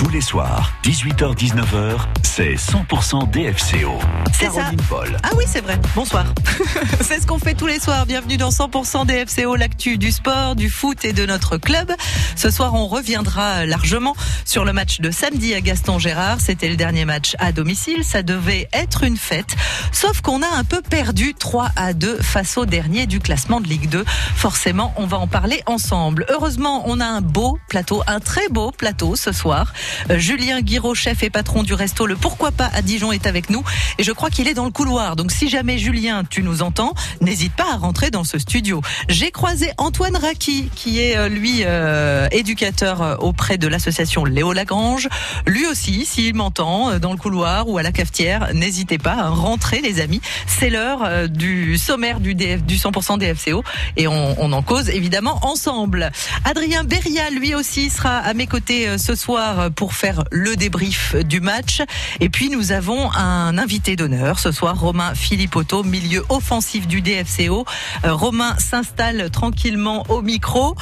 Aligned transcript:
Tous 0.00 0.08
les 0.08 0.22
soirs, 0.22 0.72
18h-19h, 0.82 1.98
c'est 2.22 2.54
100% 2.54 3.30
DFCO. 3.32 3.98
C'est 4.32 4.50
ça. 4.50 4.70
Paul. 4.88 5.14
Ah 5.22 5.28
oui, 5.36 5.44
c'est 5.46 5.60
vrai. 5.60 5.78
Bonsoir. 5.94 6.24
c'est 7.02 7.20
ce 7.20 7.26
qu'on 7.26 7.38
fait 7.38 7.52
tous 7.52 7.66
les 7.66 7.78
soirs. 7.78 8.06
Bienvenue 8.06 8.38
dans 8.38 8.48
100% 8.48 9.04
des 9.04 9.26
FCO, 9.26 9.56
l'actu 9.56 9.98
du 9.98 10.10
sport, 10.10 10.56
du 10.56 10.70
foot 10.70 11.04
et 11.04 11.12
de 11.12 11.26
notre 11.26 11.58
club. 11.58 11.92
Ce 12.34 12.48
soir, 12.48 12.72
on 12.72 12.86
reviendra 12.86 13.66
largement 13.66 14.16
sur 14.46 14.64
le 14.64 14.72
match 14.72 15.02
de 15.02 15.10
samedi 15.10 15.52
à 15.52 15.60
Gaston 15.60 15.98
Gérard. 15.98 16.40
C'était 16.40 16.70
le 16.70 16.76
dernier 16.76 17.04
match 17.04 17.36
à 17.38 17.52
domicile. 17.52 18.02
Ça 18.02 18.22
devait 18.22 18.68
être 18.72 19.02
une 19.02 19.18
fête. 19.18 19.54
Sauf 19.92 20.22
qu'on 20.22 20.40
a 20.40 20.48
un 20.56 20.64
peu 20.64 20.80
perdu 20.80 21.34
3 21.34 21.72
à 21.76 21.92
2 21.92 22.22
face 22.22 22.56
au 22.56 22.64
dernier 22.64 23.06
du 23.06 23.20
classement 23.20 23.60
de 23.60 23.66
Ligue 23.66 23.90
2. 23.90 24.06
Forcément, 24.34 24.94
on 24.96 25.04
va 25.04 25.18
en 25.18 25.26
parler 25.26 25.62
ensemble. 25.66 26.24
Heureusement, 26.30 26.84
on 26.86 27.00
a 27.00 27.06
un 27.06 27.20
beau 27.20 27.58
plateau, 27.68 28.02
un 28.06 28.20
très 28.20 28.48
beau 28.48 28.70
plateau 28.70 29.14
ce 29.14 29.32
soir. 29.32 29.74
Julien 30.10 30.60
Guiraud, 30.60 30.94
chef 30.94 31.22
et 31.22 31.30
patron 31.30 31.62
du 31.62 31.74
resto 31.74 32.06
Le 32.06 32.16
Pourquoi 32.16 32.52
pas 32.52 32.70
à 32.72 32.82
Dijon 32.82 33.12
est 33.12 33.26
avec 33.26 33.50
nous. 33.50 33.62
Et 33.98 34.04
je 34.04 34.12
crois 34.12 34.30
qu'il 34.30 34.48
est 34.48 34.54
dans 34.54 34.64
le 34.64 34.70
couloir. 34.70 35.16
Donc 35.16 35.32
si 35.32 35.48
jamais 35.48 35.78
Julien, 35.78 36.24
tu 36.28 36.42
nous 36.42 36.62
entends, 36.62 36.94
n'hésite 37.20 37.54
pas 37.54 37.72
à 37.72 37.76
rentrer 37.76 38.10
dans 38.10 38.24
ce 38.24 38.38
studio. 38.38 38.80
J'ai 39.08 39.30
croisé 39.30 39.70
Antoine 39.78 40.16
Raki, 40.16 40.70
qui 40.74 41.00
est 41.00 41.16
euh, 41.16 41.28
lui 41.28 41.60
euh, 41.64 42.28
éducateur 42.30 43.02
euh, 43.02 43.16
auprès 43.16 43.58
de 43.58 43.66
l'association 43.66 44.24
Léo 44.24 44.52
Lagrange. 44.52 45.08
Lui 45.46 45.66
aussi, 45.66 46.04
s'il 46.04 46.34
m'entend 46.34 46.90
euh, 46.90 46.98
dans 46.98 47.12
le 47.12 47.18
couloir 47.18 47.68
ou 47.68 47.78
à 47.78 47.82
la 47.82 47.92
cafetière, 47.92 48.52
n'hésitez 48.54 48.98
pas 48.98 49.14
à 49.14 49.28
rentrer 49.28 49.80
les 49.80 50.00
amis. 50.00 50.20
C'est 50.46 50.70
l'heure 50.70 51.28
du 51.28 51.78
sommaire 51.78 52.20
du, 52.20 52.34
DF, 52.34 52.62
du 52.62 52.76
100% 52.76 53.18
DFCO 53.18 53.62
et 53.96 54.06
on, 54.06 54.40
on 54.40 54.52
en 54.52 54.62
cause 54.62 54.88
évidemment 54.90 55.38
ensemble. 55.42 56.10
Adrien 56.44 56.84
Beria, 56.84 57.30
lui 57.30 57.54
aussi, 57.54 57.90
sera 57.90 58.18
à 58.18 58.34
mes 58.34 58.46
côtés 58.46 58.98
ce 58.98 59.14
soir 59.14 59.70
faire 59.88 60.24
le 60.30 60.56
débrief 60.56 61.14
du 61.16 61.40
match. 61.40 61.82
Et 62.20 62.28
puis 62.28 62.50
nous 62.50 62.72
avons 62.72 63.10
un 63.12 63.58
invité 63.58 63.96
d'honneur 63.96 64.38
ce 64.38 64.52
soir, 64.52 64.78
Romain 64.78 65.14
Philippotto, 65.14 65.82
milieu 65.82 66.24
offensif 66.28 66.86
du 66.86 67.00
DFCO. 67.00 67.64
Euh, 68.04 68.14
Romain 68.14 68.54
s'installe 68.58 69.30
tranquillement 69.30 70.04
au 70.08 70.22
micro. 70.22 70.76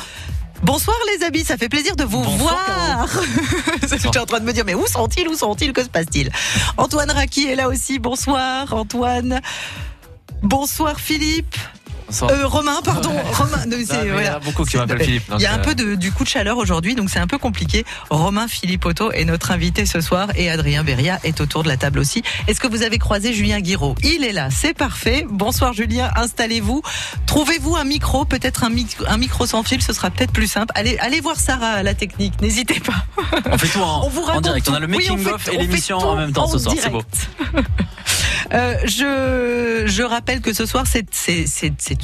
Bonsoir 0.63 0.97
les 1.15 1.25
amis, 1.25 1.45
ça 1.45 1.57
fait 1.57 1.69
plaisir 1.69 1.95
de 1.95 2.03
vous 2.03 2.23
Bonsoir, 2.23 2.57
voir. 2.67 3.09
J'étais 3.89 4.19
en 4.19 4.27
train 4.27 4.41
de 4.41 4.45
me 4.45 4.53
dire, 4.53 4.65
mais 4.65 4.75
où 4.75 4.87
sont-ils? 4.87 5.29
Où 5.29 5.35
sont-ils? 5.35 5.73
Que 5.73 5.85
se 5.85 5.89
passe-t-il? 5.89 6.31
Antoine 6.77 7.11
Raki 7.11 7.47
est 7.47 7.55
là 7.55 7.69
aussi. 7.69 7.99
Bonsoir 7.99 8.75
Antoine. 8.75 9.41
Bonsoir 10.43 10.99
Philippe. 10.99 11.57
Euh, 12.23 12.47
Romain, 12.47 12.81
pardon. 12.85 13.11
Romain, 13.33 13.65
non, 13.67 13.77
Non, 13.77 14.17
Il 14.19 14.23
y 14.23 14.27
a 14.27 14.39
beaucoup 14.39 14.65
qui 14.65 14.77
m'appellent 14.77 15.03
Philippe. 15.03 15.31
Il 15.37 15.41
y 15.43 15.47
a 15.47 15.53
un 15.53 15.57
donc, 15.59 15.65
peu 15.67 15.71
euh, 15.83 15.91
de, 15.91 15.95
du 15.95 16.11
coup 16.13 16.25
de 16.25 16.29
chaleur 16.29 16.57
aujourd'hui, 16.57 16.95
donc 16.95 17.11
c'est 17.11 17.19
un 17.19 17.27
peu 17.27 17.39
compliqué. 17.39 17.85
Romain 18.11 18.49
Philippotto 18.49 19.13
est 19.13 19.25
notre 19.25 19.51
invité 19.51 19.85
ce 19.87 20.01
soir 20.01 20.29
et 20.35 20.51
Adrien 20.51 20.85
Beria 20.85 21.19
est 21.25 21.41
autour 21.41 21.63
de 21.63 21.69
la 21.69 21.77
table 21.77 21.99
aussi. 21.99 22.23
Est-ce 22.47 22.61
que 22.61 22.67
vous 22.67 22.83
avez 22.83 22.99
croisé 22.99 23.33
Julien 23.33 23.61
Guiraud? 23.61 23.95
Il 24.03 24.25
est 24.25 24.33
là, 24.33 24.49
c'est 24.51 24.75
parfait. 24.75 25.27
Bonsoir 25.29 25.73
Julien, 25.75 26.11
installez-vous. 26.17 26.83
Trouvez-vous 27.27 27.77
un 27.77 27.85
micro, 27.85 28.25
peut-être 28.25 28.65
un, 28.65 28.71
mic- 28.71 28.97
un 29.07 29.19
micro 29.19 29.47
sans 29.47 29.63
fil, 29.63 29.83
ce 29.83 29.93
sera 29.93 30.11
peut-être 30.11 30.33
plus 30.33 30.47
simple. 30.51 30.73
Allez, 30.75 30.97
allez 30.99 31.21
voir 31.21 31.37
Sarah 31.37 31.73
à 31.73 31.83
la 31.83 31.95
technique, 31.95 32.41
n'hésitez 32.41 32.81
pas. 32.81 33.05
On 33.51 33.59
fait 33.59 33.69
tout 33.69 33.81
en, 33.81 34.03
On 34.07 34.09
vous 34.09 34.23
en 34.23 34.41
direct. 34.41 34.69
On 34.71 34.75
a 34.75 34.81
le 34.81 34.87
Oui, 34.87 35.07
on 35.11 35.15
making 35.17 35.25
fait 35.27 35.33
of 35.33 35.45
tout, 35.45 35.51
et 35.53 35.59
l'émission 35.59 35.99
en 35.99 36.17
même 36.17 36.33
temps 36.33 36.47
ce 36.49 36.59
soir. 36.59 36.75
C'est 36.81 36.91
beau. 36.91 37.03
Euh, 38.53 38.75
je, 38.85 39.85
je 39.87 40.03
rappelle 40.03 40.41
que 40.41 40.53
ce 40.55 40.65
soir, 40.65 40.85
c'est, 40.87 41.05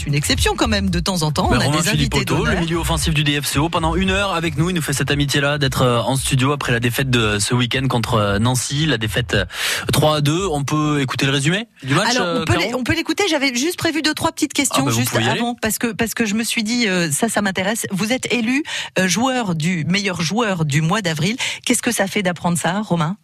une 0.06 0.14
exception 0.14 0.54
quand 0.56 0.68
même. 0.68 0.90
De 0.90 1.00
temps 1.00 1.22
en 1.22 1.32
temps, 1.32 1.46
on 1.46 1.50
Ben, 1.50 1.60
a 1.60 1.64
Romain 1.64 1.80
des 1.80 1.88
invités 1.88 2.18
Philippotto, 2.18 2.44
le 2.44 2.56
milieu 2.56 2.76
offensif 2.78 3.14
du 3.14 3.24
DFCO, 3.24 3.68
pendant 3.68 3.94
une 3.94 4.10
heure 4.10 4.34
avec 4.34 4.56
nous. 4.56 4.68
Il 4.70 4.74
nous 4.74 4.82
fait 4.82 4.92
cette 4.92 5.10
amitié-là 5.10 5.58
d'être 5.58 5.82
euh, 5.82 6.00
en 6.00 6.16
studio 6.16 6.52
après 6.52 6.72
la 6.72 6.80
défaite 6.80 7.08
de 7.08 7.38
ce 7.38 7.54
week-end 7.54 7.86
contre 7.88 8.14
euh, 8.14 8.38
Nancy, 8.38 8.86
la 8.86 8.98
défaite 8.98 9.34
euh, 9.34 9.44
3 9.92 10.16
à 10.16 10.20
2. 10.20 10.46
On 10.48 10.64
peut 10.64 11.00
écouter 11.00 11.26
le 11.26 11.32
résumé 11.32 11.66
du 11.82 11.94
match 11.94 12.16
Alors, 12.16 12.42
on 12.42 12.44
peut, 12.44 12.58
on 12.74 12.92
l'écouter. 12.92 13.24
J'avais 13.30 13.54
juste 13.54 13.78
prévu 13.78 14.02
deux, 14.02 14.14
trois 14.14 14.32
petites 14.32 14.52
questions 14.52 14.84
Ah, 14.86 14.90
vous 14.90 14.98
juste 14.98 15.16
avant, 15.16 15.54
parce 15.54 15.78
que, 15.78 15.92
parce 15.92 16.14
que 16.14 16.26
je 16.26 16.34
me 16.34 16.44
suis 16.44 16.62
dit, 16.62 16.86
ça, 17.10 17.28
ça 17.28 17.42
m'intéresse. 17.42 17.86
Vous 17.90 18.12
êtes 18.12 18.32
élu 18.32 18.62
joueur 19.06 19.54
du 19.54 19.84
meilleur 19.86 20.20
joueur 20.20 20.64
du 20.64 20.82
mois 20.82 21.02
d'avril. 21.02 21.36
Qu'est-ce 21.64 21.82
que 21.82 21.92
ça 21.92 22.06
fait 22.06 22.22
d'apprendre 22.22 22.58
ça, 22.58 22.80
Romain? 22.80 23.16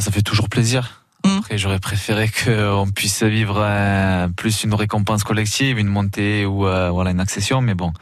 Ça 0.00 0.12
fait 0.12 0.22
toujours 0.22 0.48
plaisir. 0.48 0.99
Mm. 1.24 1.38
Après, 1.38 1.58
j'aurais 1.58 1.78
préféré 1.78 2.28
qu'on 2.28 2.88
puisse 2.94 3.22
vivre 3.22 3.58
euh, 3.58 4.28
plus 4.28 4.64
une 4.64 4.74
récompense 4.74 5.24
collective, 5.24 5.78
une 5.78 5.88
montée 5.88 6.46
ou 6.46 6.66
euh, 6.66 6.90
voilà 6.90 7.10
une 7.10 7.20
accession, 7.20 7.60
mais 7.60 7.74
bon, 7.74 7.92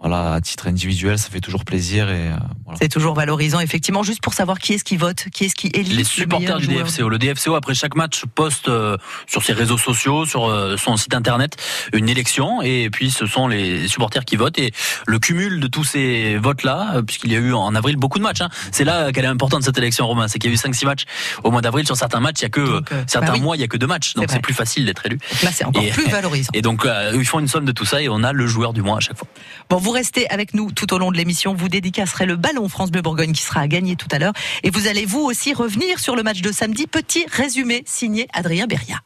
voilà, 0.00 0.34
à 0.34 0.40
titre 0.40 0.68
individuel, 0.68 1.18
ça 1.18 1.28
fait 1.28 1.40
toujours 1.40 1.64
plaisir 1.64 2.08
et 2.08 2.28
euh, 2.28 2.36
voilà. 2.64 2.78
C'est 2.80 2.88
toujours 2.88 3.14
valorisant, 3.14 3.58
effectivement, 3.58 4.04
juste 4.04 4.20
pour 4.22 4.32
savoir 4.32 4.58
qui 4.60 4.74
est-ce 4.74 4.84
qui 4.84 4.96
vote, 4.96 5.24
qui 5.32 5.46
est-ce 5.46 5.56
qui 5.56 5.68
élit 5.74 5.90
les 5.90 5.96
le 5.98 6.04
supporters 6.04 6.58
meilleur 6.60 6.84
du. 6.84 6.90
DFCO. 6.90 7.08
Le 7.08 7.18
DFCO, 7.18 7.54
après 7.56 7.74
chaque 7.74 7.96
match, 7.96 8.22
poste 8.34 8.68
euh, 8.68 8.96
sur 9.26 9.42
ses 9.42 9.52
réseaux 9.54 9.76
sociaux, 9.78 10.24
sur 10.24 10.46
euh, 10.48 10.76
son 10.76 10.96
site 10.96 11.14
internet, 11.14 11.56
une 11.92 12.08
élection. 12.08 12.62
Et 12.62 12.90
puis, 12.90 13.10
ce 13.10 13.26
sont 13.26 13.48
les 13.48 13.88
supporters 13.88 14.24
qui 14.24 14.36
votent. 14.36 14.58
Et 14.58 14.72
le 15.06 15.18
cumul 15.18 15.58
de 15.58 15.66
tous 15.66 15.82
ces 15.84 16.36
votes-là, 16.36 16.92
euh, 16.94 17.02
puisqu'il 17.02 17.32
y 17.32 17.36
a 17.36 17.40
eu 17.40 17.52
en 17.52 17.74
avril 17.74 17.96
beaucoup 17.96 18.18
de 18.18 18.24
matchs, 18.24 18.40
hein, 18.42 18.50
c'est 18.70 18.84
là 18.84 19.10
qu'elle 19.10 19.24
est 19.24 19.28
importante, 19.28 19.64
cette 19.64 19.78
élection, 19.78 20.06
Romain. 20.06 20.28
C'est 20.28 20.38
qu'il 20.38 20.48
y 20.50 20.52
a 20.52 20.54
eu 20.54 20.58
5-6 20.58 20.84
matchs 20.86 21.04
au 21.42 21.50
mois 21.50 21.60
d'avril. 21.60 21.84
Sur 21.86 21.96
certains 21.96 22.20
matchs, 22.20 22.38
il 22.40 22.42
y 22.42 22.46
a 22.46 22.50
que 22.50 22.60
Donc, 22.60 22.92
euh, 22.92 23.02
certains 23.08 23.28
bah 23.28 23.32
oui. 23.34 23.40
mois, 23.40 23.56
il 23.56 23.60
y 23.60 23.64
a 23.64 23.68
que 23.68 23.76
deux 23.76 23.88
matchs. 23.88 24.14
Donc, 24.14 24.26
C'est 24.30 24.40
plus 24.40 24.54
facile 24.54 24.84
d'être 24.86 25.04
élu. 25.06 25.18
Là, 25.42 25.50
c'est 25.52 25.64
encore 25.64 25.82
Et- 25.82 25.90
plus 25.90 26.08
valorisant. 26.08 26.50
Et 26.54 26.62
donc, 26.62 26.84
euh, 26.86 27.12
ils 27.16 27.26
font 27.26 27.40
une 27.40 27.48
somme 27.48 27.64
de 27.64 27.72
tout 27.72 27.84
ça 27.84 28.00
et 28.00 28.08
on 28.08 28.22
a 28.22 28.32
le 28.32 28.46
joueur 28.46 28.72
du 28.72 28.82
mois 28.82 28.98
à 28.98 29.00
chaque 29.00 29.16
fois. 29.18 29.26
Bon, 29.68 29.78
vous 29.88 29.94
restez 29.94 30.28
avec 30.28 30.52
nous 30.52 30.70
tout 30.70 30.92
au 30.92 30.98
long 30.98 31.10
de 31.10 31.16
l'émission. 31.16 31.54
Vous 31.54 31.70
dédicacerez 31.70 32.26
le 32.26 32.36
ballon 32.36 32.68
France 32.68 32.90
Bleu 32.90 33.00
Bourgogne 33.00 33.32
qui 33.32 33.40
sera 33.40 33.60
à 33.60 33.68
gagner 33.68 33.96
tout 33.96 34.08
à 34.12 34.18
l'heure. 34.18 34.34
Et 34.62 34.68
vous 34.68 34.86
allez 34.86 35.06
vous 35.06 35.20
aussi 35.20 35.54
revenir 35.54 35.98
sur 35.98 36.14
le 36.14 36.22
match 36.22 36.42
de 36.42 36.52
samedi. 36.52 36.86
Petit 36.86 37.24
résumé 37.32 37.84
signé 37.86 38.28
Adrien 38.34 38.66
Beria. 38.66 38.96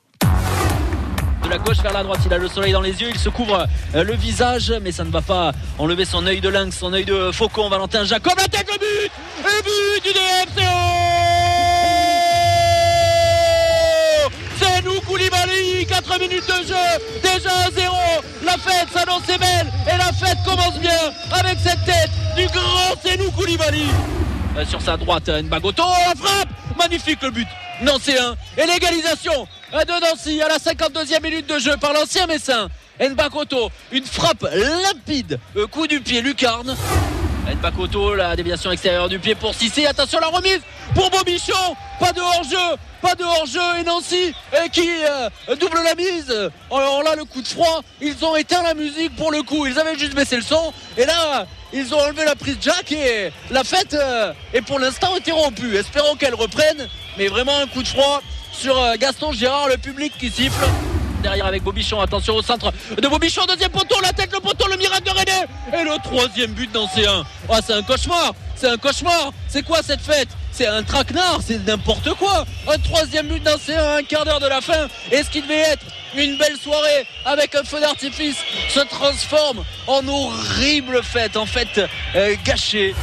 de 1.45 1.49
la 1.49 1.59
gauche 1.59 1.81
vers 1.85 1.93
la 1.93 2.03
droite. 2.03 2.19
Il 2.27 2.35
a 2.35 2.39
le 2.39 2.49
soleil 2.49 2.73
dans 2.73 2.81
les 2.81 3.01
yeux, 3.01 3.11
il 3.11 3.19
se 3.19 3.29
couvre 3.29 3.69
euh, 3.95 4.03
le 4.03 4.17
visage, 4.17 4.75
mais 4.83 4.91
ça 4.91 5.05
ne 5.05 5.11
va 5.11 5.23
pas 5.23 5.53
enlever 5.79 6.05
son 6.05 6.27
œil 6.27 6.41
de 6.41 6.49
lynx, 6.49 6.77
son 6.77 6.93
œil 6.93 7.05
de 7.05 7.31
faucon. 7.31 7.69
Valentin 7.69 8.03
Jacob, 8.03 8.35
la 8.37 8.49
tête, 8.49 8.67
le 8.67 8.79
but 8.79 9.13
Le 9.45 9.63
but 9.63 10.03
du 10.03 10.13
DFCO 10.13 10.72
Koulibaly, 15.63 15.87
4 15.87 16.19
minutes 16.21 16.47
de 16.47 16.67
jeu, 16.67 17.23
déjà 17.23 17.51
à 17.51 17.71
0. 17.71 17.95
La 18.45 18.53
fête 18.53 18.89
s'annonce 18.93 19.27
belle 19.27 19.73
et 19.87 19.97
la 19.97 20.13
fête 20.13 20.39
commence 20.45 20.79
bien 20.79 20.91
avec 21.33 21.59
cette 21.63 21.85
tête 21.85 22.11
du 22.37 22.47
grand 22.47 22.95
Senou 23.03 23.31
Koulibaly. 23.33 23.87
Euh, 24.57 24.65
sur 24.65 24.81
sa 24.81 24.97
droite, 24.97 25.29
Nbagoto, 25.29 25.83
la 25.83 26.15
frappe 26.15 26.49
Magnifique 26.79 27.23
le 27.23 27.31
but 27.31 27.49
Nancy 27.83 28.13
1 28.17 28.35
et 28.59 28.67
l'égalisation 28.67 29.47
euh, 29.75 29.85
de 29.85 30.01
Nancy 30.01 30.43
à 30.43 30.49
la 30.49 30.57
52e 30.59 31.23
minute 31.23 31.49
de 31.49 31.59
jeu 31.59 31.77
par 31.81 31.93
l'ancien 31.93 32.27
Messin. 32.27 32.69
Nbakoto, 33.01 33.71
une 33.93 34.05
frappe 34.05 34.47
limpide, 34.53 35.39
euh, 35.57 35.67
coup 35.67 35.87
du 35.87 36.01
pied 36.01 36.21
lucarne. 36.21 36.77
Nbakoto, 37.47 38.15
la 38.15 38.37
déviation 38.37 38.71
extérieure 38.71 39.09
du 39.09 39.19
pied 39.19 39.35
pour 39.35 39.55
Cissé. 39.55 39.87
Attention 39.87 40.21
la 40.21 40.29
remise 40.29 40.61
pour 40.95 41.11
Bobichon. 41.11 41.77
Pas 41.99 42.13
de 42.13 42.21
hors-jeu, 42.21 42.77
pas 43.01 43.15
de 43.15 43.25
hors-jeu 43.25 43.61
et 43.81 43.85
Nancy 43.85 44.35
qui 44.73 44.89
euh, 44.89 45.57
double 45.57 45.79
la 45.85 45.95
mise. 45.95 46.33
Alors 46.71 47.03
là, 47.03 47.15
le 47.17 47.25
coup 47.25 47.43
de 47.43 47.49
froid, 47.49 47.83
ils 48.01 48.25
ont 48.25 48.37
éteint 48.37 48.63
la 48.63 48.75
musique 48.75 49.15
pour 49.17 49.31
le 49.31 49.43
coup. 49.43 49.67
Ils 49.67 49.79
avaient 49.79 49.99
juste 49.99 50.15
baissé 50.15 50.37
le 50.37 50.43
son 50.43 50.73
et 50.97 51.05
là, 51.05 51.47
ils 51.73 51.95
ont 51.95 51.99
enlevé 51.99 52.25
la 52.25 52.35
prise 52.35 52.59
jack 52.61 52.93
et 52.93 53.33
la 53.51 53.65
fête 53.65 53.95
euh, 53.95 54.33
est 54.53 54.63
pour 54.63 54.79
l'instant 54.79 55.15
interrompue. 55.15 55.77
Espérons 55.77 56.17
qu'elle 56.17 56.35
reprenne, 56.35 56.89
mais 57.19 57.29
vraiment 57.29 57.57
un 57.59 57.67
coup 57.67 57.83
de 57.83 57.89
froid 57.89 58.23
sur 58.53 58.79
euh, 58.79 58.95
Gaston 58.99 59.33
Gérard, 59.33 59.69
le 59.69 59.77
public 59.79 60.13
qui 60.19 60.31
siffle. 60.31 60.65
Derrière 61.23 61.47
avec 61.47 61.63
Bobichon, 61.63 62.01
attention 62.01 62.35
au 62.35 62.43
centre 62.43 62.73
de 63.01 63.09
Bobichon, 63.09 63.43
deuxième 63.47 63.71
poteau, 63.71 64.01
la 64.03 64.13
tête, 64.13 64.33
le 64.33 64.41
poteau, 64.41 64.67
le 64.69 64.77
miracle 64.77 65.05
de 65.05 65.11
René. 65.11 65.81
Et 65.81 65.85
le 65.85 66.03
troisième 66.03 66.53
but 66.53 66.71
dans 66.73 66.87
C1 66.87 67.23
oh, 67.49 67.55
C'est 67.65 67.75
un 67.75 67.83
cauchemar, 67.83 68.35
c'est 68.57 68.69
un 68.69 68.77
cauchemar. 68.77 69.33
C'est 69.49 69.63
quoi 69.63 69.83
cette 69.83 70.01
fête? 70.01 70.29
C'est 70.51 70.67
un 70.67 70.83
traquenard, 70.83 71.41
c'est 71.47 71.65
n'importe 71.65 72.13
quoi. 72.15 72.45
Un 72.69 72.79
troisième 72.79 73.29
but 73.29 73.43
dans 73.43 73.57
C1 73.57 73.77
à 73.77 73.97
un 73.99 74.03
quart 74.03 74.25
d'heure 74.25 74.41
de 74.41 74.49
la 74.49 74.61
fin. 74.61 74.89
Et 75.13 75.23
ce 75.23 75.31
qui 75.31 75.43
devait 75.43 75.61
être 75.61 75.87
une 76.17 76.37
belle 76.37 76.57
soirée 76.57 77.07
avec 77.25 77.55
un 77.55 77.63
feu 77.63 77.81
d'artifice? 77.81 78.37
Se 78.69 78.81
transforme 78.81 79.65
en 79.87 80.07
horrible 80.09 81.03
fête, 81.03 81.37
en 81.37 81.47
fait 81.47 81.81
euh, 82.17 82.35
gâchée 82.45 82.95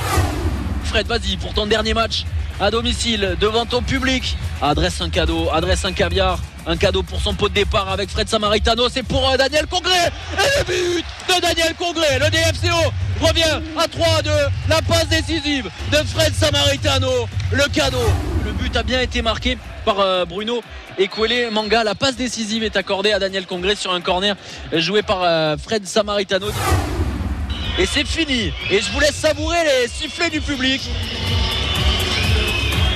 Fred, 0.83 1.07
vas-y, 1.07 1.37
pour 1.37 1.53
ton 1.53 1.67
dernier 1.67 1.93
match 1.93 2.25
à 2.59 2.71
domicile, 2.71 3.37
devant 3.39 3.65
ton 3.65 3.81
public, 3.81 4.37
adresse 4.61 4.99
un 5.01 5.09
cadeau, 5.09 5.49
adresse 5.51 5.85
un 5.85 5.93
caviar, 5.93 6.39
un 6.67 6.75
cadeau 6.75 7.03
pour 7.03 7.21
son 7.21 7.33
pot 7.33 7.47
de 7.49 7.53
départ 7.53 7.89
avec 7.89 8.09
Fred 8.09 8.27
Samaritano, 8.27 8.89
c'est 8.89 9.03
pour 9.03 9.29
euh, 9.29 9.37
Daniel 9.37 9.65
Congré, 9.67 9.95
et 10.33 10.59
le 10.59 10.63
but 10.65 11.05
de 11.29 11.41
Daniel 11.41 11.73
Congré, 11.75 12.19
le 12.19 12.29
DFCO 12.29 12.91
revient 13.21 13.61
à 13.77 13.85
3-2, 13.85 14.29
la 14.67 14.81
passe 14.81 15.07
décisive 15.07 15.69
de 15.91 15.97
Fred 15.97 16.33
Samaritano, 16.33 17.27
le 17.51 17.63
cadeau, 17.73 17.97
le 18.45 18.51
but 18.51 18.75
a 18.75 18.83
bien 18.83 19.01
été 19.01 19.21
marqué 19.21 19.57
par 19.85 19.99
euh, 19.99 20.25
Bruno 20.25 20.61
Ekwele. 20.97 21.49
Manga, 21.51 21.83
la 21.83 21.95
passe 21.95 22.15
décisive 22.15 22.63
est 22.63 22.75
accordée 22.75 23.11
à 23.11 23.19
Daniel 23.19 23.45
Congré 23.45 23.75
sur 23.75 23.93
un 23.93 24.01
corner 24.01 24.35
joué 24.73 25.01
par 25.01 25.23
euh, 25.23 25.55
Fred 25.57 25.87
Samaritano. 25.87 26.47
Et 27.77 27.85
c'est 27.85 28.05
fini. 28.05 28.51
Et 28.69 28.81
je 28.81 28.91
vous 28.91 28.99
laisse 28.99 29.15
savourer 29.15 29.57
les 29.63 29.87
sifflets 29.87 30.29
du 30.29 30.41
public. 30.41 30.81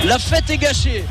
La 0.06 0.18
fête 0.18 0.50
est 0.50 0.58
gâchée. 0.58 1.04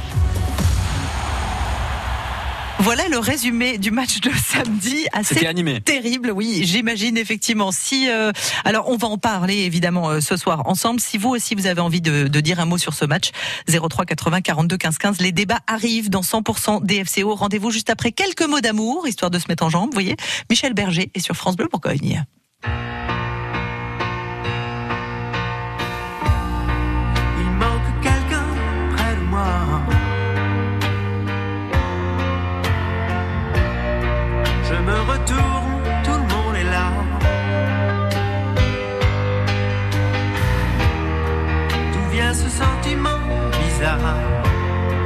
Voilà 2.80 3.08
le 3.08 3.18
résumé 3.18 3.78
du 3.78 3.92
match 3.92 4.20
de 4.20 4.30
samedi. 4.32 5.08
Assez 5.14 5.36
C'était 5.36 5.48
animé. 5.48 5.80
terrible, 5.82 6.32
oui, 6.32 6.62
j'imagine 6.66 7.18
effectivement. 7.18 7.72
Si, 7.72 8.10
euh, 8.10 8.32
alors, 8.66 8.90
on 8.90 8.98
va 8.98 9.08
en 9.08 9.18
parler 9.18 9.60
évidemment 9.60 10.10
euh, 10.10 10.20
ce 10.20 10.36
soir 10.36 10.64
ensemble. 10.68 11.00
Si 11.00 11.18
vous 11.18 11.30
aussi 11.30 11.56
vous 11.56 11.66
avez 11.66 11.80
envie 11.82 12.02
de, 12.02 12.28
de 12.28 12.40
dire 12.42 12.60
un 12.60 12.66
mot 12.66 12.78
sur 12.78 12.94
ce 12.94 13.06
match, 13.06 13.32
03 13.70 14.06
80 14.06 14.42
42 14.42 14.78
15 14.78 14.98
15. 14.98 15.22
Les 15.22 15.32
débats 15.32 15.60
arrivent 15.66 16.10
dans 16.10 16.22
100% 16.22 16.86
DFCO. 16.86 17.34
Rendez-vous 17.36 17.72
juste 17.72 17.90
après 17.90 18.12
quelques 18.12 18.44
mots 18.48 18.62
d'amour, 18.62 19.08
histoire 19.08 19.32
de 19.32 19.40
se 19.40 19.46
mettre 19.48 19.64
en 19.64 19.70
jambe. 19.70 19.90
Vous 19.90 19.94
voyez, 19.96 20.18
Michel 20.50 20.74
Berger 20.74 21.10
est 21.14 21.20
sur 21.20 21.36
France 21.36 21.56
Bleu 21.56 21.70
Bourgogne. 21.72 22.26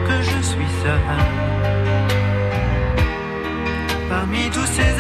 Que 0.08 0.22
je 0.22 0.42
suis 0.42 0.72
seul. 0.84 1.00
Parmi 4.10 4.50
tous 4.52 4.66
ces 4.66 4.97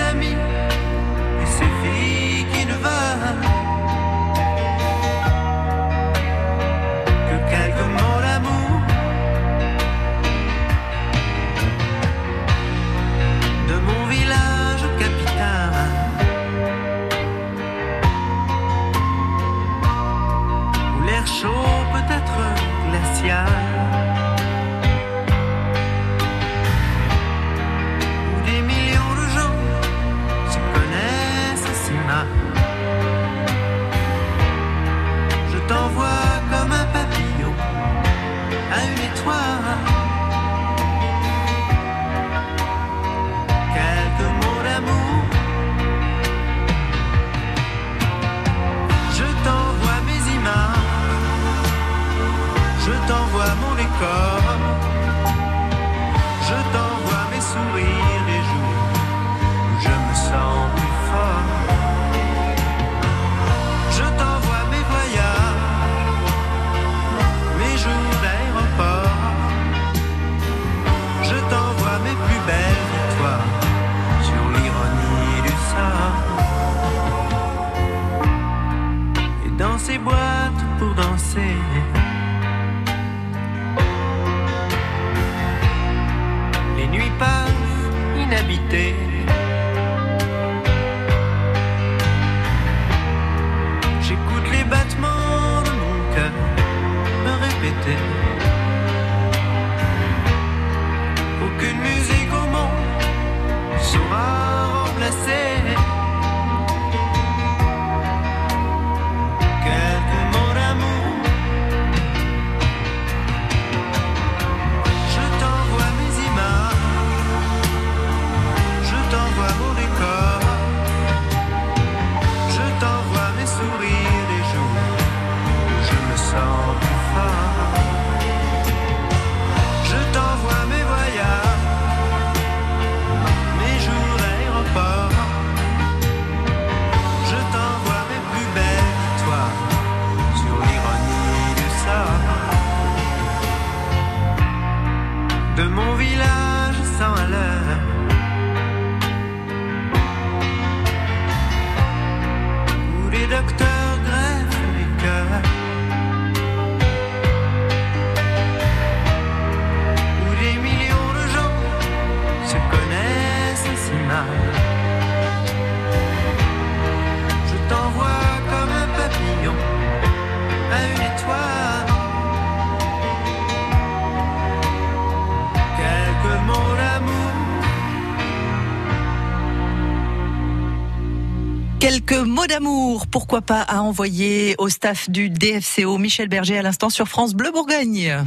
d'amour, 182.47 183.07
pourquoi 183.07 183.41
pas, 183.41 183.61
à 183.61 183.81
envoyer 183.81 184.55
au 184.57 184.69
staff 184.69 185.09
du 185.09 185.29
DFCO. 185.29 185.97
Michel 185.97 186.29
Berger 186.29 186.57
à 186.57 186.61
l'instant 186.61 186.89
sur 186.89 187.07
France 187.07 187.33
Bleu 187.33 187.51
Bourgogne. 187.51 188.23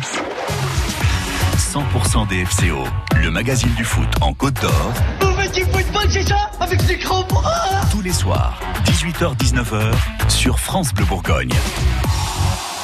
100% 1.57 2.29
DFCO, 2.29 2.85
le 3.23 3.31
magazine 3.31 3.73
du 3.75 3.85
foot 3.85 4.09
en 4.21 4.35
Côte 4.35 4.61
d'Or, 4.61 4.93
Vous 5.21 5.33
faites 5.35 5.55
du 5.55 5.62
football, 5.62 6.07
c'est 6.11 6.27
ça? 6.27 6.50
Avec 6.61 6.85
des 6.87 6.99
crampons 6.99 7.41
Ah 7.45 7.81
tous 7.91 8.03
les 8.03 8.12
soirs, 8.12 8.61
18h-19h, 8.87 9.93
sur 10.29 10.59
France 10.59 10.93
Bleu 10.93 11.05
Bourgogne. 11.05 11.53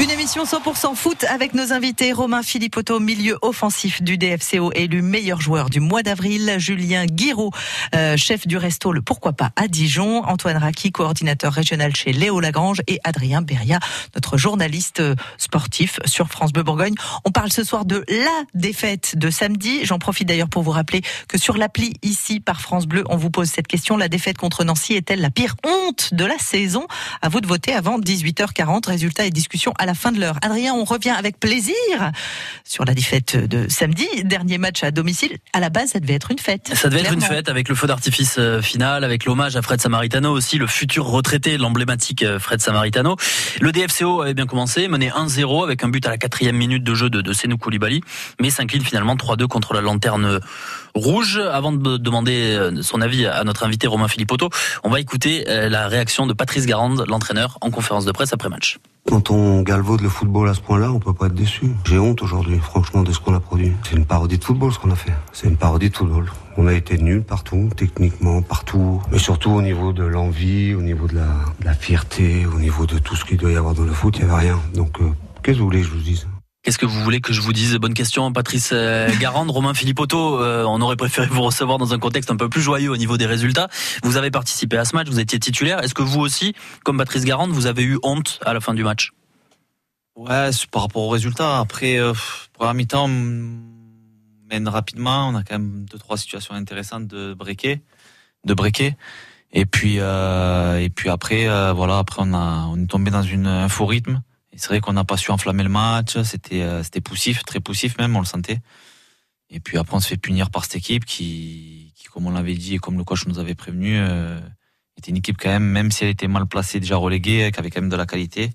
Une 0.06 0.12
émission 0.12 0.44
100% 0.44 0.94
foot 0.94 1.24
avec 1.24 1.52
nos 1.52 1.72
invités 1.72 2.12
Romain 2.12 2.44
Philippotto, 2.44 3.00
milieu 3.00 3.38
offensif 3.42 4.02
du 4.02 4.16
DFCO, 4.16 4.70
élu 4.72 5.02
meilleur 5.02 5.40
joueur 5.40 5.68
du 5.68 5.80
mois 5.80 6.04
d'avril, 6.04 6.54
Julien 6.58 7.06
Guiraud, 7.06 7.50
euh, 7.92 8.16
chef 8.16 8.46
du 8.46 8.56
resto 8.56 8.92
Le 8.92 9.02
Pourquoi 9.02 9.32
pas 9.32 9.50
à 9.56 9.66
Dijon, 9.66 10.22
Antoine 10.22 10.58
Raki, 10.58 10.92
coordinateur 10.92 11.52
régional 11.52 11.96
chez 11.96 12.12
Léo 12.12 12.38
Lagrange 12.38 12.82
et 12.86 13.00
Adrien 13.02 13.42
Beria, 13.42 13.80
notre 14.14 14.36
journaliste 14.36 15.00
euh, 15.00 15.16
sportif 15.38 15.98
sur 16.04 16.28
France 16.28 16.52
Bleu 16.52 16.62
Bourgogne. 16.62 16.94
On 17.24 17.32
parle 17.32 17.50
ce 17.50 17.64
soir 17.64 17.84
de 17.84 18.04
la 18.08 18.44
défaite 18.54 19.18
de 19.18 19.28
samedi. 19.28 19.84
J'en 19.84 19.98
profite 19.98 20.28
d'ailleurs 20.28 20.48
pour 20.48 20.62
vous 20.62 20.70
rappeler 20.70 21.02
que 21.26 21.36
sur 21.36 21.56
l'appli 21.56 21.94
ici 22.02 22.38
par 22.38 22.60
France 22.60 22.86
Bleu, 22.86 23.02
on 23.08 23.16
vous 23.16 23.30
pose 23.30 23.48
cette 23.48 23.66
question. 23.66 23.96
La 23.96 24.06
défaite 24.06 24.38
contre 24.38 24.62
Nancy 24.62 24.92
est-elle 24.92 25.20
la 25.20 25.30
pire 25.30 25.56
honte 25.66 26.14
de 26.14 26.24
la 26.24 26.38
saison? 26.38 26.86
À 27.22 27.28
vous 27.28 27.40
de 27.40 27.48
voter 27.48 27.72
avant 27.72 27.98
18h40. 27.98 28.86
Résultat 28.86 29.26
et 29.26 29.30
discussion 29.30 29.72
à 29.78 29.84
la 29.86 29.95
fin 29.96 30.12
de 30.12 30.20
l'heure. 30.20 30.38
Adrien, 30.42 30.74
on 30.74 30.84
revient 30.84 31.10
avec 31.10 31.40
plaisir 31.40 31.74
sur 32.64 32.84
la 32.84 32.94
défaite 32.94 33.36
de 33.36 33.68
samedi, 33.68 34.06
dernier 34.24 34.58
match 34.58 34.82
à 34.82 34.90
domicile. 34.90 35.38
À 35.52 35.60
la 35.60 35.70
base, 35.70 35.90
ça 35.90 36.00
devait 36.00 36.14
être 36.14 36.30
une 36.30 36.38
fête. 36.38 36.72
Ça 36.74 36.88
devait 36.88 37.00
être 37.00 37.12
une 37.12 37.20
fête 37.20 37.48
avec 37.48 37.68
le 37.68 37.74
feu 37.74 37.86
d'artifice 37.86 38.36
euh, 38.38 38.60
final, 38.60 39.04
avec 39.04 39.24
l'hommage 39.24 39.56
à 39.56 39.62
Fred 39.62 39.80
Samaritano 39.80 40.30
aussi, 40.30 40.58
le 40.58 40.66
futur 40.66 41.06
retraité, 41.06 41.58
l'emblématique 41.58 42.22
euh, 42.22 42.38
Fred 42.38 42.60
Samaritano. 42.60 43.16
Le 43.60 43.72
DFCO 43.72 44.22
avait 44.22 44.34
bien 44.34 44.46
commencé, 44.46 44.88
mené 44.88 45.10
1-0 45.10 45.64
avec 45.64 45.82
un 45.84 45.88
but 45.88 46.04
à 46.06 46.10
la 46.10 46.18
quatrième 46.18 46.56
minute 46.56 46.84
de 46.84 46.94
jeu 46.94 47.10
de, 47.10 47.20
de 47.20 47.32
Senou 47.32 47.56
Koulibaly, 47.56 48.00
mais 48.40 48.50
s'incline 48.50 48.84
finalement 48.84 49.16
3-2 49.16 49.46
contre 49.46 49.74
la 49.74 49.80
lanterne 49.80 50.40
rouge. 50.94 51.38
Avant 51.38 51.72
de 51.72 51.96
demander 51.96 52.56
euh, 52.56 52.82
son 52.82 53.00
avis 53.00 53.26
à 53.26 53.44
notre 53.44 53.64
invité 53.64 53.86
Romain 53.86 54.08
Philippotto, 54.08 54.50
on 54.84 54.90
va 54.90 55.00
écouter 55.00 55.44
la 55.46 55.88
réaction 55.88 56.26
de 56.26 56.32
Patrice 56.32 56.66
Garande, 56.66 57.04
l'entraîneur, 57.08 57.58
en 57.60 57.70
conférence 57.70 58.04
de 58.04 58.12
presse 58.12 58.32
après 58.32 58.48
match. 58.48 58.78
Quand 59.06 59.30
on 59.30 59.62
galvaude 59.62 60.00
le 60.00 60.08
football 60.08 60.48
à 60.48 60.54
ce 60.54 60.60
point-là, 60.60 60.90
on 60.90 60.98
peut 60.98 61.12
pas 61.12 61.26
être 61.26 61.34
déçu. 61.34 61.70
J'ai 61.84 61.98
honte 61.98 62.22
aujourd'hui, 62.22 62.58
franchement, 62.58 63.02
de 63.02 63.12
ce 63.12 63.20
qu'on 63.20 63.34
a 63.34 63.40
produit. 63.40 63.72
C'est 63.84 63.96
une 63.96 64.04
parodie 64.04 64.36
de 64.36 64.44
football 64.44 64.72
ce 64.72 64.78
qu'on 64.78 64.90
a 64.90 64.96
fait. 64.96 65.12
C'est 65.32 65.46
une 65.48 65.56
parodie 65.56 65.90
de 65.90 65.96
football. 65.96 66.30
On 66.56 66.66
a 66.66 66.72
été 66.72 66.98
nuls 66.98 67.22
partout, 67.22 67.70
techniquement, 67.76 68.42
partout, 68.42 69.00
mais 69.12 69.18
surtout 69.18 69.50
au 69.50 69.62
niveau 69.62 69.92
de 69.92 70.04
l'envie, 70.04 70.74
au 70.74 70.82
niveau 70.82 71.06
de 71.06 71.16
la, 71.64 71.74
fierté, 71.74 72.46
au 72.46 72.58
niveau 72.58 72.86
de 72.86 72.98
tout 72.98 73.14
ce 73.14 73.24
qu'il 73.24 73.36
doit 73.36 73.52
y 73.52 73.56
avoir 73.56 73.74
dans 73.74 73.84
le 73.84 73.92
foot, 73.92 74.16
il 74.18 74.22
y 74.22 74.24
avait 74.24 74.46
rien. 74.46 74.60
Donc, 74.74 75.00
euh, 75.00 75.04
qu'est-ce 75.42 75.56
que 75.56 75.62
vous 75.62 75.68
voulez 75.68 75.80
que 75.80 75.86
je 75.86 75.92
vous 75.92 76.00
dise? 76.00 76.26
Qu'est-ce 76.66 76.78
que 76.78 76.86
vous 76.86 77.00
voulez 77.00 77.20
que 77.20 77.32
je 77.32 77.40
vous 77.42 77.52
dise 77.52 77.76
Bonne 77.76 77.94
question, 77.94 78.32
Patrice 78.32 78.70
euh, 78.72 79.08
Garande, 79.20 79.52
Romain 79.52 79.72
Philippotto. 79.72 80.42
euh, 80.42 80.64
on 80.64 80.80
aurait 80.80 80.96
préféré 80.96 81.28
vous 81.28 81.42
recevoir 81.42 81.78
dans 81.78 81.94
un 81.94 82.00
contexte 82.00 82.32
un 82.32 82.36
peu 82.36 82.48
plus 82.48 82.60
joyeux 82.60 82.90
au 82.90 82.96
niveau 82.96 83.16
des 83.16 83.26
résultats. 83.26 83.68
Vous 84.02 84.16
avez 84.16 84.32
participé 84.32 84.76
à 84.76 84.84
ce 84.84 84.96
match, 84.96 85.06
vous 85.06 85.20
étiez 85.20 85.38
titulaire. 85.38 85.78
Est-ce 85.84 85.94
que 85.94 86.02
vous 86.02 86.18
aussi, 86.18 86.56
comme 86.82 86.98
Patrice 86.98 87.24
Garande, 87.24 87.52
vous 87.52 87.66
avez 87.66 87.84
eu 87.84 88.00
honte 88.02 88.40
à 88.44 88.52
la 88.52 88.58
fin 88.58 88.74
du 88.74 88.82
match? 88.82 89.12
Ouais, 90.16 90.50
par 90.72 90.82
rapport 90.82 91.02
aux 91.02 91.08
résultats. 91.08 91.60
Après, 91.60 91.98
euh, 91.98 92.14
première 92.54 92.74
mi-temps, 92.74 93.04
on 93.04 93.60
mène 94.50 94.66
rapidement. 94.66 95.28
On 95.28 95.36
a 95.36 95.44
quand 95.44 95.60
même 95.60 95.86
deux 95.88 95.98
trois 95.98 96.16
situations 96.16 96.56
intéressantes 96.56 97.06
de 97.06 97.32
breaker, 97.32 97.78
de 98.44 98.54
breaker. 98.54 98.90
Et 99.52 99.66
puis, 99.66 100.00
euh, 100.00 100.80
et 100.80 100.90
puis 100.90 101.10
après, 101.10 101.46
euh, 101.48 101.72
voilà, 101.72 101.98
après 101.98 102.22
on 102.24 102.34
a, 102.34 102.66
on 102.72 102.82
est 102.82 102.90
tombé 102.90 103.12
dans 103.12 103.22
une 103.22 103.46
un 103.46 103.68
faux 103.68 103.86
rythme. 103.86 104.20
C'est 104.56 104.68
vrai 104.68 104.80
qu'on 104.80 104.92
n'a 104.92 105.04
pas 105.04 105.16
su 105.16 105.30
enflammer 105.30 105.62
le 105.62 105.68
match. 105.68 106.20
C'était, 106.22 106.62
euh, 106.62 106.82
c'était 106.82 107.00
poussif, 107.00 107.44
très 107.44 107.60
poussif 107.60 107.98
même, 107.98 108.16
on 108.16 108.20
le 108.20 108.26
sentait. 108.26 108.60
Et 109.50 109.60
puis 109.60 109.78
après, 109.78 109.96
on 109.96 110.00
se 110.00 110.08
fait 110.08 110.16
punir 110.16 110.50
par 110.50 110.64
cette 110.64 110.76
équipe 110.76 111.04
qui, 111.04 111.92
qui 111.96 112.06
comme 112.06 112.26
on 112.26 112.30
l'avait 112.30 112.54
dit 112.54 112.74
et 112.74 112.78
comme 112.78 112.96
le 112.98 113.04
coach 113.04 113.26
nous 113.26 113.38
avait 113.38 113.54
prévenu, 113.54 113.96
euh, 113.98 114.40
était 114.96 115.10
une 115.10 115.18
équipe 115.18 115.36
quand 115.38 115.50
même, 115.50 115.64
même 115.64 115.90
si 115.90 116.04
elle 116.04 116.10
était 116.10 116.26
mal 116.26 116.46
placée, 116.46 116.80
déjà 116.80 116.96
reléguée, 116.96 117.50
qui 117.52 117.60
avait 117.60 117.70
quand 117.70 117.80
même 117.80 117.90
de 117.90 117.96
la 117.96 118.06
qualité. 118.06 118.50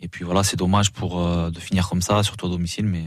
Et 0.00 0.08
puis 0.08 0.24
voilà, 0.24 0.42
c'est 0.42 0.56
dommage 0.56 0.90
pour 0.90 1.22
euh, 1.22 1.50
de 1.50 1.60
finir 1.60 1.88
comme 1.88 2.02
ça, 2.02 2.22
surtout 2.22 2.46
à 2.46 2.48
domicile, 2.48 2.86
mais, 2.86 3.04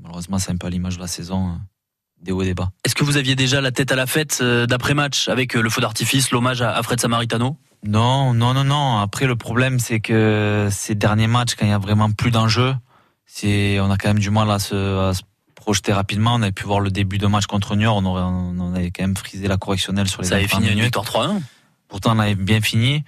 malheureusement 0.00 0.38
c'est 0.38 0.52
un 0.52 0.56
peu 0.56 0.68
à 0.68 0.70
l'image 0.70 0.96
de 0.96 1.00
la 1.00 1.08
saison, 1.08 1.60
des 2.22 2.30
hauts 2.30 2.42
et 2.42 2.44
des 2.44 2.54
bas. 2.54 2.70
Est-ce 2.84 2.94
que 2.94 3.02
vous 3.02 3.16
aviez 3.16 3.34
déjà 3.34 3.60
la 3.60 3.72
tête 3.72 3.90
à 3.90 3.96
la 3.96 4.06
fête 4.06 4.40
d'après-match 4.40 5.28
avec 5.28 5.54
le 5.54 5.68
feu 5.68 5.80
d'artifice, 5.80 6.30
l'hommage 6.30 6.62
à 6.62 6.80
Fred 6.84 7.00
Samaritano? 7.00 7.58
Non, 7.84 8.34
non, 8.34 8.54
non, 8.54 8.64
non. 8.64 8.98
Après, 8.98 9.26
le 9.26 9.36
problème, 9.36 9.78
c'est 9.78 10.00
que 10.00 10.68
ces 10.70 10.94
derniers 10.94 11.26
matchs, 11.26 11.54
quand 11.54 11.66
il 11.66 11.70
y 11.70 11.72
a 11.72 11.78
vraiment 11.78 12.10
plus 12.10 12.30
d'enjeux, 12.30 12.74
c'est 13.26 13.78
on 13.80 13.90
a 13.90 13.96
quand 13.96 14.08
même 14.08 14.18
du 14.18 14.30
mal 14.30 14.50
à 14.50 14.58
se, 14.58 15.10
à 15.10 15.14
se 15.14 15.22
projeter 15.54 15.92
rapidement. 15.92 16.34
On 16.34 16.42
avait 16.42 16.52
pu 16.52 16.64
voir 16.64 16.80
le 16.80 16.90
début 16.90 17.18
de 17.18 17.26
match 17.26 17.46
contre 17.46 17.76
Niort, 17.76 17.96
on, 17.96 18.04
aurait, 18.04 18.22
on 18.22 18.74
avait 18.74 18.90
quand 18.90 19.02
même 19.02 19.16
frisé 19.16 19.48
la 19.48 19.56
correctionnelle 19.56 20.08
sur 20.08 20.22
les 20.22 20.28
Ça 20.28 20.36
avait 20.36 20.46
20 20.46 20.56
fini 20.56 20.68
minutes. 20.70 20.84
victoire 20.84 21.04
3-1. 21.04 21.40
Pourtant, 21.88 22.16
on 22.16 22.18
avait 22.18 22.34
bien 22.34 22.60
fini. 22.60 23.04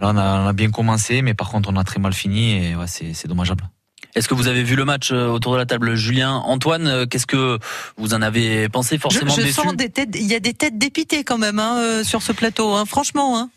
Là, 0.00 0.10
on 0.14 0.16
a, 0.16 0.40
on 0.40 0.46
a 0.46 0.52
bien 0.52 0.70
commencé, 0.70 1.20
mais 1.20 1.34
par 1.34 1.50
contre, 1.50 1.68
on 1.70 1.76
a 1.76 1.84
très 1.84 2.00
mal 2.00 2.14
fini 2.14 2.52
et 2.52 2.76
ouais, 2.76 2.86
c'est 2.86 3.26
dommageable. 3.26 3.68
Est-ce 4.14 4.28
que 4.28 4.34
vous 4.34 4.48
avez 4.48 4.64
vu 4.64 4.74
le 4.74 4.84
match 4.84 5.12
euh, 5.12 5.28
autour 5.28 5.52
de 5.52 5.58
la 5.58 5.66
table? 5.66 5.94
Julien, 5.94 6.32
Antoine, 6.32 6.86
euh, 6.88 7.06
qu'est-ce 7.06 7.26
que 7.26 7.58
vous 7.96 8.12
en 8.14 8.22
avez 8.22 8.68
pensé? 8.68 8.98
Forcément 8.98 9.32
je 9.34 9.42
déçu 9.42 9.52
sens 9.52 9.76
des 9.76 9.88
têtes, 9.88 10.10
il 10.14 10.26
y 10.26 10.34
a 10.34 10.40
des 10.40 10.54
têtes 10.54 10.78
dépités 10.78 11.22
quand 11.22 11.38
même 11.38 11.58
hein, 11.60 11.76
euh, 11.78 12.04
sur 12.04 12.22
ce 12.22 12.32
plateau, 12.32 12.74
hein, 12.74 12.86
franchement. 12.86 13.38
Hein. 13.38 13.50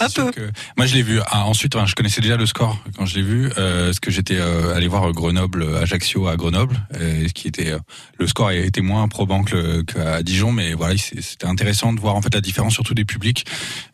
Ah, 0.00 0.08
sûr 0.08 0.26
peu. 0.26 0.32
que- 0.32 0.50
Moi, 0.76 0.86
je 0.86 0.94
l'ai 0.94 1.02
vu. 1.02 1.20
Ah, 1.26 1.44
ensuite, 1.46 1.76
enfin, 1.76 1.86
je 1.86 1.94
connaissais 1.94 2.20
déjà 2.20 2.36
le 2.36 2.46
score 2.46 2.78
quand 2.96 3.06
je 3.06 3.14
l'ai 3.16 3.22
vu, 3.22 3.50
euh, 3.58 3.86
parce 3.86 4.00
que 4.00 4.10
j'étais 4.10 4.36
euh, 4.38 4.74
allé 4.74 4.88
voir 4.88 5.10
Grenoble, 5.12 5.66
Ajaccio 5.80 6.26
à 6.28 6.36
Grenoble, 6.36 6.80
euh, 6.94 7.26
ce 7.28 7.32
qui 7.32 7.48
était 7.48 7.70
euh, 7.70 7.78
le 8.18 8.26
score 8.26 8.50
était 8.50 8.80
moins 8.80 9.06
probant 9.08 9.42
que 9.44 9.82
qu'à 9.82 10.22
Dijon, 10.22 10.52
mais 10.52 10.74
voilà, 10.74 10.96
c'était 10.98 11.46
intéressant 11.46 11.92
de 11.92 12.00
voir 12.00 12.16
en 12.16 12.22
fait 12.22 12.34
la 12.34 12.40
différence 12.40 12.74
surtout 12.74 12.94
des 12.94 13.04
publics. 13.04 13.46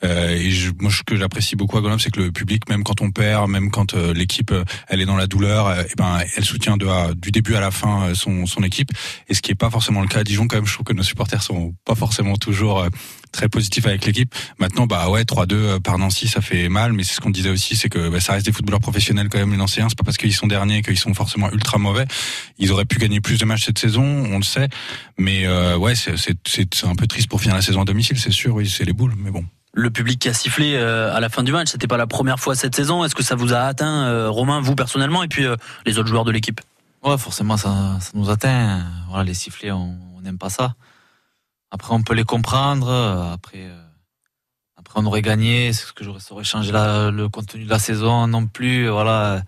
Euh, 0.04 0.30
et 0.30 0.50
je, 0.50 0.70
moi, 0.80 0.90
ce 0.90 1.02
que 1.02 1.16
j'apprécie 1.16 1.56
beaucoup 1.56 1.76
à 1.76 1.80
Grenoble, 1.80 2.00
c'est 2.00 2.10
que 2.10 2.20
le 2.20 2.32
public, 2.32 2.68
même 2.68 2.82
quand 2.84 3.00
on 3.00 3.10
perd, 3.10 3.48
même 3.50 3.70
quand 3.70 3.94
euh, 3.94 4.12
l'équipe 4.14 4.50
euh, 4.52 4.64
elle 4.88 5.00
est 5.00 5.06
dans 5.06 5.16
la 5.16 5.26
douleur, 5.26 5.66
euh, 5.66 5.82
eh 5.90 5.94
ben, 5.96 6.18
elle 6.36 6.44
soutient 6.44 6.76
de, 6.76 6.86
à- 6.86 7.14
du 7.14 7.30
début 7.30 7.54
à 7.54 7.60
la 7.60 7.70
fin 7.70 8.04
euh, 8.08 8.14
son, 8.14 8.46
son 8.46 8.62
équipe. 8.62 8.90
Et 9.28 9.34
ce 9.34 9.42
qui 9.42 9.52
est 9.52 9.54
pas 9.56 9.70
forcément 9.70 10.00
le 10.00 10.08
cas 10.08 10.20
à 10.20 10.24
Dijon, 10.24 10.46
quand 10.48 10.56
même, 10.56 10.66
je 10.66 10.72
trouve 10.74 10.84
que 10.84 10.92
nos 10.92 11.02
supporters 11.02 11.42
sont 11.42 11.74
pas 11.84 11.94
forcément 11.94 12.36
toujours 12.36 12.80
euh, 12.80 12.88
très 13.32 13.48
positifs 13.48 13.86
avec 13.86 14.04
l'équipe. 14.04 14.34
Maintenant, 14.58 14.86
bah 14.86 15.08
ouais, 15.08 15.22
3-2 15.22 15.52
euh, 15.52 15.80
par 15.80 15.98
Nancy, 15.98 16.28
ça 16.28 16.40
fait 16.40 16.68
mal, 16.68 16.92
mais 16.92 17.04
c'est 17.04 17.14
ce 17.14 17.20
qu'on 17.20 17.30
disait 17.30 17.50
aussi, 17.50 17.76
c'est 17.76 17.88
que 17.88 18.08
bah, 18.08 18.20
ça 18.20 18.32
reste 18.32 18.46
des 18.46 18.52
footballeurs 18.52 18.80
professionnels 18.80 19.28
quand 19.28 19.38
même, 19.38 19.50
les 19.50 19.56
Nancéens. 19.56 19.88
C'est 19.88 19.98
pas 19.98 20.04
parce 20.04 20.16
qu'ils 20.16 20.34
sont 20.34 20.46
derniers 20.46 20.82
qu'ils 20.82 20.98
sont 20.98 21.14
forcément 21.14 21.50
ultra 21.52 21.78
mauvais. 21.78 22.06
Ils 22.58 22.72
auraient 22.72 22.84
pu 22.84 22.98
gagner 22.98 23.20
plus 23.20 23.38
de 23.38 23.44
matchs 23.44 23.66
cette 23.66 23.78
saison, 23.78 24.02
on 24.02 24.38
le 24.38 24.44
sait. 24.44 24.68
Mais 25.18 25.46
euh, 25.46 25.76
ouais, 25.76 25.94
c'est 25.94 26.84
un 26.84 26.94
peu 26.94 27.06
triste 27.06 27.28
pour 27.28 27.40
finir 27.40 27.54
la 27.54 27.62
saison 27.62 27.82
à 27.82 27.84
domicile, 27.84 28.18
c'est 28.18 28.32
sûr. 28.32 28.54
Oui, 28.54 28.68
c'est 28.68 28.84
les 28.84 28.92
boules, 28.92 29.14
mais 29.18 29.30
bon. 29.30 29.44
Le 29.74 29.90
public 29.90 30.18
qui 30.18 30.28
a 30.28 30.34
sifflé 30.34 30.74
euh, 30.74 31.14
à 31.14 31.20
la 31.20 31.28
fin 31.28 31.42
du 31.42 31.52
match, 31.52 31.68
c'était 31.68 31.86
pas 31.86 31.98
la 31.98 32.06
première 32.06 32.40
fois 32.40 32.54
cette 32.54 32.74
saison. 32.74 33.04
Est-ce 33.04 33.14
que 33.14 33.22
ça 33.22 33.34
vous 33.34 33.52
a 33.52 33.58
atteint, 33.58 34.28
Romain, 34.28 34.60
vous 34.60 34.74
personnellement, 34.74 35.22
et 35.22 35.28
puis 35.28 35.44
les 35.84 35.98
autres 35.98 36.08
joueurs 36.08 36.24
de 36.24 36.32
l'équipe? 36.32 36.60
Ouais, 37.04 37.18
forcément, 37.18 37.56
ça, 37.56 37.98
ça 38.00 38.10
nous 38.14 38.30
atteint. 38.30 38.84
Voilà, 39.08 39.24
les 39.24 39.34
sifflets, 39.34 39.70
on 39.70 39.96
on 40.16 40.22
n'aime 40.22 40.38
pas 40.38 40.50
ça. 40.50 40.74
Après, 41.76 41.92
on 41.92 42.02
peut 42.02 42.14
les 42.14 42.24
comprendre. 42.24 42.90
Après, 43.34 43.66
euh, 43.66 43.82
après, 44.76 44.98
on 44.98 45.04
aurait 45.04 45.20
gagné. 45.20 45.74
C'est 45.74 45.84
ce 45.84 45.92
que 45.92 46.04
j'aurais, 46.04 46.20
ça 46.20 46.32
aurait 46.32 46.42
changé 46.42 46.72
la- 46.72 47.10
le 47.10 47.28
contenu 47.28 47.64
de 47.64 47.68
la 47.68 47.78
saison 47.78 48.26
non 48.26 48.46
plus. 48.46 48.88
Voilà, 48.88 49.42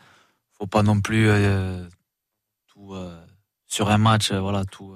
faut 0.58 0.66
pas 0.66 0.82
non 0.82 1.00
plus 1.00 1.26
euh, 1.26 1.82
tout 2.66 2.92
euh, 2.94 3.18
sur 3.66 3.88
un 3.88 3.96
match. 3.96 4.30
Voilà, 4.30 4.66
tout 4.66 4.94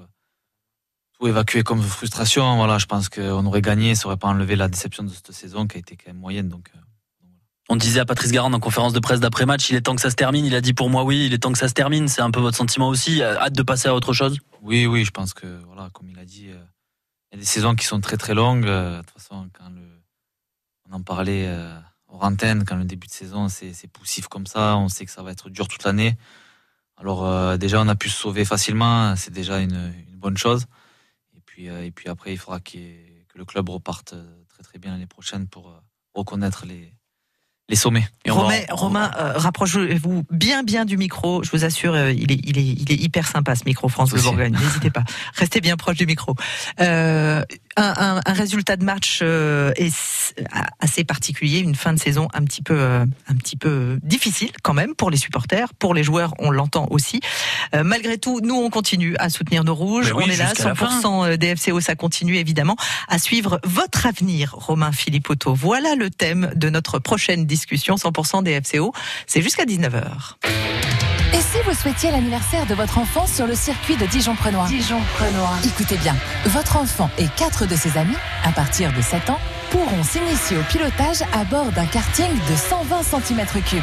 tout 1.17 1.27
évacuer 1.27 1.63
comme 1.63 1.81
frustration. 1.81 2.55
Voilà, 2.57 2.77
je 2.77 2.85
pense 2.85 3.09
qu'on 3.09 3.43
aurait 3.47 3.63
gagné. 3.63 3.95
Ça 3.95 4.05
aurait 4.05 4.17
pas 4.17 4.27
enlevé 4.27 4.55
la 4.55 4.67
déception 4.67 5.03
de 5.03 5.09
cette 5.09 5.31
saison 5.31 5.65
qui 5.65 5.77
a 5.77 5.79
été 5.79 5.97
quand 5.97 6.11
même 6.11 6.21
moyenne. 6.21 6.49
Donc, 6.49 6.69
On 7.67 7.77
disait 7.77 8.01
à 8.01 8.05
Patrice 8.05 8.31
Garand 8.31 8.53
en 8.53 8.59
conférence 8.59 8.93
de 8.93 8.99
presse 8.99 9.21
d'après-match, 9.21 9.71
il 9.71 9.75
est 9.75 9.81
temps 9.81 9.95
que 9.95 10.01
ça 10.01 10.11
se 10.11 10.15
termine. 10.15 10.45
Il 10.45 10.53
a 10.53 10.61
dit 10.61 10.73
pour 10.75 10.91
moi 10.91 11.03
oui, 11.03 11.25
il 11.25 11.33
est 11.33 11.39
temps 11.39 11.51
que 11.51 11.57
ça 11.57 11.67
se 11.69 11.73
termine. 11.73 12.07
C'est 12.09 12.21
un 12.21 12.29
peu 12.29 12.41
votre 12.41 12.57
sentiment 12.57 12.89
aussi. 12.89 13.23
Hâte 13.23 13.53
de 13.55 13.63
passer 13.63 13.87
à 13.87 13.95
autre 13.95 14.13
chose? 14.13 14.37
Oui, 14.61 14.85
oui, 14.85 15.03
je 15.03 15.11
pense 15.11 15.33
que, 15.33 15.47
voilà, 15.65 15.89
comme 15.93 16.09
il 16.09 16.19
a 16.19 16.25
dit, 16.25 16.49
y 17.33 17.35
a 17.35 17.39
des 17.39 17.45
saisons 17.45 17.75
qui 17.75 17.85
sont 17.85 17.99
très 17.99 18.17
très 18.17 18.33
longues. 18.33 18.65
Euh, 18.67 18.97
De 18.97 19.01
toute 19.01 19.11
façon, 19.11 19.49
quand 19.53 19.71
on 20.89 20.93
en 20.93 21.01
parlait 21.01 21.47
euh, 21.47 21.79
hors 22.07 22.23
antenne, 22.23 22.65
quand 22.65 22.75
le 22.75 22.85
début 22.85 23.07
de 23.07 23.11
saison 23.11 23.49
c'est 23.49 23.87
poussif 23.91 24.27
comme 24.27 24.45
ça, 24.45 24.77
on 24.77 24.87
sait 24.89 25.05
que 25.05 25.11
ça 25.11 25.23
va 25.23 25.31
être 25.31 25.49
dur 25.49 25.67
toute 25.67 25.83
l'année. 25.83 26.15
Alors 26.97 27.25
euh, 27.25 27.57
déjà, 27.57 27.81
on 27.81 27.87
a 27.87 27.95
pu 27.95 28.09
se 28.09 28.17
sauver 28.17 28.45
facilement, 28.45 29.15
c'est 29.15 29.33
déjà 29.33 29.59
une, 29.59 29.93
bonne 30.15 30.37
chose. 30.37 30.67
Et 31.35 31.41
puis, 31.41 31.69
euh, 31.69 31.83
et 31.83 31.91
puis 31.91 32.07
après, 32.07 32.31
il 32.33 32.37
faudra 32.37 32.59
que 32.59 32.77
le 33.35 33.45
club 33.45 33.67
reparte 33.69 34.15
très 34.47 34.63
très 34.63 34.79
bien 34.79 34.91
l'année 34.91 35.07
prochaine 35.07 35.47
pour 35.47 35.81
reconnaître 36.13 36.65
les, 36.65 36.93
les 37.73 37.77
sommets. 37.77 38.07
Et 38.23 38.29
on 38.29 38.47
va 38.47 38.53
Romain, 38.69 39.09
euh, 39.17 39.33
rapprochez-vous 39.35 40.25
bien 40.29 40.61
bien 40.61 40.85
du 40.85 40.95
micro. 40.95 41.41
Je 41.43 41.49
vous 41.49 41.65
assure, 41.65 41.95
euh, 41.95 42.11
il, 42.11 42.31
est, 42.31 42.39
il, 42.43 42.59
est, 42.59 42.63
il 42.63 42.91
est 42.91 42.95
hyper 42.95 43.27
sympa 43.27 43.55
ce 43.55 43.63
micro 43.65 43.89
France 43.89 44.13
Aussi. 44.13 44.23
Bourgogne. 44.23 44.55
N'hésitez 44.61 44.91
pas. 44.91 45.03
Restez 45.33 45.59
bien 45.59 45.75
proche 45.75 45.97
du 45.97 46.05
micro. 46.05 46.35
Euh, 46.81 47.43
un, 47.75 47.93
un- 48.17 48.21
un 48.25 48.33
résultat 48.33 48.75
de 48.77 48.83
match 48.83 49.19
euh, 49.21 49.71
est 49.75 49.93
assez 50.79 51.03
particulier, 51.03 51.59
une 51.59 51.75
fin 51.75 51.93
de 51.93 51.99
saison 51.99 52.27
un 52.33 52.43
petit 52.43 52.61
peu, 52.61 52.75
euh, 52.79 53.05
un 53.27 53.35
petit 53.35 53.55
peu 53.57 53.99
difficile 54.03 54.51
quand 54.61 54.73
même 54.73 54.95
pour 54.95 55.09
les 55.09 55.17
supporters, 55.17 55.73
pour 55.73 55.93
les 55.93 56.03
joueurs. 56.03 56.33
On 56.39 56.51
l'entend 56.51 56.87
aussi. 56.91 57.19
Euh, 57.75 57.83
malgré 57.83 58.17
tout, 58.17 58.39
nous 58.43 58.55
on 58.55 58.69
continue 58.69 59.15
à 59.19 59.29
soutenir 59.29 59.63
nos 59.63 59.75
rouges. 59.75 60.11
Oui, 60.15 60.23
on 60.27 60.29
est 60.29 60.37
là, 60.37 60.49
jusqu'à 60.49 60.69
la 60.69 60.73
100% 60.75 61.37
DFCO, 61.37 61.79
ça 61.81 61.95
continue 61.95 62.37
évidemment 62.37 62.75
à 63.07 63.17
suivre 63.19 63.59
votre 63.63 64.05
avenir, 64.05 64.53
Romain 64.53 64.91
Philippotto. 64.91 65.53
Voilà 65.53 65.95
le 65.95 66.09
thème 66.09 66.51
de 66.55 66.69
notre 66.69 66.99
prochaine 66.99 67.45
discussion 67.45 67.95
100% 67.95 68.43
DFCO. 68.43 68.93
C'est 69.27 69.41
jusqu'à 69.41 69.65
19h. 69.65 70.35
Et 71.33 71.41
si 71.41 71.57
vous 71.65 71.73
souhaitiez 71.73 72.11
l'anniversaire 72.11 72.67
de 72.67 72.75
votre 72.75 72.99
enfant 72.99 73.25
sur 73.25 73.47
le 73.47 73.55
circuit 73.55 73.97
de 73.97 74.05
Dijon-Prenois 74.05 74.67
Dijon-Prenois. 74.67 75.57
Écoutez 75.65 75.97
bien, 75.97 76.15
votre 76.45 76.77
enfant 76.77 77.09
et 77.17 77.25
quatre 77.35 77.65
de 77.65 77.75
ses 77.75 77.97
amis, 77.97 78.15
à 78.43 78.51
partir 78.51 78.93
de 78.93 79.01
7 79.01 79.31
ans, 79.31 79.39
pourront 79.71 80.03
s'initier 80.03 80.57
au 80.57 80.63
pilotage 80.69 81.23
à 81.33 81.43
bord 81.43 81.71
d'un 81.71 81.87
karting 81.87 82.29
de 82.31 82.55
120 82.55 83.01
cm3. 83.01 83.81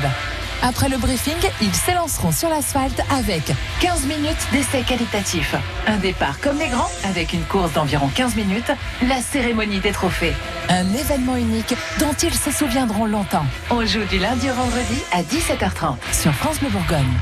Après 0.63 0.89
le 0.89 0.99
briefing, 0.99 1.35
ils 1.61 1.75
s'élanceront 1.75 2.31
sur 2.31 2.51
l'asphalte 2.51 3.03
avec 3.11 3.53
15 3.81 4.05
minutes 4.07 4.47
d'essai 4.53 4.83
qualitatif, 4.83 5.57
un 5.89 5.97
départ 5.97 6.39
comme 6.41 6.59
les 6.59 6.69
grands 6.69 6.91
avec 7.03 7.33
une 7.33 7.45
course 7.45 7.73
d'environ 7.73 8.09
15 8.15 8.37
minutes, 8.37 8.71
la 9.09 9.21
cérémonie 9.23 9.81
des 9.81 9.93
trophées, 9.93 10.35
un 10.69 10.87
événement 10.93 11.37
unique 11.37 11.75
dont 11.99 12.13
ils 12.23 12.35
se 12.35 12.53
souviendront 12.53 13.07
longtemps. 13.07 13.47
On 13.71 13.85
joue 13.85 14.05
du 14.05 14.19
lundi 14.19 14.49
au 14.51 14.55
vendredi 14.55 15.03
à 15.13 15.23
17h30 15.23 15.97
sur 16.13 16.33
France 16.33 16.61
Bleu 16.61 16.69
Bourgogne. 16.69 17.19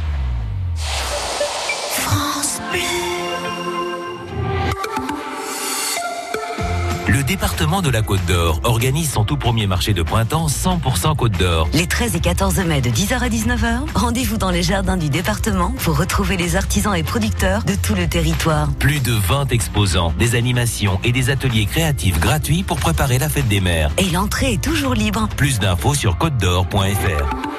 Le 7.08 7.22
département 7.22 7.80
de 7.80 7.88
la 7.88 8.02
Côte 8.02 8.24
d'Or 8.26 8.60
organise 8.64 9.10
son 9.10 9.24
tout 9.24 9.36
premier 9.38 9.66
marché 9.66 9.94
de 9.94 10.02
printemps 10.02 10.46
100% 10.46 11.16
Côte 11.16 11.38
d'Or. 11.38 11.66
Les 11.72 11.86
13 11.86 12.16
et 12.16 12.20
14 12.20 12.58
mai 12.66 12.80
de 12.80 12.90
10h 12.90 13.18
à 13.20 13.28
19h, 13.28 13.80
rendez-vous 13.94 14.36
dans 14.36 14.50
les 14.50 14.62
jardins 14.62 14.96
du 14.98 15.08
département 15.08 15.72
pour 15.78 15.96
retrouver 15.98 16.36
les 16.36 16.56
artisans 16.56 16.94
et 16.94 17.02
producteurs 17.02 17.64
de 17.64 17.74
tout 17.74 17.94
le 17.94 18.06
territoire. 18.06 18.68
Plus 18.78 19.00
de 19.00 19.12
20 19.12 19.52
exposants, 19.52 20.12
des 20.18 20.34
animations 20.34 21.00
et 21.02 21.12
des 21.12 21.30
ateliers 21.30 21.66
créatifs 21.66 22.20
gratuits 22.20 22.62
pour 22.62 22.78
préparer 22.78 23.18
la 23.18 23.28
fête 23.30 23.48
des 23.48 23.60
mers. 23.60 23.90
Et 23.96 24.10
l'entrée 24.10 24.52
est 24.52 24.62
toujours 24.62 24.94
libre. 24.94 25.28
Plus 25.36 25.58
d'infos 25.58 25.94
sur 25.94 26.18
côte 26.18 26.36
d'or.fr. 26.36 27.57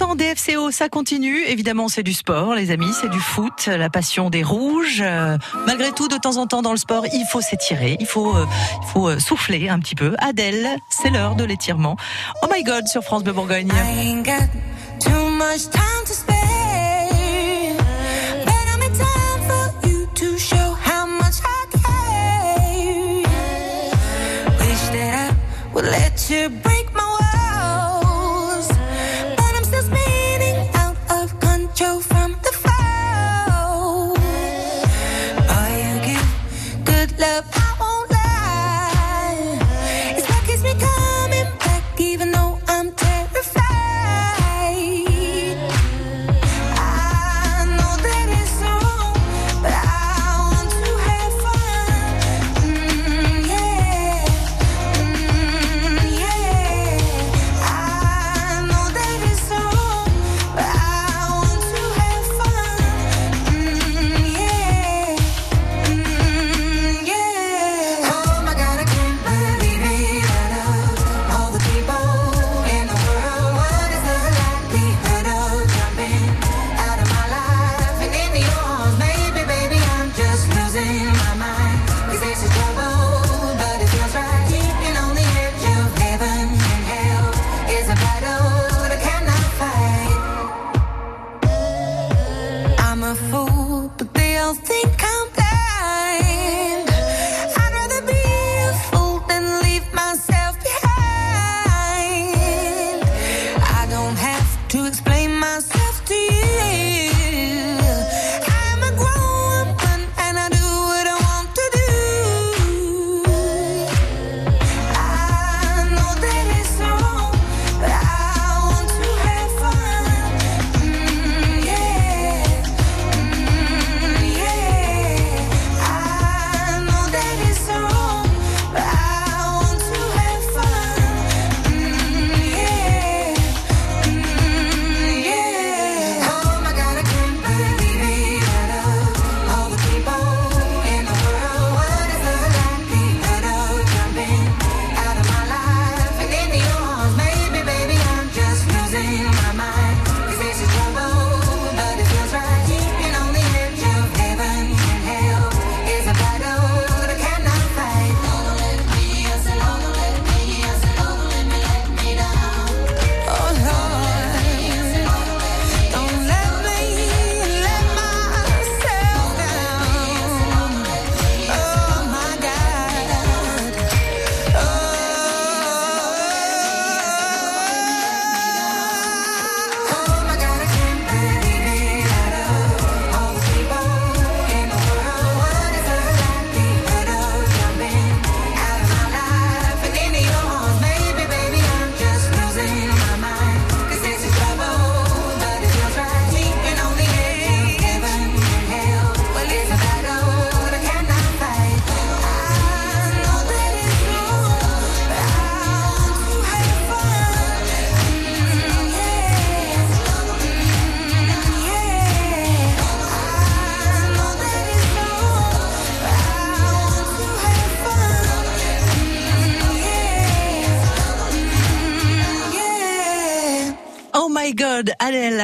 100% 0.00 0.16
DFCO, 0.16 0.70
ça 0.70 0.88
continue. 0.88 1.44
Évidemment, 1.44 1.88
c'est 1.88 2.02
du 2.02 2.14
sport, 2.14 2.54
les 2.54 2.70
amis, 2.70 2.90
c'est 2.98 3.10
du 3.10 3.20
foot, 3.20 3.66
la 3.66 3.90
passion 3.90 4.30
des 4.30 4.42
rouges. 4.42 5.02
Euh, 5.04 5.36
malgré 5.66 5.92
tout, 5.92 6.08
de 6.08 6.16
temps 6.16 6.38
en 6.38 6.46
temps, 6.46 6.62
dans 6.62 6.70
le 6.70 6.78
sport, 6.78 7.04
il 7.12 7.26
faut 7.30 7.42
s'étirer, 7.42 7.98
il 8.00 8.06
faut, 8.06 8.34
euh, 8.34 8.46
il 8.82 8.88
faut 8.88 9.08
euh, 9.10 9.18
souffler 9.18 9.68
un 9.68 9.78
petit 9.78 9.94
peu. 9.94 10.14
Adèle, 10.18 10.78
c'est 10.88 11.10
l'heure 11.10 11.34
de 11.34 11.44
l'étirement. 11.44 11.96
Oh 12.42 12.46
my 12.50 12.62
God, 12.62 12.86
sur 12.86 13.02
France 13.02 13.24
de 13.24 13.32
Bourgogne. 13.32 13.70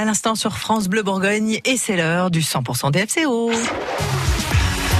l'instant 0.06 0.36
sur 0.36 0.56
France 0.56 0.88
Bleu 0.88 1.02
Bourgogne 1.02 1.58
et 1.64 1.76
c'est 1.76 1.96
l'heure 1.96 2.30
du 2.30 2.40
100% 2.40 2.92
DFCO. 2.92 3.50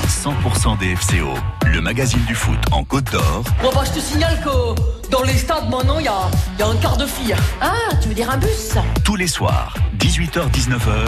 100% 0.09 0.79
DFCO, 0.79 1.29
le 1.65 1.81
magazine 1.81 2.25
du 2.27 2.35
foot 2.35 2.59
en 2.73 2.83
Côte 2.83 3.11
d'Or. 3.13 3.45
Bon 3.63 3.71
bah 3.73 3.85
je 3.87 3.93
te 3.93 4.01
signale 4.01 4.41
que 4.43 5.09
dans 5.11 5.23
les 5.23 5.35
stades 5.35 5.71
maintenant 5.71 6.01
il 6.01 6.07
y 6.07 6.09
a, 6.09 6.67
un 6.67 6.77
quart 6.79 6.97
de 6.97 7.07
fille. 7.07 7.37
Ah, 7.61 7.95
tu 8.03 8.09
veux 8.09 8.15
dire 8.15 8.29
un 8.29 8.37
bus? 8.37 8.75
Tous 9.05 9.15
les 9.15 9.29
soirs, 9.29 9.77
18h-19h 9.99 11.07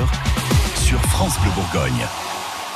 sur 0.81 1.01
France 1.03 1.37
Bleu 1.41 1.51
Bourgogne. 1.57 2.07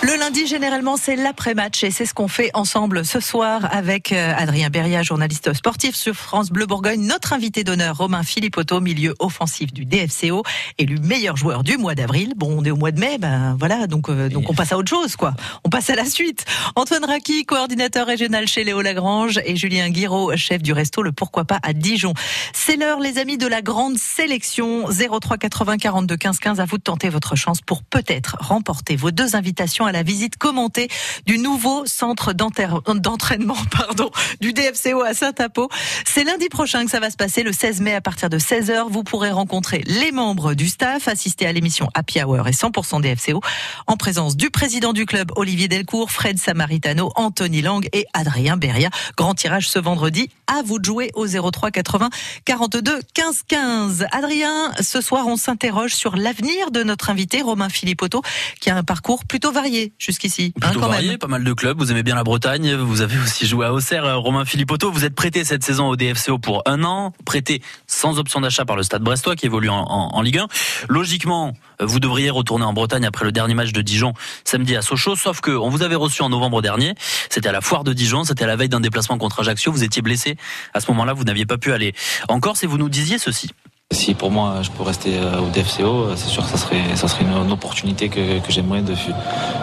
Le 0.04 0.18
lundi, 0.18 0.48
généralement, 0.48 0.96
c'est 0.96 1.14
l'après-match 1.14 1.84
et 1.84 1.92
c'est 1.92 2.06
ce 2.06 2.12
qu'on 2.12 2.26
fait 2.26 2.50
ensemble 2.54 3.04
ce 3.04 3.20
soir 3.20 3.68
avec 3.70 4.10
euh, 4.10 4.34
Adrien 4.36 4.68
Beria, 4.68 5.04
journaliste 5.04 5.52
sportif 5.52 5.94
sur 5.94 6.14
France 6.14 6.50
Bleu 6.50 6.66
Bourgogne, 6.66 7.06
notre 7.06 7.32
invité 7.32 7.62
d'honneur, 7.62 7.98
Romain 7.98 8.24
Philippotto, 8.24 8.80
milieu 8.80 9.14
offensif 9.20 9.72
du 9.72 9.84
DFCO, 9.84 10.42
élu 10.78 10.98
meilleur 10.98 11.36
joueur 11.36 11.62
du 11.62 11.76
mois 11.76 11.94
d'avril. 11.94 12.32
Bon, 12.36 12.52
on 12.58 12.64
est 12.64 12.72
au 12.72 12.76
mois 12.76 12.90
de 12.90 12.98
mai, 12.98 13.18
ben 13.18 13.56
voilà, 13.60 13.86
donc, 13.86 14.08
euh, 14.08 14.28
on 14.34 14.54
passe 14.54 14.72
à 14.72 14.76
autre 14.76 14.90
chose, 14.90 15.14
quoi. 15.14 15.34
On 15.62 15.68
passe 15.68 15.88
à 15.88 15.94
la 15.94 16.04
suite. 16.04 16.46
Antoine 16.74 17.04
Raki, 17.04 17.46
coordinateur 17.46 18.04
régional 18.04 18.48
chez 18.48 18.64
Léo 18.64 18.82
Lagrange 18.82 19.38
et 19.44 19.54
Julien 19.54 19.88
Guiraud, 19.88 20.36
chef 20.36 20.62
du 20.62 20.72
resto 20.72 21.02
Le 21.02 21.12
Pourquoi 21.12 21.44
pas 21.44 21.60
à 21.62 21.74
Dijon. 21.74 22.12
C'est 22.52 22.74
l'heure, 22.74 22.98
les 22.98 23.18
amis, 23.18 23.38
de 23.38 23.46
la 23.46 23.62
grande 23.62 23.98
sélection 23.98 24.88
03 24.88 25.36
80 25.36 25.76
42 25.76 26.16
15 26.16 26.38
15. 26.40 26.58
À 26.58 26.64
vous 26.64 26.78
de 26.78 26.82
tenter 26.82 27.08
votre 27.08 27.36
chance 27.36 27.60
pour 27.60 27.84
peut-être 27.84 28.36
remporter 28.40 28.96
vos 28.96 29.12
deux 29.12 29.36
invitations 29.36 29.86
la 29.92 30.02
visite 30.02 30.36
commentée 30.36 30.88
du 31.26 31.38
nouveau 31.38 31.86
centre 31.86 32.32
d'entraînement 32.32 33.56
pardon, 33.70 34.10
du 34.40 34.52
DFCO 34.52 35.02
à 35.02 35.14
Saint-Apo. 35.14 35.68
C'est 36.06 36.24
lundi 36.24 36.48
prochain 36.48 36.84
que 36.84 36.90
ça 36.90 37.00
va 37.00 37.10
se 37.10 37.16
passer, 37.16 37.42
le 37.42 37.52
16 37.52 37.80
mai 37.80 37.94
à 37.94 38.00
partir 38.00 38.30
de 38.30 38.38
16h. 38.38 38.90
Vous 38.90 39.04
pourrez 39.04 39.30
rencontrer 39.30 39.82
les 39.86 40.12
membres 40.12 40.54
du 40.54 40.68
staff, 40.68 41.08
assister 41.08 41.46
à 41.46 41.52
l'émission 41.52 41.88
Happy 41.94 42.22
Hour 42.22 42.48
et 42.48 42.52
100% 42.52 43.00
DFCO 43.00 43.40
en 43.86 43.96
présence 43.96 44.36
du 44.36 44.50
président 44.50 44.92
du 44.92 45.06
club 45.06 45.30
Olivier 45.36 45.68
Delcourt, 45.68 46.10
Fred 46.10 46.38
Samaritano, 46.38 47.10
Anthony 47.16 47.62
Lang 47.62 47.86
et 47.92 48.06
Adrien 48.12 48.56
Beria. 48.56 48.90
Grand 49.16 49.34
tirage 49.34 49.68
ce 49.68 49.78
vendredi. 49.78 50.30
À 50.46 50.62
vous 50.62 50.78
de 50.78 50.84
jouer 50.84 51.10
au 51.14 51.26
03 51.26 51.70
80 51.70 52.10
42 52.44 53.00
15 53.14 53.42
15. 53.48 54.06
Adrien, 54.12 54.72
ce 54.80 55.00
soir 55.00 55.26
on 55.26 55.36
s'interroge 55.36 55.94
sur 55.94 56.16
l'avenir 56.16 56.70
de 56.70 56.82
notre 56.82 57.10
invité 57.10 57.42
Romain 57.42 57.68
Philippotto 57.68 58.22
qui 58.60 58.70
a 58.70 58.76
un 58.76 58.82
parcours 58.82 59.24
plutôt 59.24 59.52
varié 59.52 59.81
jusqu'ici. 59.98 60.52
hein, 60.62 60.70
quand 60.74 60.80
varié, 60.88 61.08
même. 61.10 61.18
pas 61.18 61.26
mal 61.26 61.44
de 61.44 61.52
clubs. 61.52 61.78
Vous 61.78 61.90
aimez 61.90 62.02
bien 62.02 62.14
la 62.14 62.24
Bretagne. 62.24 62.74
Vous 62.74 63.00
avez 63.00 63.16
aussi 63.18 63.46
joué 63.46 63.66
à 63.66 63.72
Auxerre. 63.72 64.04
Euh, 64.04 64.16
Romain 64.16 64.44
Philippotto, 64.44 64.90
vous 64.90 65.04
êtes 65.04 65.14
prêté 65.14 65.44
cette 65.44 65.64
saison 65.64 65.88
au 65.88 65.96
DFCO 65.96 66.38
pour 66.38 66.62
un 66.66 66.84
an, 66.84 67.12
prêté 67.24 67.62
sans 67.86 68.18
option 68.18 68.40
d'achat 68.40 68.64
par 68.64 68.76
le 68.76 68.82
Stade 68.82 69.02
Brestois 69.02 69.36
qui 69.36 69.46
évolue 69.46 69.68
en, 69.70 69.76
en- 69.82 70.14
en 70.14 70.22
Ligue 70.22 70.38
1. 70.38 70.46
Logiquement, 70.88 71.54
euh, 71.80 71.86
vous 71.86 72.00
devriez 72.00 72.30
retourner 72.30 72.64
en 72.64 72.72
Bretagne 72.72 73.04
après 73.06 73.24
le 73.24 73.32
dernier 73.32 73.54
match 73.54 73.72
de 73.72 73.82
Dijon 73.82 74.12
samedi 74.44 74.76
à 74.76 74.82
Sochaux. 74.82 75.16
Sauf 75.16 75.40
que 75.40 75.50
on 75.50 75.68
vous 75.68 75.82
avait 75.82 75.94
reçu 75.96 76.22
en 76.22 76.28
novembre 76.28 76.62
dernier. 76.62 76.94
C'était 77.30 77.48
à 77.48 77.52
la 77.52 77.60
foire 77.60 77.84
de 77.84 77.92
Dijon. 77.92 78.24
C'était 78.24 78.44
à 78.44 78.46
la 78.48 78.56
veille 78.56 78.68
d'un 78.68 78.80
déplacement 78.80 79.18
contre 79.18 79.40
Ajaccio. 79.40 79.72
Vous 79.72 79.84
étiez 79.84 80.02
blessé. 80.02 80.36
À 80.74 80.80
ce 80.80 80.90
moment-là, 80.90 81.12
vous 81.12 81.24
n'aviez 81.24 81.46
pas 81.46 81.58
pu 81.58 81.72
aller 81.72 81.94
en 82.28 82.40
Corse 82.40 82.62
et 82.64 82.66
vous 82.66 82.78
nous 82.78 82.88
disiez 82.88 83.18
ceci. 83.18 83.50
Si 83.92 84.14
pour 84.14 84.30
moi 84.30 84.62
je 84.62 84.70
peux 84.70 84.82
rester 84.82 85.18
euh, 85.18 85.40
au 85.40 85.48
DFCO, 85.48 85.84
euh, 86.04 86.16
c'est 86.16 86.28
sûr 86.28 86.42
que 86.44 86.50
ça 86.50 86.56
serait, 86.56 86.96
ça 86.96 87.08
serait 87.08 87.24
une, 87.24 87.32
une 87.32 87.52
opportunité 87.52 88.08
que, 88.08 88.38
que 88.40 88.50
j'aimerais 88.52 88.82
de, 88.82 88.94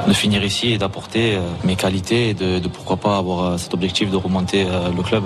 de 0.07 0.13
finir 0.13 0.43
ici 0.43 0.71
et 0.73 0.77
d'apporter 0.77 1.35
euh, 1.35 1.41
mes 1.63 1.75
qualités 1.75 2.29
et 2.29 2.33
de, 2.33 2.59
de 2.59 2.67
pourquoi 2.67 2.97
pas 2.97 3.17
avoir 3.17 3.57
cet 3.59 3.73
objectif 3.73 4.09
de 4.11 4.15
remonter 4.17 4.65
le 4.65 5.01
club. 5.03 5.25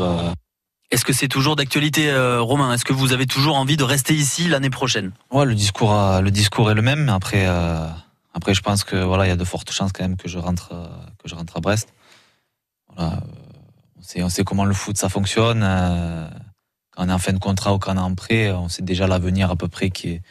Est-ce 0.92 1.06
que 1.06 1.14
c'est 1.14 1.28
toujours 1.28 1.56
d'actualité, 1.56 2.10
euh, 2.12 2.40
Romain? 2.42 2.72
Est-ce 2.74 2.86
que 2.86 2.94
vous 2.94 3.14
avez 3.14 3.26
toujours 3.26 3.56
envie 3.56 3.78
de 3.78 3.84
rester 3.84 4.14
ici 4.14 4.48
l'année 4.48 4.70
prochaine? 4.70 5.12
Ouais, 5.32 5.46
le 5.46 5.56
discours, 5.56 5.92
a- 5.92 6.22
le 6.22 6.30
discours 6.30 6.70
est 6.70 6.76
le 6.76 6.84
même. 6.84 7.10
Après, 7.10 7.46
euh, 7.48 7.88
après, 8.36 8.54
je 8.54 8.62
pense 8.62 8.84
que 8.84 8.96
voilà, 8.98 9.26
il 9.26 9.30
y 9.30 9.32
a 9.32 9.36
de 9.36 9.44
fortes 9.44 9.72
chances 9.72 9.92
quand 9.92 10.04
même 10.04 10.18
que 10.18 10.28
je 10.30 10.38
rentre, 10.38 10.70
euh, 10.74 10.86
que 11.22 11.28
je 11.28 11.34
rentre 11.36 11.58
à 11.58 11.62
Brest. 11.62 11.90
Voilà, 12.96 13.14
euh, 13.14 13.16
on 14.00 14.04
sait, 14.04 14.22
on 14.24 14.30
sait 14.30 14.44
comment 14.44 14.66
le 14.66 14.74
foot 14.76 14.96
ça 14.98 15.10
fonctionne. 15.10 15.62
euh, 15.64 16.28
quand 16.96 17.06
on 17.06 17.10
est 17.10 17.14
en 17.14 17.20
fin 17.20 17.34
de 17.34 17.40
contrat 17.40 17.74
ou 17.74 17.80
quand 17.80 17.94
on 17.94 17.98
est 17.98 18.02
en 18.02 18.16
prêt, 18.16 18.52
on 18.52 18.70
sait 18.70 18.84
déjà 18.84 19.08
l'avenir 19.08 19.50
à 19.52 19.56
peu 19.56 19.68
près 19.68 19.90
qui 19.90 20.10
est. 20.10 20.22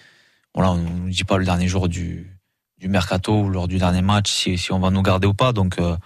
On 0.55 0.77
ne 0.77 1.11
dit 1.11 1.25
pas 1.25 1.39
le 1.39 1.45
dernier 1.45 1.67
jour 1.67 1.89
du, 1.89 2.39
mercato 2.83 3.43
ou 3.43 3.49
lors 3.49 3.69
du 3.69 3.79
dernier 3.79 4.03
match 4.03 4.31
si, 4.31 4.59
si 4.59 4.73
on 4.73 4.79
va 4.79 4.91
nous 4.91 5.03
garder 5.03 5.27
ou 5.27 5.35
pas. 5.35 5.53
Donc, 5.53 5.79
euh, 5.79 5.97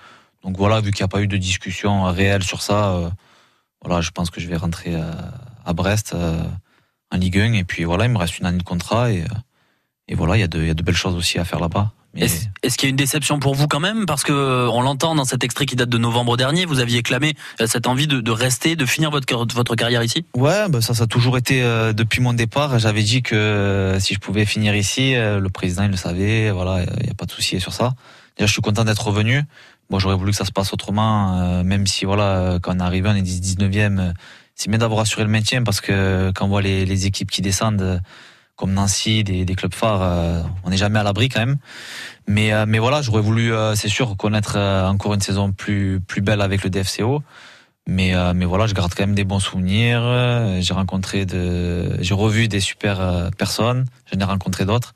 voilà, 0.44 0.80
vu 0.80 0.92
qu'il 0.92 1.02
n'y 1.02 1.06
a 1.06 1.08
pas 1.08 1.20
eu 1.20 1.26
de 1.26 1.36
discussion 1.36 2.04
réelle 2.04 2.44
sur 2.44 2.62
ça, 2.62 2.94
euh, 2.94 3.10
je 4.00 4.10
pense 4.10 4.30
que 4.30 4.40
je 4.40 4.46
vais 4.46 4.56
rentrer 4.56 4.94
euh, 4.94 5.12
à 5.64 5.72
Brest 5.72 6.14
en 6.14 7.16
Ligue 7.16 7.38
1 7.38 7.54
et 7.54 7.64
puis 7.64 7.84
voilà, 7.84 8.04
il 8.04 8.12
me 8.12 8.18
reste 8.18 8.38
une 8.38 8.46
année 8.46 8.58
de 8.58 8.62
contrat 8.62 9.10
et, 9.10 9.24
voilà, 10.14 10.36
il 10.36 10.40
y 10.40 10.44
a 10.44 10.46
de 10.48 10.82
belles 10.82 10.94
choses 10.94 11.16
aussi 11.16 11.40
à 11.40 11.44
faire 11.44 11.58
là-bas. 11.58 11.92
Mais- 12.16 12.22
Est-ce 12.24 12.46
est-ce 12.62 12.76
qu'il 12.78 12.88
y 12.88 12.88
a 12.88 12.90
une 12.90 12.96
déception 12.96 13.38
pour 13.38 13.54
vous 13.54 13.68
quand 13.68 13.78
même? 13.78 14.06
Parce 14.06 14.24
que 14.24 14.32
euh, 14.32 14.68
on 14.70 14.80
l'entend 14.82 15.14
dans 15.14 15.24
cet 15.24 15.44
extrait 15.44 15.66
qui 15.66 15.76
date 15.76 15.88
de 15.88 15.98
novembre 15.98 16.36
dernier, 16.36 16.64
vous 16.64 16.80
aviez 16.80 17.02
clamé 17.02 17.34
euh, 17.60 17.66
cette 17.68 17.86
envie 17.86 18.06
de, 18.08 18.20
de 18.20 18.30
rester, 18.32 18.74
de 18.74 18.84
finir 18.86 19.10
votre, 19.10 19.46
votre 19.54 19.76
carrière 19.76 20.02
ici? 20.02 20.24
Ouais, 20.36 20.68
bah 20.68 20.80
ça, 20.80 20.94
ça 20.94 21.04
a 21.04 21.06
toujours 21.06 21.36
été 21.38 21.62
euh, 21.62 21.92
depuis 21.92 22.20
mon 22.20 22.32
départ. 22.32 22.78
J'avais 22.80 23.02
dit 23.04 23.22
que 23.22 23.36
euh, 23.36 24.00
si 24.00 24.14
je 24.14 24.18
pouvais 24.18 24.44
finir 24.46 24.74
ici, 24.74 25.14
euh, 25.14 25.38
le 25.38 25.48
président 25.50 25.84
il 25.84 25.90
le 25.90 25.96
savait. 25.96 26.50
Voilà, 26.50 26.82
il 26.98 27.04
n'y 27.04 27.10
a 27.10 27.14
pas 27.14 27.26
de 27.26 27.30
souci 27.32 27.60
sur 27.60 27.72
ça. 27.72 27.94
Déjà, 28.36 28.46
je 28.46 28.52
suis 28.52 28.62
content 28.62 28.84
d'être 28.84 29.06
revenu. 29.06 29.42
Moi, 29.90 30.00
j'aurais 30.00 30.16
voulu 30.16 30.32
que 30.32 30.36
ça 30.36 30.44
se 30.44 30.50
passe 30.52 30.72
autrement, 30.72 31.62
même 31.62 31.86
si 31.86 32.04
voilà, 32.06 32.58
quand 32.60 32.74
on 32.74 32.80
est 32.80 32.82
arrivé, 32.82 33.08
on 33.08 33.14
est 33.14 33.22
19e. 33.22 34.00
euh, 34.00 34.12
C'est 34.56 34.68
bien 34.68 34.78
d'avoir 34.80 35.00
assuré 35.00 35.22
le 35.22 35.30
maintien 35.30 35.62
parce 35.62 35.80
que 35.80 36.32
quand 36.34 36.46
on 36.46 36.48
voit 36.48 36.62
les, 36.62 36.84
les 36.84 37.06
équipes 37.06 37.30
qui 37.30 37.40
descendent, 37.42 38.02
comme 38.56 38.72
Nancy, 38.72 39.22
des, 39.22 39.44
des 39.44 39.54
clubs 39.54 39.74
phares, 39.74 40.02
euh, 40.02 40.42
on 40.64 40.70
n'est 40.70 40.76
jamais 40.76 40.98
à 40.98 41.02
l'abri 41.02 41.28
quand 41.28 41.40
même. 41.40 41.58
Mais, 42.26 42.52
euh, 42.52 42.64
mais 42.66 42.78
voilà, 42.78 43.02
j'aurais 43.02 43.20
voulu, 43.20 43.52
euh, 43.52 43.74
c'est 43.74 43.88
sûr, 43.88 44.16
connaître 44.16 44.54
euh, 44.56 44.86
encore 44.88 45.14
une 45.14 45.20
saison 45.20 45.52
plus, 45.52 46.00
plus 46.00 46.22
belle 46.22 46.40
avec 46.40 46.64
le 46.64 46.70
DFCO. 46.70 47.22
Mais, 47.86 48.14
euh, 48.14 48.32
mais 48.34 48.46
voilà, 48.46 48.66
je 48.66 48.74
garde 48.74 48.92
quand 48.94 49.04
même 49.06 49.14
des 49.14 49.24
bons 49.24 49.38
souvenirs. 49.40 50.00
Euh, 50.02 50.60
J'ai 50.60 50.74
rencontré 50.74 51.26
de, 51.26 52.02
j'ai 52.02 52.14
revu 52.14 52.48
des 52.48 52.60
super 52.60 53.30
personnes. 53.38 53.84
J'en 54.12 54.18
ai 54.20 54.24
rencontré 54.24 54.64
d'autres. 54.64 54.94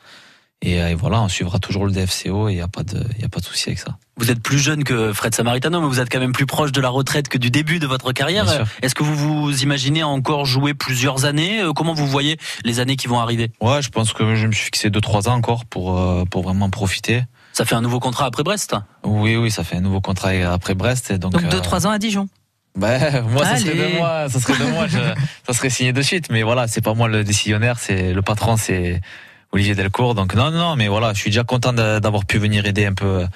Et, 0.62 0.76
et 0.76 0.94
voilà, 0.94 1.22
on 1.22 1.28
suivra 1.28 1.58
toujours 1.58 1.86
le 1.86 1.92
DFCO 1.92 2.48
et 2.48 2.52
il 2.52 2.56
n'y 2.56 2.60
a 2.62 2.68
pas 2.68 2.82
de, 2.82 3.02
y 3.18 3.24
a 3.24 3.28
pas 3.28 3.40
de 3.40 3.44
souci 3.44 3.68
avec 3.68 3.78
ça. 3.78 3.96
Vous 4.20 4.30
êtes 4.30 4.42
plus 4.42 4.58
jeune 4.58 4.84
que 4.84 5.12
Fred 5.14 5.34
Samaritano, 5.34 5.80
mais 5.80 5.86
vous 5.88 5.98
êtes 5.98 6.10
quand 6.12 6.20
même 6.20 6.32
plus 6.32 6.44
proche 6.44 6.72
de 6.72 6.80
la 6.82 6.90
retraite 6.90 7.28
que 7.28 7.38
du 7.38 7.50
début 7.50 7.78
de 7.78 7.86
votre 7.86 8.12
carrière. 8.12 8.44
Est-ce 8.82 8.94
que 8.94 9.02
vous 9.02 9.16
vous 9.16 9.62
imaginez 9.62 10.02
encore 10.02 10.44
jouer 10.44 10.74
plusieurs 10.74 11.24
années? 11.24 11.62
Euh, 11.62 11.72
Comment 11.72 11.94
vous 11.94 12.06
voyez 12.06 12.36
les 12.64 12.80
années 12.80 12.96
qui 12.96 13.08
vont 13.08 13.18
arriver? 13.18 13.50
Ouais, 13.62 13.80
je 13.80 13.88
pense 13.88 14.12
que 14.12 14.34
je 14.36 14.46
me 14.46 14.52
suis 14.52 14.66
fixé 14.66 14.90
2-3 14.90 15.28
ans 15.30 15.34
encore 15.34 15.64
pour, 15.64 15.98
euh, 15.98 16.24
pour 16.30 16.42
vraiment 16.42 16.68
profiter. 16.68 17.22
Ça 17.54 17.64
fait 17.64 17.74
un 17.74 17.80
nouveau 17.80 17.98
contrat 17.98 18.26
après 18.26 18.42
Brest? 18.42 18.76
Oui, 19.04 19.36
oui, 19.36 19.50
ça 19.50 19.64
fait 19.64 19.76
un 19.76 19.80
nouveau 19.80 20.02
contrat 20.02 20.30
après 20.52 20.74
Brest. 20.74 21.10
Et 21.10 21.18
donc, 21.18 21.32
Donc 21.32 21.42
euh, 21.44 21.58
2-3 21.60 21.86
ans 21.86 21.90
à 21.90 21.98
Dijon. 21.98 22.28
Ben, 22.76 23.22
moi, 23.30 23.46
ça 23.46 23.56
serait 23.56 23.74
de 23.74 23.96
moi, 23.96 24.28
ça 24.28 24.38
serait 24.38 24.58
de 24.58 24.70
moi, 24.70 24.86
je- 24.86 24.98
ça 25.46 25.52
serait 25.54 25.70
signé 25.70 25.92
de 25.94 26.02
suite. 26.02 26.26
Mais 26.30 26.42
voilà, 26.42 26.68
c'est 26.68 26.82
pas 26.82 26.92
moi 26.92 27.08
le 27.08 27.24
décisionnaire, 27.24 27.78
c'est 27.78 28.12
le 28.12 28.20
patron, 28.22 28.56
c'est 28.58 29.00
Olivier 29.52 29.74
Delcourt. 29.74 30.14
Donc 30.14 30.34
non, 30.34 30.50
non, 30.50 30.58
non, 30.58 30.76
mais 30.76 30.88
voilà, 30.88 31.12
je 31.14 31.20
suis 31.20 31.30
déjà 31.30 31.42
content 31.42 31.72
d'avoir 31.72 32.24
pu 32.26 32.38
venir 32.38 32.66
aider 32.66 32.84
un 32.86 32.92
peu 32.94 33.06
euh, 33.22 33.26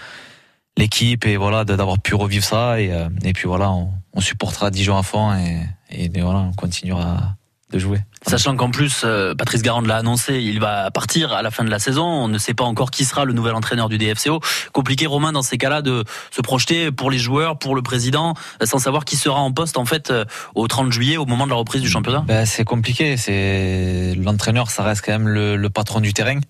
l'équipe 0.76 1.26
et 1.26 1.36
voilà, 1.36 1.64
d'avoir 1.64 1.98
pu 1.98 2.14
revivre 2.14 2.44
ça. 2.44 2.80
Et, 2.80 2.92
euh, 2.92 3.08
et 3.22 3.32
puis 3.32 3.46
voilà, 3.46 3.70
on, 3.70 3.90
on 4.12 4.20
supportera 4.20 4.70
Dijon 4.70 4.96
à 4.96 5.02
fond 5.02 5.34
et, 5.34 5.60
et, 5.90 6.04
et 6.04 6.20
voilà, 6.20 6.40
on 6.40 6.52
continuera 6.52 7.36
de 7.70 7.78
jouer. 7.78 7.98
Sachant 8.26 8.56
qu'en 8.56 8.70
plus, 8.70 9.02
euh, 9.04 9.34
Patrice 9.34 9.62
Garande 9.62 9.86
l'a 9.86 9.96
annoncé, 9.96 10.40
il 10.40 10.60
va 10.60 10.90
partir 10.90 11.32
à 11.32 11.42
la 11.42 11.50
fin 11.50 11.64
de 11.64 11.70
la 11.70 11.78
saison. 11.78 12.04
On 12.04 12.28
ne 12.28 12.38
sait 12.38 12.54
pas 12.54 12.64
encore 12.64 12.90
qui 12.90 13.04
sera 13.04 13.24
le 13.24 13.32
nouvel 13.32 13.54
entraîneur 13.54 13.88
du 13.88 13.98
DFCO. 13.98 14.40
Compliqué, 14.72 15.06
Romain, 15.06 15.32
dans 15.32 15.42
ces 15.42 15.58
cas-là, 15.58 15.82
de 15.82 16.04
se 16.30 16.40
projeter 16.40 16.90
pour 16.90 17.10
les 17.10 17.18
joueurs, 17.18 17.58
pour 17.58 17.74
le 17.74 17.82
président, 17.82 18.34
euh, 18.62 18.66
sans 18.66 18.78
savoir 18.78 19.04
qui 19.04 19.16
sera 19.16 19.40
en 19.40 19.52
poste 19.52 19.76
en 19.76 19.84
fait 19.84 20.12
au 20.54 20.68
30 20.68 20.92
juillet, 20.92 21.16
au 21.16 21.26
moment 21.26 21.44
de 21.44 21.50
la 21.50 21.56
reprise 21.56 21.82
du 21.82 21.88
championnat. 21.88 22.24
Ben, 22.26 22.46
c'est 22.46 22.64
compliqué. 22.64 23.16
C'est 23.16 24.14
l'entraîneur, 24.16 24.70
ça 24.70 24.82
reste 24.82 25.04
quand 25.04 25.12
même 25.12 25.28
le, 25.28 25.56
le 25.56 25.70
patron 25.70 26.00
du 26.00 26.12
terrain. 26.12 26.40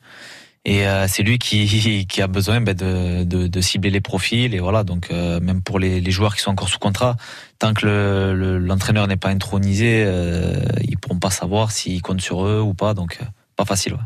Et 0.67 0.87
euh, 0.87 1.07
c'est 1.09 1.23
lui 1.23 1.39
qui, 1.39 2.07
a 2.23 2.27
besoin 2.27 2.61
ben, 2.61 2.75
de, 2.75 3.61
cibler 3.61 3.91
les 3.91 4.01
profils. 4.01 4.55
Et 4.55 4.61
voilà, 4.61 4.83
donc 4.85 5.11
euh, 5.11 5.41
même 5.41 5.63
pour 5.63 5.79
les, 5.79 6.11
joueurs 6.11 6.35
qui 6.35 6.43
sont 6.43 6.51
encore 6.51 6.69
sous 6.69 6.79
contrat, 6.79 7.17
tant 7.59 7.75
que 7.75 7.87
le- 7.87 8.35
le- 8.35 8.59
l'entraîneur 8.59 9.07
n'est 9.07 9.17
pas 9.17 9.29
intronisé, 9.29 10.05
euh, 10.07 10.61
ils 10.83 10.99
pourront 10.99 11.19
pas 11.19 11.31
savoir 11.31 11.71
s'ils 11.71 12.03
comptent 12.03 12.23
sur 12.23 12.47
eux 12.47 12.61
ou 12.61 12.75
pas. 12.75 12.95
Donc 12.95 13.19
euh, 13.21 13.25
pas 13.57 13.65
facile. 13.65 13.97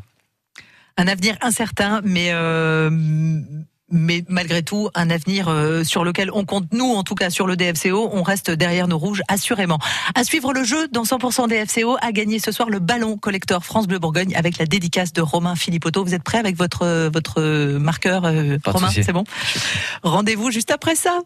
Un 0.96 1.06
avenir 1.06 1.36
incertain, 1.42 2.00
mais 2.04 2.32
mais 3.90 4.24
malgré 4.28 4.62
tout 4.62 4.88
un 4.94 5.10
avenir 5.10 5.48
euh, 5.48 5.84
sur 5.84 6.04
lequel 6.04 6.30
on 6.32 6.44
compte 6.44 6.72
nous 6.72 6.92
en 6.92 7.02
tout 7.02 7.14
cas 7.14 7.30
sur 7.30 7.46
le 7.46 7.56
DFCO 7.56 8.10
on 8.12 8.22
reste 8.22 8.50
derrière 8.50 8.88
nos 8.88 8.98
rouges 8.98 9.22
assurément. 9.28 9.78
À 10.14 10.24
suivre 10.24 10.52
le 10.52 10.64
jeu 10.64 10.88
dans 10.88 11.02
100% 11.02 11.48
DFCO 11.48 11.96
à 12.00 12.12
gagner 12.12 12.38
ce 12.38 12.52
soir 12.52 12.68
le 12.70 12.78
ballon 12.78 13.16
collector 13.16 13.64
France 13.64 13.86
Bleu 13.86 13.98
Bourgogne 13.98 14.34
avec 14.36 14.58
la 14.58 14.66
dédicace 14.66 15.12
de 15.12 15.22
Romain 15.22 15.56
Philippotto. 15.56 16.04
Vous 16.04 16.14
êtes 16.14 16.22
prêt 16.22 16.38
avec 16.38 16.56
votre 16.56 17.08
votre 17.12 17.40
marqueur 17.78 18.24
euh, 18.24 18.58
Pas 18.58 18.72
de 18.72 18.76
Romain 18.76 18.90
c'est 18.90 19.12
bon 19.12 19.24
rendez-vous 20.02 20.50
juste 20.50 20.70
après 20.70 20.94
ça 20.94 21.20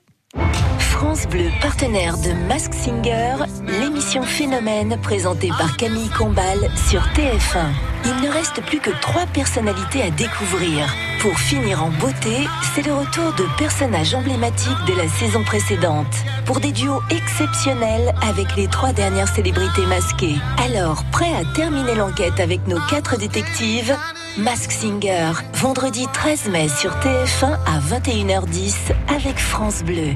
France 1.03 1.27
Bleu, 1.27 1.51
partenaire 1.61 2.17
de 2.17 2.33
Mask 2.49 2.73
Singer, 2.73 3.35
l'émission 3.81 4.23
Phénomène 4.23 4.97
présentée 5.03 5.51
par 5.59 5.77
Camille 5.77 6.09
Combal 6.11 6.59
sur 6.89 7.03
TF1. 7.15 7.67
Il 8.05 8.27
ne 8.27 8.33
reste 8.33 8.63
plus 8.63 8.79
que 8.79 8.91
trois 9.01 9.27
personnalités 9.27 10.03
à 10.03 10.11
découvrir. 10.11 10.87
Pour 11.21 11.39
finir 11.39 11.85
en 11.85 11.91
beauté, 11.91 12.49
c'est 12.75 12.87
le 12.87 12.95
retour 12.95 13.33
de 13.35 13.45
personnages 13.59 14.15
emblématiques 14.15 14.85
de 14.87 14.95
la 14.95 15.09
saison 15.09 15.45
précédente. 15.45 16.15
Pour 16.47 16.61
des 16.61 16.73
duos 16.73 17.03
exceptionnels 17.11 18.15
avec 18.23 18.57
les 18.57 18.69
trois 18.69 18.93
dernières 18.93 19.29
célébrités 19.29 19.87
masquées. 19.87 20.37
Alors, 20.65 21.05
prêt 21.13 21.33
à 21.35 21.45
terminer 21.55 21.95
l'enquête 21.95 22.41
avec 22.41 22.67
nos 22.69 22.81
quatre 22.89 23.19
détectives? 23.19 23.97
Mask 24.39 24.71
Singer, 24.73 25.33
vendredi 25.53 26.07
13 26.11 26.49
mai 26.49 26.67
sur 26.69 26.91
TF1 26.93 27.53
à 27.67 27.79
21h10 27.81 28.75
avec 29.15 29.37
France 29.37 29.83
Bleu. 29.85 30.15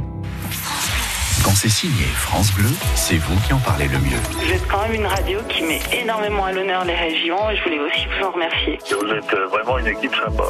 Quand 1.44 1.50
c'est 1.54 1.68
signé 1.68 2.04
France 2.14 2.50
Bleu, 2.54 2.70
c'est 2.94 3.18
vous 3.18 3.36
qui 3.46 3.52
en 3.52 3.58
parlez 3.58 3.88
le 3.88 3.98
mieux. 3.98 4.16
Vous 4.30 4.50
êtes 4.50 4.66
quand 4.68 4.80
même 4.84 4.94
une 4.94 5.06
radio 5.06 5.38
qui 5.50 5.64
met 5.64 5.80
énormément 5.92 6.46
à 6.46 6.52
l'honneur 6.52 6.86
les 6.86 6.94
régions 6.94 7.50
et 7.50 7.56
je 7.58 7.62
voulais 7.64 7.78
aussi 7.78 8.06
vous 8.06 8.26
en 8.26 8.30
remercier. 8.30 8.78
Vous 8.88 9.12
êtes 9.12 9.34
euh, 9.34 9.48
vraiment 9.48 9.78
une 9.78 9.88
équipe 9.88 10.14
sympa. 10.14 10.44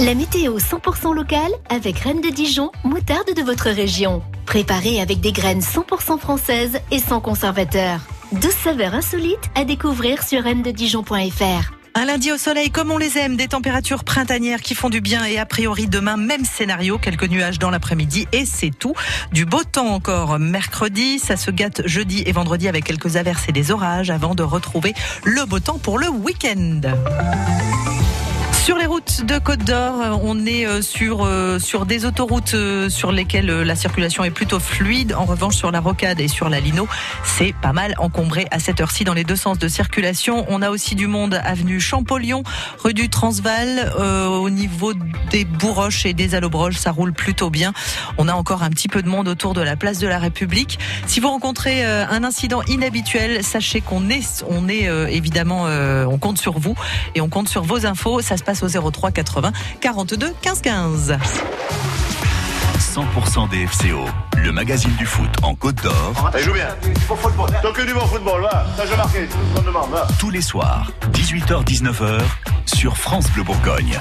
La 0.00 0.14
météo 0.14 0.56
100% 0.58 1.14
locale 1.14 1.52
avec 1.68 1.98
Reine 1.98 2.22
de 2.22 2.30
Dijon, 2.30 2.72
moutarde 2.84 3.34
de 3.36 3.42
votre 3.42 3.68
région. 3.68 4.22
Préparée 4.46 4.98
avec 4.98 5.20
des 5.20 5.32
graines 5.32 5.60
100% 5.60 6.18
françaises 6.18 6.80
et 6.90 7.00
sans 7.00 7.20
conservateur. 7.20 8.00
12 8.32 8.50
saveurs 8.50 8.94
insolites 8.94 9.50
à 9.54 9.64
découvrir 9.64 10.22
sur 10.22 10.42
reine-de-dijon.fr. 10.42 11.72
Un 11.94 12.06
lundi 12.06 12.32
au 12.32 12.38
soleil 12.38 12.70
comme 12.70 12.90
on 12.90 12.96
les 12.96 13.18
aime, 13.18 13.36
des 13.36 13.48
températures 13.48 14.04
printanières 14.04 14.62
qui 14.62 14.74
font 14.74 14.88
du 14.88 15.02
bien 15.02 15.24
et 15.24 15.38
a 15.38 15.44
priori 15.44 15.86
demain 15.86 16.16
même 16.16 16.46
scénario, 16.46 16.96
quelques 16.96 17.28
nuages 17.28 17.58
dans 17.58 17.68
l'après-midi 17.68 18.26
et 18.32 18.46
c'est 18.46 18.70
tout. 18.70 18.94
Du 19.32 19.44
beau 19.44 19.62
temps 19.64 19.88
encore 19.88 20.38
mercredi, 20.38 21.18
ça 21.18 21.36
se 21.36 21.50
gâte 21.50 21.86
jeudi 21.86 22.22
et 22.24 22.32
vendredi 22.32 22.68
avec 22.68 22.84
quelques 22.84 23.16
averses 23.16 23.44
et 23.48 23.52
des 23.52 23.70
orages 23.70 24.08
avant 24.08 24.34
de 24.34 24.42
retrouver 24.42 24.94
le 25.24 25.44
beau 25.44 25.60
temps 25.60 25.78
pour 25.78 25.98
le 25.98 26.08
week-end. 26.08 26.80
Sur 28.62 28.78
les 28.78 28.86
routes 28.86 29.24
de 29.24 29.40
Côte 29.40 29.64
d'Or, 29.64 30.20
on 30.22 30.46
est 30.46 30.68
euh, 30.68 30.82
sur 30.82 31.24
euh, 31.24 31.58
sur 31.58 31.84
des 31.84 32.04
autoroutes 32.04 32.54
euh, 32.54 32.88
sur 32.88 33.10
lesquelles 33.10 33.50
euh, 33.50 33.64
la 33.64 33.74
circulation 33.74 34.22
est 34.22 34.30
plutôt 34.30 34.60
fluide. 34.60 35.14
En 35.14 35.24
revanche, 35.24 35.56
sur 35.56 35.72
la 35.72 35.80
Rocade 35.80 36.20
et 36.20 36.28
sur 36.28 36.48
la 36.48 36.60
Lino, 36.60 36.86
c'est 37.24 37.56
pas 37.60 37.72
mal 37.72 37.96
encombré 37.98 38.46
à 38.52 38.60
cette 38.60 38.80
heure-ci 38.80 39.02
dans 39.02 39.14
les 39.14 39.24
deux 39.24 39.34
sens 39.34 39.58
de 39.58 39.66
circulation. 39.66 40.46
On 40.48 40.62
a 40.62 40.70
aussi 40.70 40.94
du 40.94 41.08
monde 41.08 41.40
avenue 41.42 41.80
Champollion, 41.80 42.44
rue 42.78 42.94
du 42.94 43.08
Transval, 43.08 43.92
euh, 43.98 44.28
au 44.28 44.48
niveau 44.48 44.92
des 45.32 45.44
Bourroches 45.44 46.06
et 46.06 46.12
des 46.12 46.36
Allobroges, 46.36 46.76
ça 46.76 46.92
roule 46.92 47.12
plutôt 47.12 47.50
bien. 47.50 47.72
On 48.16 48.28
a 48.28 48.34
encore 48.34 48.62
un 48.62 48.70
petit 48.70 48.86
peu 48.86 49.02
de 49.02 49.08
monde 49.08 49.26
autour 49.26 49.54
de 49.54 49.60
la 49.60 49.74
place 49.74 49.98
de 49.98 50.06
la 50.06 50.20
République. 50.20 50.78
Si 51.08 51.18
vous 51.18 51.28
rencontrez 51.28 51.84
euh, 51.84 52.06
un 52.08 52.22
incident 52.22 52.62
inhabituel, 52.68 53.42
sachez 53.42 53.80
qu'on 53.80 54.08
est 54.08 54.44
on 54.48 54.68
est 54.68 54.86
euh, 54.86 55.08
évidemment 55.08 55.64
euh, 55.66 56.04
on 56.04 56.18
compte 56.18 56.38
sur 56.38 56.60
vous 56.60 56.76
et 57.16 57.20
on 57.20 57.28
compte 57.28 57.48
sur 57.48 57.64
vos 57.64 57.86
infos. 57.86 58.20
Ça 58.20 58.36
se 58.36 58.44
passe 58.44 58.51
au 58.62 58.90
03 58.90 59.10
80 59.10 59.52
42 59.80 60.32
15 60.42 60.60
15. 60.60 61.16
100% 62.94 63.48
DFCO, 63.48 64.04
le 64.36 64.52
magazine 64.52 64.94
du 64.96 65.06
foot 65.06 65.30
en 65.42 65.54
Côte 65.54 65.76
d'Or, 65.82 66.30
Elle 66.34 66.42
joue 66.44 66.52
bien. 66.52 66.68
Tant 67.62 67.72
que 67.72 67.86
du 67.86 67.94
bon 67.94 68.00
football, 68.06 68.42
va. 68.42 68.66
Ça, 68.76 68.84
je 68.84 68.94
marqué, 68.94 69.26
tout 69.26 69.38
ce 69.54 69.60
qu'on 69.60 69.66
demande, 69.66 69.90
va. 69.90 70.06
tous 70.18 70.28
les 70.28 70.42
soirs, 70.42 70.90
18h-19h, 71.12 72.20
sur 72.66 72.98
France 72.98 73.30
Bleu 73.30 73.44
Bourgogne. 73.44 73.98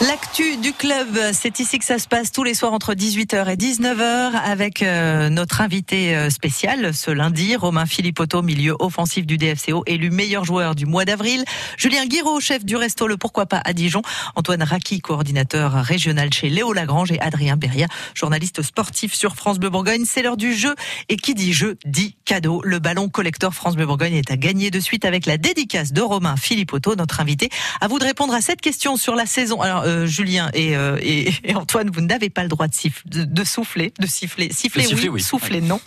L'actu 0.00 0.56
du 0.58 0.72
club, 0.72 1.08
c'est 1.32 1.58
ici 1.58 1.80
que 1.80 1.84
ça 1.84 1.98
se 1.98 2.06
passe 2.06 2.30
tous 2.30 2.44
les 2.44 2.54
soirs 2.54 2.72
entre 2.72 2.94
18h 2.94 3.48
et 3.50 3.56
19h 3.56 4.30
avec 4.44 4.80
euh, 4.84 5.28
notre 5.28 5.60
invité 5.60 6.14
euh, 6.14 6.30
spécial 6.30 6.94
ce 6.94 7.10
lundi, 7.10 7.56
Romain 7.56 7.84
Philippotto, 7.84 8.40
milieu 8.42 8.76
offensif 8.78 9.26
du 9.26 9.38
DFCO, 9.38 9.82
élu 9.86 10.10
meilleur 10.10 10.44
joueur 10.44 10.76
du 10.76 10.86
mois 10.86 11.04
d'avril. 11.04 11.44
Julien 11.76 12.06
Guiraud, 12.06 12.38
chef 12.38 12.64
du 12.64 12.76
resto 12.76 13.08
Le 13.08 13.16
Pourquoi 13.16 13.46
pas 13.46 13.60
à 13.64 13.72
Dijon. 13.72 14.02
Antoine 14.36 14.62
Raki, 14.62 15.00
coordinateur 15.00 15.72
régional 15.72 16.32
chez 16.32 16.48
Léo 16.48 16.72
Lagrange 16.72 17.10
et 17.10 17.20
Adrien 17.20 17.56
Beria, 17.56 17.88
journaliste 18.14 18.62
sportif 18.62 19.14
sur 19.14 19.34
France 19.34 19.58
Bleu 19.58 19.70
Bourgogne. 19.70 20.04
C'est 20.06 20.22
l'heure 20.22 20.36
du 20.36 20.54
jeu 20.54 20.76
et 21.08 21.16
qui 21.16 21.34
dit 21.34 21.52
jeu 21.52 21.76
dit 21.84 22.16
cadeau. 22.24 22.62
Le 22.62 22.78
ballon 22.78 23.08
collector 23.08 23.52
France 23.52 23.74
Bleu 23.74 23.86
Bourgogne 23.86 24.14
est 24.14 24.30
à 24.30 24.36
gagner 24.36 24.70
de 24.70 24.78
suite 24.78 25.04
avec 25.04 25.26
la 25.26 25.38
dédicace 25.38 25.92
de 25.92 26.02
Romain 26.02 26.36
Philippotto, 26.36 26.94
notre 26.94 27.20
invité. 27.20 27.50
À 27.80 27.88
vous 27.88 27.98
de 27.98 28.04
répondre 28.04 28.32
à 28.32 28.40
cette 28.40 28.60
question 28.60 28.96
sur 28.96 29.16
la 29.16 29.26
saison. 29.26 29.58
Euh, 29.88 30.06
Julien 30.06 30.50
et, 30.54 30.76
euh, 30.76 30.96
et, 31.00 31.32
et 31.44 31.54
Antoine, 31.54 31.90
vous 31.90 32.00
n'avez 32.00 32.30
pas 32.30 32.42
le 32.42 32.48
droit 32.48 32.68
de, 32.68 32.74
siffler, 32.74 33.02
de, 33.10 33.24
de 33.24 33.44
souffler, 33.44 33.92
de 33.98 34.06
siffler, 34.06 34.52
siffler, 34.52 35.08
oui, 35.08 35.20
souffler 35.22 35.60
non. 35.60 35.80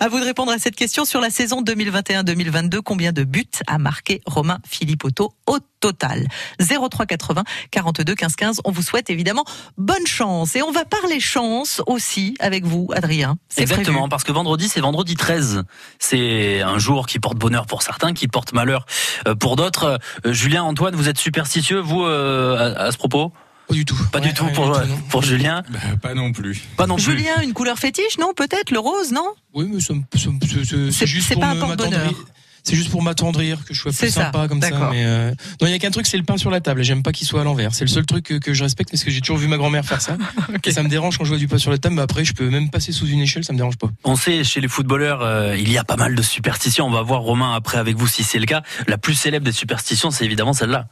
À 0.00 0.08
vous 0.08 0.20
de 0.20 0.24
répondre 0.24 0.52
à 0.52 0.58
cette 0.58 0.76
question 0.76 1.04
sur 1.04 1.20
la 1.20 1.30
saison 1.30 1.62
2021-2022. 1.62 2.80
Combien 2.82 3.12
de 3.12 3.24
buts 3.24 3.44
a 3.66 3.78
marqué 3.78 4.20
Romain 4.26 4.58
Philippotto 4.66 5.34
au 5.46 5.58
total? 5.80 6.26
03 6.60 7.06
80 7.06 7.44
42 7.70 8.14
15 8.14 8.36
15. 8.36 8.60
On 8.64 8.70
vous 8.70 8.82
souhaite 8.82 9.10
évidemment 9.10 9.44
bonne 9.78 10.06
chance 10.06 10.56
et 10.56 10.62
on 10.62 10.70
va 10.70 10.84
parler 10.84 11.20
chance 11.20 11.82
aussi 11.86 12.34
avec 12.40 12.64
vous, 12.64 12.88
Adrien. 12.94 13.38
C'est 13.48 13.62
Exactement, 13.62 14.00
prévu. 14.00 14.10
parce 14.10 14.24
que 14.24 14.32
vendredi, 14.32 14.68
c'est 14.68 14.80
vendredi 14.80 15.14
13. 15.14 15.62
C'est 15.98 16.60
un 16.60 16.78
jour 16.78 17.06
qui 17.06 17.18
porte 17.18 17.36
bonheur 17.38 17.66
pour 17.66 17.82
certains, 17.82 18.12
qui 18.12 18.28
porte 18.28 18.52
malheur 18.52 18.86
euh, 19.26 19.34
pour 19.34 19.56
d'autres. 19.56 19.98
Julien, 20.24 20.62
Antoine, 20.64 20.94
vous 20.94 21.08
êtes 21.08 21.18
superstitieux, 21.18 21.78
vous, 21.80 22.04
euh, 22.04 22.74
à, 22.76 22.84
à 22.84 22.92
ce 22.92 22.98
propos? 22.98 23.32
Pas 23.68 23.74
du 23.74 23.84
tout. 23.84 23.96
Pas 24.12 24.20
du 24.20 24.32
tout 24.32 24.46
pour, 24.54 24.80
pour 25.10 25.22
Julien 25.22 25.62
Bah, 25.70 25.78
pas 26.00 26.14
non 26.14 26.32
plus. 26.32 26.62
Pas 26.76 26.86
non 26.86 26.94
plus. 26.96 27.04
Julien, 27.04 27.40
une 27.42 27.52
couleur 27.52 27.78
fétiche, 27.78 28.18
non 28.18 28.32
Peut-être 28.36 28.70
le 28.70 28.78
rose, 28.78 29.12
non 29.12 29.26
Oui, 29.54 29.68
mais 29.72 29.80
c'est- 29.80 31.06
juste 31.06 31.28
c'est 31.28 31.34
pour 31.34 31.42
pas 31.42 31.48
un 31.50 31.56
porte-bonheur. 31.56 31.90
m'attendrir. 32.00 32.24
C'est 32.62 32.74
juste 32.74 32.90
pour 32.90 33.00
m'attendrir, 33.00 33.64
que 33.64 33.72
je 33.74 33.80
sois 33.80 33.92
plus 33.92 34.08
ça, 34.10 34.24
sympa 34.24 34.48
comme 34.48 34.60
ça. 34.60 34.70
d'accord. 34.70 34.90
Mais 34.90 35.04
euh, 35.04 35.30
non, 35.60 35.68
il 35.68 35.70
y 35.70 35.74
a 35.74 35.78
qu'un 35.78 35.92
truc, 35.92 36.04
c'est 36.08 36.16
le 36.16 36.24
pain 36.24 36.36
sur 36.36 36.50
la 36.50 36.60
table. 36.60 36.82
J'aime 36.82 37.04
pas 37.04 37.12
qu'il 37.12 37.24
soit 37.24 37.42
à 37.42 37.44
l'envers. 37.44 37.72
C'est 37.72 37.84
le 37.84 37.88
seul 37.90 38.04
truc 38.06 38.24
que, 38.24 38.34
que 38.34 38.54
je 38.54 38.64
respecte 38.64 38.90
parce 38.90 39.04
que 39.04 39.10
j'ai 39.12 39.20
toujours 39.20 39.36
vu 39.36 39.46
ma 39.46 39.56
grand-mère 39.56 39.84
faire 39.84 40.00
ça. 40.02 40.16
Et 40.64 40.72
ça 40.72 40.82
me 40.82 40.88
dérange 40.88 41.16
quand 41.16 41.22
je 41.24 41.28
vois 41.28 41.38
du 41.38 41.46
pain 41.46 41.58
sur 41.58 41.70
la 41.70 41.78
table. 41.78 41.94
Mais 41.94 42.02
après, 42.02 42.24
je 42.24 42.32
peux 42.34 42.48
même 42.50 42.68
passer 42.70 42.90
sous 42.90 43.06
une 43.06 43.20
échelle, 43.20 43.44
ça 43.44 43.52
me 43.52 43.58
dérange 43.58 43.76
pas. 43.76 43.86
On 44.02 44.16
sait, 44.16 44.42
chez 44.42 44.60
les 44.60 44.66
footballeurs, 44.66 45.22
euh, 45.22 45.56
il 45.56 45.70
y 45.70 45.78
a 45.78 45.84
pas 45.84 45.94
mal 45.94 46.16
de 46.16 46.22
superstitions. 46.22 46.86
On 46.86 46.90
va 46.90 47.02
voir 47.02 47.20
Romain 47.20 47.54
après 47.54 47.78
avec 47.78 47.96
vous 47.96 48.08
si 48.08 48.24
c'est 48.24 48.40
le 48.40 48.46
cas. 48.46 48.62
La 48.88 48.98
plus 48.98 49.14
célèbre 49.14 49.44
des 49.44 49.52
superstitions, 49.52 50.10
c'est 50.10 50.24
évidemment 50.24 50.52
celle-là. 50.52 50.88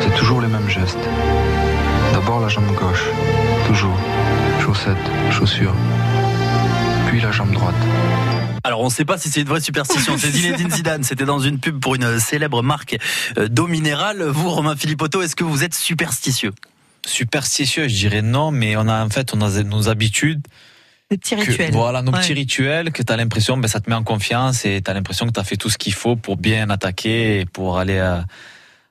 C'est 0.00 0.14
toujours 0.16 0.40
les 0.40 0.48
mêmes 0.48 0.70
gestes. 0.70 0.96
D'abord 2.24 2.40
la 2.40 2.48
jambe 2.48 2.74
gauche, 2.74 3.04
toujours. 3.66 3.94
Chaussettes, 4.62 4.96
chaussures. 5.30 5.74
Puis 7.08 7.20
la 7.20 7.30
jambe 7.30 7.52
droite. 7.52 7.74
Alors 8.64 8.80
on 8.80 8.86
ne 8.86 8.90
sait 8.90 9.04
pas 9.04 9.18
si 9.18 9.28
c'est 9.28 9.42
une 9.42 9.46
vraie 9.48 9.60
superstition. 9.60 10.16
C'est 10.16 10.30
Zinedine 10.30 10.70
Zidane. 10.74 11.02
C'était 11.02 11.26
dans 11.26 11.38
une 11.38 11.58
pub 11.58 11.80
pour 11.80 11.96
une 11.96 12.18
célèbre 12.18 12.62
marque 12.62 12.96
euh, 13.36 13.48
d'eau 13.48 13.66
minérale. 13.66 14.22
Vous, 14.22 14.48
Romain 14.48 14.74
Philippotto, 14.74 15.20
est-ce 15.20 15.36
que 15.36 15.44
vous 15.44 15.64
êtes 15.64 15.74
superstitieux? 15.74 16.52
Superstitieux, 17.04 17.88
je 17.88 17.94
dirais 17.94 18.22
non, 18.22 18.50
mais 18.50 18.74
on 18.78 18.88
a 18.88 19.04
en 19.04 19.10
fait 19.10 19.34
on 19.34 19.42
a 19.42 19.62
nos 19.62 19.90
habitudes. 19.90 20.40
Des 21.10 21.18
petits 21.18 21.36
que- 21.36 21.42
rituels. 21.42 21.72
voilà, 21.72 22.00
nos 22.00 22.10
Ouais. 22.12 22.20
petits 22.20 22.32
rituels 22.32 22.90
que 22.90 23.02
tu 23.02 23.12
as 23.12 23.16
l'impression, 23.16 23.58
ben, 23.58 23.68
ça 23.68 23.80
te 23.80 23.90
met 23.90 23.96
en 23.96 24.02
confiance 24.02 24.64
et 24.64 24.80
tu 24.82 24.90
as 24.90 24.94
l'impression 24.94 25.26
que 25.26 25.32
tu 25.32 25.40
as 25.40 25.44
fait 25.44 25.56
tout 25.58 25.68
ce 25.68 25.76
qu'il 25.76 25.92
faut 25.92 26.16
pour 26.16 26.38
bien 26.38 26.70
attaquer 26.70 27.40
et 27.40 27.44
pour 27.44 27.78
aller 27.78 27.98
à, 27.98 28.24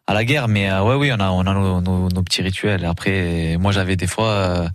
à 0.07 0.13
la 0.13 0.23
guerre. 0.25 0.47
Mais 0.47 0.69
euh, 0.69 0.83
ouais, 0.83 0.95
oui, 0.95 1.11
on 1.11 1.19
a, 1.19 1.29
on 1.31 1.41
a 1.41 1.53
nos, 1.53 1.81
nos- 1.81 2.09
nos 2.09 2.23
petits 2.23 2.41
rituels. 2.41 2.85
Après, 2.85 3.57
moi 3.59 3.71
j'avais 3.71 3.95
des 3.95 4.07
fois, 4.07 4.29
euh, 4.29 4.67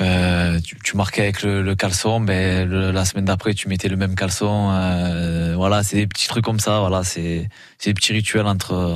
euh, 0.00 0.60
tu, 0.60 0.76
tu 0.84 0.96
marquais 0.96 1.22
avec 1.22 1.42
le, 1.42 1.60
le 1.62 1.74
caleçon, 1.74 2.20
le- 2.20 2.90
la 2.92 3.04
semaine 3.04 3.24
d'après 3.24 3.52
tu 3.54 3.68
mettais 3.68 3.88
le 3.88 3.96
même 3.96 4.14
caleçon. 4.14 4.70
euh, 4.72 5.54
voilà, 5.56 5.82
c'est 5.82 5.96
des 5.96 6.06
petits 6.06 6.28
trucs 6.28 6.44
comme 6.44 6.60
ça. 6.60 6.78
Voilà, 6.80 7.02
c'est 7.02 7.48
c'est 7.78 7.90
des 7.90 7.94
petits 7.94 8.12
rituels 8.12 8.46
entre, 8.46 8.74
euh, 8.74 8.94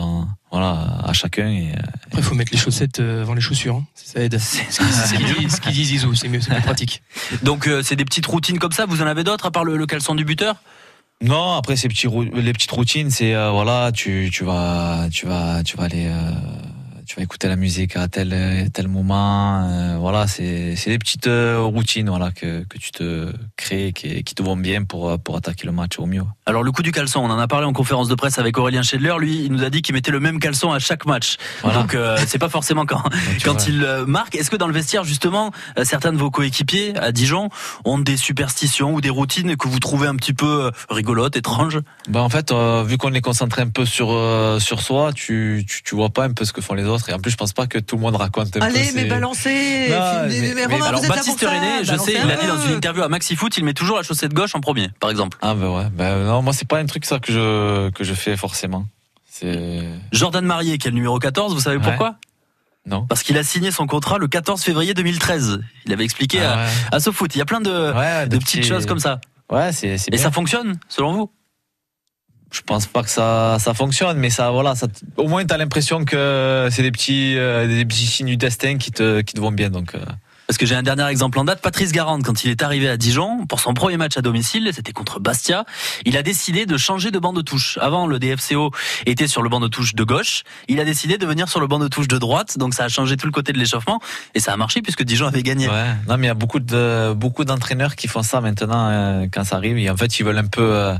voilà, 0.53 0.99
à 1.05 1.13
chacun. 1.13 1.49
Et, 1.49 1.73
Après, 2.07 2.19
il 2.19 2.23
faut 2.23 2.35
mettre 2.37 2.53
les 2.53 2.59
chaussettes 2.59 3.01
avant 3.01 3.35
les 3.35 3.41
chaussures. 3.41 3.77
hein. 3.77 3.85
Ça 3.97 4.21
aide. 4.21 4.39
C'est 4.39 4.71
ce 4.71 5.15
qu'il 5.17 5.27
dit, 5.27 5.51
ce 5.51 5.61
qu'il 5.61 5.73
dit 5.73 5.85
Zizou. 5.85 6.15
C'est 6.15 6.29
mieux, 6.29 6.41
c'est 6.41 6.53
plus 6.53 6.63
pratique. 6.63 7.03
Donc 7.43 7.67
euh, 7.67 7.83
c'est 7.83 7.97
des 7.97 8.05
petites 8.05 8.27
routines 8.27 8.59
comme 8.61 8.73
ça. 8.73 8.87
Vous 8.87 9.03
en 9.03 9.07
avez 9.07 9.25
d'autres 9.25 9.47
à 9.47 9.51
part 9.51 9.65
le, 9.65 9.77
le 9.77 9.87
caleçon 9.87 10.15
du 10.15 10.25
buteur? 10.25 10.63
Non, 11.23 11.53
après 11.53 11.77
ces 11.77 11.89
petits 11.89 12.09
les 12.35 12.53
petites 12.53 12.71
routines, 12.73 13.11
c'est 13.11 13.35
euh, 13.35 13.51
voilà, 13.51 13.93
tu 13.93 14.29
tu 14.33 14.45
vas 14.45 15.09
tu 15.13 15.27
vas 15.27 15.63
tu 15.63 15.77
vas 15.77 15.85
aller 15.85 16.07
euh, 16.09 16.31
tu 17.13 17.19
vas 17.19 17.25
écouter 17.25 17.47
la 17.47 17.57
musique 17.57 17.95
à 17.97 18.09
tel 18.09 18.71
tel 18.73 18.89
moment, 18.89 19.69
euh, 19.69 19.99
voilà, 19.99 20.27
c'est 20.27 20.77
c'est 20.77 20.89
des 20.89 20.99
petites 20.99 21.27
euh, 21.27 21.61
routines 21.61 22.09
voilà 22.09 22.31
que 22.31 22.65
que 22.65 22.79
tu 22.79 22.91
te 22.91 23.31
crées 23.59 23.93
qui 23.93 24.25
qui 24.25 24.35
te 24.35 24.43
vont 24.43 24.57
bien 24.57 24.85
pour 24.85 25.19
pour 25.19 25.37
attaquer 25.37 25.67
le 25.67 25.73
match 25.73 25.99
au 25.99 26.07
mieux. 26.07 26.23
Alors 26.47 26.63
le 26.63 26.73
coup 26.73 26.83
du 26.83 26.91
caleçon, 26.91 27.21
on 27.21 27.31
en 27.31 27.39
a 27.39 27.47
parlé 27.47 27.67
en 27.67 27.75
conférence 27.75 28.09
de 28.09 28.15
presse 28.15 28.39
avec 28.39 28.57
Aurélien 28.57 28.83
Schedler. 28.83 29.15
Lui, 29.19 29.45
il 29.45 29.53
nous 29.53 29.63
a 29.63 29.69
dit 29.69 29.83
qu'il 29.83 29.95
mettait 29.95 30.11
le 30.11 30.21
même 30.21 30.41
caleçon 30.41 30.73
à 30.73 30.79
chaque 30.79 31.07
match. 31.07 31.37
Voilà. 31.63 31.83
Donc 31.83 31.95
euh, 31.95 32.17
c'est 32.27 32.39
pas 32.39 32.49
forcément 32.49 32.87
quand 32.87 33.03
quand 33.45 33.69
il 33.69 33.85
euh, 33.85 34.07
marque. 34.07 34.35
Est-ce 34.35 34.51
que 34.51 34.57
dans 34.57 34.67
le 34.67 34.73
vestiaire 34.73 35.05
justement, 35.05 35.53
euh, 35.79 35.85
certains 35.85 36.13
de 36.13 36.19
vos 36.19 36.31
coéquipiers 36.31 36.97
à 36.97 37.13
Dijon 37.13 37.51
ont 37.85 37.99
des 37.99 38.17
superstitions 38.17 38.95
ou 38.95 39.01
des 39.03 39.11
routines 39.11 39.57
que 39.57 39.69
vous 39.69 39.79
trouvez 39.81 40.09
un 40.09 40.17
petit 40.17 40.33
peu 40.33 40.71
rigolotes, 40.89 41.37
étranges? 41.37 41.79
Ben 42.09 42.21
en 42.21 42.29
fait, 42.29 42.53
euh, 42.53 42.83
vu 42.83 42.97
qu'on 42.97 43.13
est 43.13 43.21
concentré 43.21 43.61
un 43.63 43.69
peu 43.69 43.85
sur 43.85 44.09
sur 44.61 44.81
soi, 44.81 45.13
tu, 45.13 45.65
tu 45.69 45.83
tu 45.85 45.95
vois 45.95 46.11
pas 46.11 46.25
un 46.25 46.33
peu 46.33 46.45
ce 46.45 46.53
que 46.53 46.61
font 46.61 46.75
les 46.75 46.85
autres 46.85 47.02
et 47.09 47.13
en 47.15 47.19
plus 47.19 47.31
je 47.31 47.37
pense 47.37 47.53
pas 47.53 47.67
que 47.67 47.79
tout 47.79 47.97
le 47.97 48.03
monde 48.03 48.17
raconte 48.17 48.57
un 48.57 48.61
peu. 48.61 48.65
Allez, 48.67 48.91
mais 48.95 49.03
ses- 49.03 49.09
balancez 49.09 49.89
Non, 49.91 49.97
mais, 50.29 50.41
mais- 50.41 50.55
mais 50.55 50.65
Romain, 50.67 50.87
Alors 50.87 51.01
vous 51.01 51.07
êtes 51.07 51.11
là 51.11 51.17
Baptiste 51.17 51.39
pour 51.41 51.49
ça, 51.49 51.55
René, 51.55 51.85
je 51.85 51.97
sais, 51.97 52.13
il 52.25 52.31
a 52.31 52.37
dit 52.37 52.47
dans 52.47 52.67
une 52.67 52.75
interview 52.77 53.03
à 53.03 53.09
Maxi 53.09 53.37
Foot, 53.37 53.57
il 53.57 53.65
met 53.65 53.75
toujours 53.75 53.97
la 53.97 54.03
chaussette 54.03 54.33
gauche 54.35 54.55
en 54.55 54.61
premier, 54.61 54.91
par 55.01 55.11
exemple. 55.11 55.39
Ah 55.43 55.55
ben 55.55 55.69
ouais, 55.69 55.87
ben 55.93 56.25
non, 56.25 56.43
moi 56.43 56.53
c'est 56.53 56.69
pas 56.69 56.79
un 56.79 56.87
truc 56.87 57.05
ça 57.05 57.19
que 57.19 57.33
je 57.33 57.91
que 57.91 58.05
je 58.05 58.15
fais 58.15 58.37
forcément. 58.37 58.87
C'est 59.29 59.83
Jordan 60.13 60.45
Marié, 60.45 60.79
qui 60.79 60.89
est 60.89 60.91
le 60.91 60.97
numéro 60.97 61.19
14, 61.19 61.55
vous 61.55 61.61
savez 61.61 61.77
Ouais. 61.79 61.83
pourquoi? 61.83 62.17
Non. 62.85 63.07
Parce 63.07 63.23
qu'il 63.23 63.39
a 63.39 63.45
signé 63.45 63.71
son 63.71 63.87
contrat 63.87 64.19
le 64.19 64.27
14 64.29 64.61
février 64.63 64.93
2013. 64.93 65.61
Il 65.87 65.93
avait 65.93 66.05
expliqué 66.05 66.41
Ah 66.41 66.53
à, 66.53 66.57
ouais. 66.65 66.71
à 66.93 67.01
SoFoot. 67.01 67.35
Il 67.35 67.39
y 67.39 67.41
a 67.41 67.45
plein 67.45 67.61
de, 67.61 67.71
Ouais, 67.93 68.27
de 68.27 68.37
petites 68.39 68.61
petits- 68.61 68.69
choses 68.69 68.87
comme 68.87 68.99
ça. 68.99 69.21
Ouais, 69.51 69.71
c'est 69.73 69.99
c'est 69.99 70.09
Et 70.13 70.17
bien. 70.17 70.23
ça 70.25 70.31
fonctionne, 70.33 70.79
selon 70.89 71.13
vous? 71.13 71.31
Je 72.53 72.61
pense 72.61 72.87
pas 72.87 73.03
que 73.03 73.11
ça, 73.11 73.57
ça 73.59 73.75
fonctionne, 73.75 74.19
mais 74.19 74.31
ça, 74.31 74.51
voilà, 74.51 74.75
ça, 74.75 74.87
au 75.17 75.27
moins 75.27 75.45
t'as 75.45 75.57
l'impression 75.57 76.05
que 76.05 76.69
c'est 76.71 76.83
des 76.83 76.93
petits, 76.93 77.37
euh, 77.37 77.67
des 77.67 77.85
petits 77.85 78.07
signes 78.07 78.27
du 78.27 78.37
destin 78.37 78.79
qui 78.79 78.93
te, 78.93 79.23
qui 79.23 79.35
te 79.35 79.41
vont 79.41 79.53
bien. 79.53 79.71
Donc, 79.71 79.95
euh. 79.95 80.05
Parce 80.47 80.59
que 80.59 80.67
j'ai 80.67 80.75
un 80.75 80.83
dernier 80.83 81.07
exemple 81.07 81.39
en 81.39 81.45
date, 81.45 81.63
Patrice 81.63 81.93
Garande, 81.93 82.25
quand 82.25 82.45
il 82.45 82.51
est 82.51 82.63
arrivé 82.63 82.89
à 82.89 82.99
Dijon, 82.99 83.47
pour 83.47 83.61
son 83.61 83.73
premier 83.73 83.97
match 83.97 84.19
à 84.19 84.21
domicile, 84.21 84.71
c'était 84.75 84.93
contre 84.93 85.19
Bastia, 85.19 85.65
il 86.05 86.17
a 86.19 86.23
décidé 86.23 86.67
de 86.67 86.77
changer 86.77 87.11
de 87.11 87.19
banc 87.19 87.33
de 87.33 87.41
touche. 87.41 87.79
Avant, 87.81 88.07
le 88.07 88.19
DFCO 88.19 88.71
était 89.07 89.29
sur 89.29 89.41
le 89.41 89.49
banc 89.49 89.61
de 89.61 89.69
touche 89.69 89.95
de 89.95 90.05
gauche, 90.05 90.43
il 90.69 90.79
a 90.79 90.85
décidé 90.85 91.17
de 91.17 91.25
venir 91.25 91.49
sur 91.49 91.59
le 91.59 91.69
banc 91.69 91.79
de 91.79 91.89
touche 91.89 92.09
de 92.09 92.19
droite, 92.19 92.59
donc 92.59 92.75
ça 92.75 92.85
a 92.85 92.89
changé 92.89 93.17
tout 93.17 93.27
le 93.27 93.33
côté 93.33 93.53
de 93.53 93.59
l'échauffement, 93.59 94.01
et 94.35 94.41
ça 94.41 94.53
a 94.53 94.57
marché 94.59 94.83
puisque 94.83 95.05
Dijon 95.05 95.27
avait 95.27 95.43
gagné. 95.43 95.69
Ouais. 95.69 95.95
Non, 96.07 96.19
mais 96.19 96.27
il 96.27 96.29
y 96.29 96.31
a 96.31 96.35
beaucoup 96.35 96.61
de, 96.61 97.15
beaucoup 97.15 97.47
d'entraîneurs 97.47 97.97
qui 97.97 98.09
font 98.09 98.23
ça 98.23 98.43
maintenant 98.43 98.89
euh, 98.91 99.27
quand 99.33 99.45
ça 99.45 99.57
arrive. 99.57 99.79
Et 99.79 99.89
en 99.89 99.97
fait, 99.97 100.19
ils 100.19 100.25
veulent 100.25 100.37
un 100.37 100.45
peu 100.45 100.93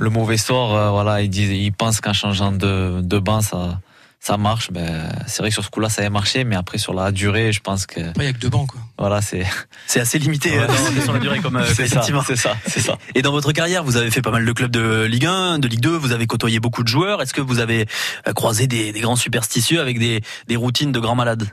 le 0.00 0.10
mauvais 0.10 0.36
sort. 0.36 0.74
euh, 0.76 0.90
voilà, 0.90 1.22
ils 1.22 1.28
disent, 1.30 1.50
ils 1.50 1.72
pensent 1.72 2.00
qu'en 2.00 2.12
changeant 2.12 2.52
de, 2.52 3.00
de 3.02 3.18
banc, 3.18 3.40
ça, 3.40 3.80
ça 4.18 4.36
marche. 4.36 4.70
Ben, 4.72 5.08
c'est 5.26 5.38
vrai 5.42 5.48
que 5.50 5.54
sur 5.54 5.64
ce 5.64 5.70
coup-là, 5.70 5.88
ça 5.88 6.00
avait 6.02 6.10
marché, 6.10 6.44
mais 6.44 6.56
après 6.56 6.78
sur 6.78 6.92
la 6.94 7.10
durée, 7.12 7.52
je 7.52 7.60
pense 7.60 7.86
que. 7.86 8.00
Il 8.16 8.22
y 8.22 8.26
a 8.26 8.32
que 8.32 8.38
deux 8.38 8.48
bancs, 8.50 8.66
quoi. 8.68 8.80
Voilà, 8.98 9.20
c'est. 9.22 9.46
C'est 9.86 10.00
assez 10.00 10.18
limité 10.18 10.58
euh, 10.58 10.66
sur 11.02 11.12
la 11.12 11.18
durée 11.20 11.40
comme 11.40 11.56
euh, 11.56 11.64
C'est 11.66 11.74
ça, 11.74 11.82
effectivement. 11.84 12.22
c'est 12.26 12.36
ça, 12.36 12.56
c'est 12.66 12.80
ça. 12.80 12.98
Et 13.14 13.22
dans 13.22 13.32
votre 13.32 13.52
carrière, 13.52 13.82
vous 13.84 13.96
avez 13.96 14.10
fait 14.10 14.22
pas 14.22 14.30
mal 14.30 14.44
de 14.44 14.52
clubs 14.52 14.70
de 14.70 15.04
Ligue 15.04 15.26
1, 15.26 15.58
de 15.58 15.68
Ligue 15.68 15.80
2, 15.80 15.90
vous 15.96 16.12
avez 16.12 16.26
côtoyé 16.26 16.60
beaucoup 16.60 16.82
de 16.82 16.88
joueurs. 16.88 17.22
Est-ce 17.22 17.32
que 17.34 17.40
vous 17.40 17.60
avez 17.60 17.86
croisé 18.34 18.66
des, 18.66 18.92
des 18.92 19.00
grands 19.00 19.16
superstitieux 19.16 19.80
avec 19.80 19.98
des, 19.98 20.20
des 20.48 20.56
routines 20.56 20.92
de 20.92 21.00
grands 21.00 21.14
malades? 21.16 21.48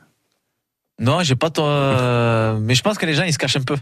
Non, 0.99 1.21
j'ai 1.21 1.35
pas. 1.35 1.49
euh, 1.59 2.57
mais 2.59 2.73
je 2.75 2.81
pense 2.81 2.97
que 2.97 3.05
les 3.05 3.13
gens, 3.13 3.23
ils 3.23 3.31
se 3.33 3.37
cachent 3.37 3.55
un 3.57 3.61
peu. 3.61 3.77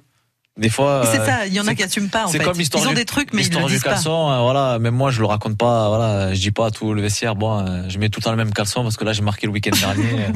Des 0.58 0.70
fois. 0.70 1.04
C'est 1.12 1.20
euh, 1.20 1.26
ça, 1.26 1.46
il 1.48 1.54
y 1.54 1.60
en 1.60 1.68
a 1.68 1.76
qui 1.76 1.84
assument 1.84 2.08
pas 2.10 2.26
en 2.26 2.28
C'est 2.30 2.40
comme 2.40 2.58
l'histoire 2.58 2.82
Ils 2.82 2.88
ont 2.88 2.92
du- 2.92 2.96
des 2.96 3.04
trucs 3.06 3.34
mais 3.34 3.44
ils 3.44 3.54
le 3.54 3.60
du 3.64 3.74
disent 3.74 3.84
pas. 3.84 3.90
caleçon, 3.92 4.32
euh, 4.32 4.40
voilà, 4.40 4.80
même 4.80 4.96
moi 4.96 5.12
je 5.12 5.20
le 5.20 5.26
raconte 5.26 5.58
pas, 5.58 5.90
voilà, 5.90 6.34
je 6.34 6.40
dis 6.40 6.52
pas 6.52 6.68
à 6.68 6.72
tout 6.72 6.94
le 6.94 7.02
vestiaire, 7.02 7.36
bon, 7.36 7.60
euh, 7.60 7.84
je 7.90 7.98
mets 8.00 8.08
tout 8.08 8.22
le 8.22 8.24
temps 8.24 8.32
le 8.32 8.38
même 8.38 8.54
caleçon 8.54 8.82
parce 8.84 8.96
que 8.96 9.04
là 9.04 9.12
j'ai 9.12 9.22
marqué 9.22 9.48
le 9.48 9.52
week-end 9.54 9.76
dernier. 9.78 10.04
euh. 10.30 10.32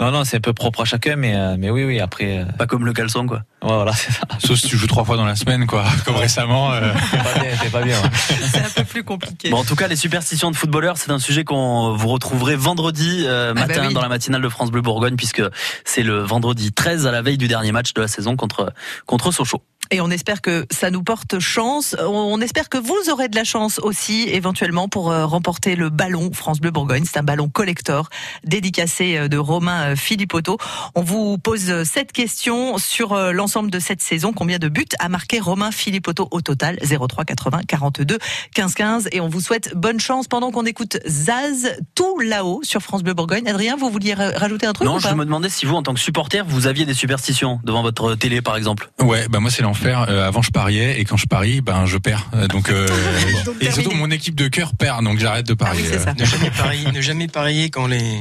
non, 0.00 0.10
non, 0.10 0.24
c'est 0.24 0.38
un 0.38 0.40
peu 0.40 0.54
propre 0.54 0.80
à 0.80 0.84
chacun, 0.86 1.16
mais, 1.16 1.36
euh, 1.36 1.56
mais 1.58 1.68
oui, 1.68 1.84
oui, 1.84 2.00
après. 2.00 2.38
euh, 2.38 2.44
Pas 2.56 2.66
comme 2.66 2.86
le 2.86 2.94
caleçon, 2.94 3.26
quoi. 3.26 3.42
Ouais, 3.62 3.74
voilà, 3.74 3.92
c'est 3.92 4.10
ça. 4.12 4.22
Sauf 4.38 4.58
si 4.58 4.68
tu 4.68 4.78
joues 4.78 4.86
trois 4.86 5.04
fois 5.04 5.16
dans 5.18 5.26
la 5.26 5.36
semaine, 5.36 5.66
quoi, 5.66 5.84
comme 6.06 6.16
récemment. 6.16 6.72
euh. 6.72 6.90
C'est 7.10 7.22
pas 7.22 7.34
bien, 7.40 7.50
c'est 7.62 7.70
pas 7.72 7.82
bien. 7.82 8.00
ouais. 8.00 8.08
C'est 8.50 8.58
un 8.64 8.70
peu 8.74 8.84
plus 8.84 9.04
compliqué. 9.04 9.50
Bon, 9.50 9.58
en 9.58 9.64
tout 9.64 9.76
cas, 9.76 9.88
les 9.88 9.96
superstitions 9.96 10.50
de 10.50 10.56
footballeurs, 10.56 10.96
c'est 10.96 11.10
un 11.10 11.18
sujet 11.18 11.44
qu'on 11.44 11.94
vous 11.94 12.08
retrouverez 12.08 12.56
vendredi 12.56 13.24
euh, 13.26 13.52
bah 13.52 13.66
matin 13.66 13.84
oui. 13.88 13.92
dans 13.94 14.00
la 14.00 14.08
matinale 14.08 14.40
de 14.40 14.48
France 14.48 14.70
Bleu 14.70 14.80
Bourgogne, 14.80 15.16
puisque 15.16 15.42
c'est 15.84 16.02
le 16.02 16.20
vendredi 16.20 16.72
13 16.72 17.06
à 17.06 17.10
la 17.12 17.20
veille 17.20 17.36
du 17.36 17.48
dernier 17.48 17.72
match 17.72 17.92
de 17.92 18.00
la 18.00 18.08
saison 18.08 18.36
contre 18.36 18.72
contre 19.06 19.30
Sochaux. 19.32 19.57
Et 19.90 20.00
on 20.00 20.10
espère 20.10 20.40
que 20.42 20.66
ça 20.70 20.90
nous 20.90 21.02
porte 21.02 21.38
chance. 21.38 21.96
On 22.06 22.40
espère 22.40 22.68
que 22.68 22.78
vous 22.78 23.10
aurez 23.10 23.28
de 23.28 23.36
la 23.36 23.44
chance 23.44 23.78
aussi, 23.78 24.22
éventuellement, 24.28 24.88
pour 24.88 25.10
euh, 25.10 25.26
remporter 25.26 25.76
le 25.76 25.88
ballon 25.90 26.30
France 26.32 26.60
Bleu 26.60 26.70
Bourgogne. 26.70 27.04
C'est 27.04 27.18
un 27.18 27.22
ballon 27.22 27.48
collector 27.48 28.08
dédicacé 28.44 29.16
euh, 29.16 29.28
de 29.28 29.36
Romain 29.38 29.92
euh, 29.92 29.96
Philippotto. 29.96 30.58
On 30.94 31.02
vous 31.02 31.38
pose 31.38 31.84
cette 31.84 32.12
question 32.12 32.78
sur 32.78 33.14
l'ensemble 33.32 33.70
de 33.70 33.78
cette 33.78 34.02
saison. 34.02 34.32
Combien 34.32 34.58
de 34.58 34.68
buts 34.68 34.86
a 34.98 35.08
marqué 35.08 35.40
Romain 35.40 35.70
Philippotto 35.70 36.28
au 36.30 36.40
total? 36.40 36.78
03 36.82 37.24
80 37.24 37.60
42 37.66 38.18
15 38.54 38.74
15. 38.74 39.08
Et 39.12 39.20
on 39.20 39.28
vous 39.28 39.40
souhaite 39.40 39.74
bonne 39.74 40.00
chance 40.00 40.28
pendant 40.28 40.50
qu'on 40.50 40.64
écoute 40.64 40.98
Zaz 41.06 41.76
tout 41.94 42.18
là-haut 42.20 42.60
sur 42.62 42.80
France 42.82 43.02
Bleu 43.02 43.14
Bourgogne. 43.14 43.48
Adrien, 43.48 43.76
vous 43.76 43.90
vouliez 43.90 44.14
ra- 44.14 44.30
rajouter 44.36 44.66
un 44.66 44.72
truc 44.72 44.86
Non, 44.86 44.96
ou 44.96 45.00
je 45.00 45.08
me 45.14 45.24
demandais 45.24 45.48
si 45.48 45.66
vous, 45.66 45.74
en 45.74 45.82
tant 45.82 45.94
que 45.94 46.00
supporter, 46.00 46.44
vous 46.46 46.66
aviez 46.66 46.84
des 46.84 46.94
superstitions 46.94 47.60
devant 47.64 47.82
votre 47.82 48.14
télé, 48.14 48.42
par 48.42 48.56
exemple. 48.56 48.90
Ouais, 49.00 49.26
bah 49.28 49.40
moi 49.40 49.50
c'est 49.50 49.62
l'enfer. 49.78 50.06
Euh, 50.08 50.26
avant 50.26 50.42
je 50.42 50.50
pariais 50.50 51.00
et 51.00 51.04
quand 51.04 51.16
je 51.16 51.26
parie, 51.26 51.60
ben 51.60 51.86
je 51.86 51.98
perds. 51.98 52.26
Euh, 52.34 52.46
Donc, 52.48 52.70
euh, 52.70 52.86
et 53.60 53.70
surtout 53.70 53.92
mon 53.92 54.10
équipe 54.10 54.34
de 54.34 54.48
cœur 54.48 54.72
perd, 54.74 55.04
donc 55.04 55.18
j'arrête 55.18 55.46
de 55.46 55.54
parier. 55.54 55.84
c'est 55.86 55.98
ça. 55.98 56.14
Ne 56.14 56.24
jamais 56.24 56.50
parier, 56.50 56.92
ne 56.92 57.00
jamais 57.00 57.28
parier 57.28 57.70
quand 57.70 57.86
les, 57.86 58.20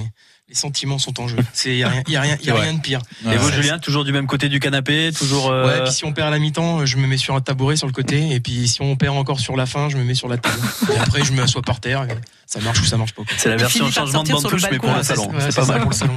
les 0.49 0.55
sentiments 0.55 0.97
sont 0.97 1.19
en 1.19 1.27
jeu. 1.27 1.37
C'est 1.51 1.75
y 1.75 1.83
a 1.83 1.89
rien, 1.89 2.03
y 2.07 2.15
a 2.15 2.21
rien, 2.21 2.37
y 2.41 2.49
a 2.49 2.53
C'est 2.55 2.61
rien 2.61 2.73
de 2.73 2.79
pire. 2.79 3.01
Et 3.29 3.35
vous, 3.35 3.51
Julien, 3.51 3.79
toujours 3.79 4.05
du 4.05 4.13
même 4.13 4.27
côté 4.27 4.47
du 4.47 4.59
canapé, 4.61 5.11
toujours. 5.17 5.49
euh, 5.51 5.65
Ouais, 5.67 5.83
puis 5.83 5.91
si 5.93 6.05
on 6.05 6.13
perd 6.13 6.29
à 6.29 6.31
la 6.31 6.39
mi-temps, 6.39 6.85
je 6.85 6.95
me 6.97 7.05
mets 7.05 7.17
sur 7.17 7.35
un 7.35 7.41
tabouret 7.41 7.75
sur 7.75 7.85
le 7.87 7.91
côté, 7.93 8.31
et 8.33 8.39
puis 8.39 8.67
si 8.69 8.81
on 8.81 8.95
perd 8.95 9.17
encore 9.17 9.41
sur 9.41 9.57
la 9.57 9.65
fin, 9.65 9.89
je 9.89 9.97
me 9.97 10.03
mets 10.05 10.13
sur 10.15 10.29
la 10.29 10.37
table. 10.37 10.55
Et 10.93 10.97
après, 10.97 11.23
je 11.25 11.33
m'assois 11.33 11.61
par 11.61 11.81
terre. 11.81 12.03
et 12.03 12.15
Ça 12.45 12.61
marche 12.61 12.79
ou 12.81 12.85
ça 12.85 12.95
marche 12.95 13.13
pas. 13.13 13.23
C'est 13.37 13.49
la 13.49 13.55
Il 13.55 13.59
version 13.59 13.91
changement 13.91 14.23
de 14.23 14.31
bande 14.31 14.49
touche, 14.49 14.63
mais 14.71 14.77
pour 14.79 14.93
le 14.95 15.03
salon. 15.03 15.29
Ouais, 15.31 15.39
C'est 15.51 15.55
pas 15.55 15.65
mal. 15.65 15.81
pour 15.81 15.89
le 15.89 15.95
salon. 15.95 16.13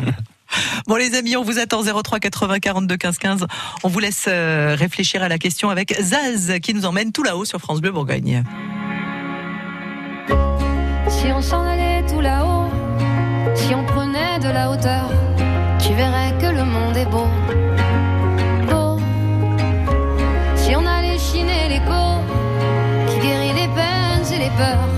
Bon 0.86 0.96
les 0.96 1.14
amis, 1.16 1.36
on 1.36 1.42
vous 1.44 1.58
attend 1.58 1.82
03 1.82 2.18
80 2.20 2.58
42 2.60 2.96
15 2.96 3.18
15. 3.18 3.46
On 3.84 3.88
vous 3.88 3.98
laisse 4.00 4.24
euh, 4.28 4.74
réfléchir 4.78 5.22
à 5.22 5.28
la 5.28 5.38
question 5.38 5.70
avec 5.70 5.94
Zaz 6.00 6.58
qui 6.60 6.74
nous 6.74 6.86
emmène 6.86 7.12
tout 7.12 7.22
là-haut 7.22 7.44
sur 7.44 7.60
France 7.60 7.80
Bleu 7.80 7.92
Bourgogne. 7.92 8.42
Si 11.08 11.26
on 11.32 11.40
s'en 11.42 11.64
allait 11.64 11.89
si 13.60 13.74
on 13.74 13.84
prenait 13.84 14.38
de 14.38 14.48
la 14.48 14.70
hauteur, 14.70 15.06
tu 15.78 15.92
verrais 15.92 16.32
que 16.40 16.46
le 16.46 16.64
monde 16.64 16.96
est 16.96 17.10
beau. 17.14 17.28
Beau. 18.70 18.98
Si 20.56 20.74
on 20.76 20.84
allait 20.86 21.18
chiner 21.18 21.68
l'écho, 21.68 22.04
qui 23.08 23.18
guérit 23.26 23.54
les 23.62 23.70
peines 23.78 24.26
et 24.34 24.38
les 24.44 24.52
peurs, 24.60 24.88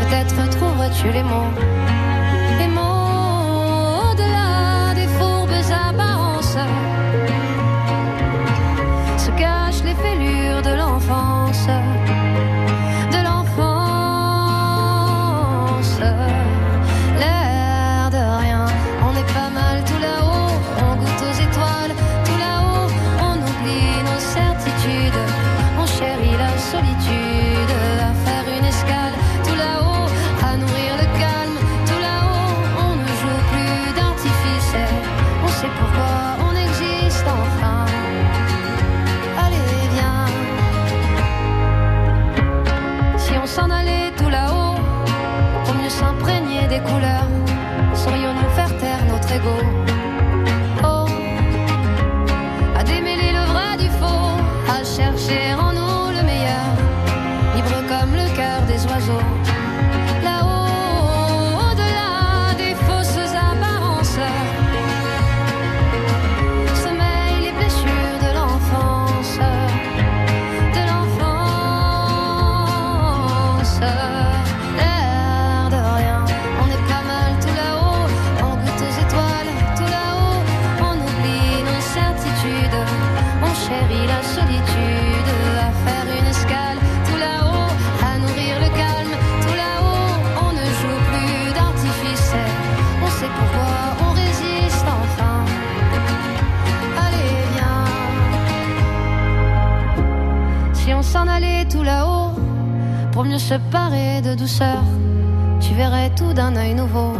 peut-être 0.00 0.50
trouverais-tu 0.56 1.10
les 1.12 1.22
mots. 1.22 1.77
Parer 103.54 104.20
de 104.20 104.34
douceur, 104.34 104.82
tu 105.60 105.72
verrais 105.74 106.10
tout 106.10 106.32
d'un 106.34 106.54
œil 106.56 106.74
nouveau. 106.74 107.14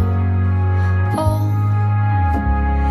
Oh, 1.16 1.40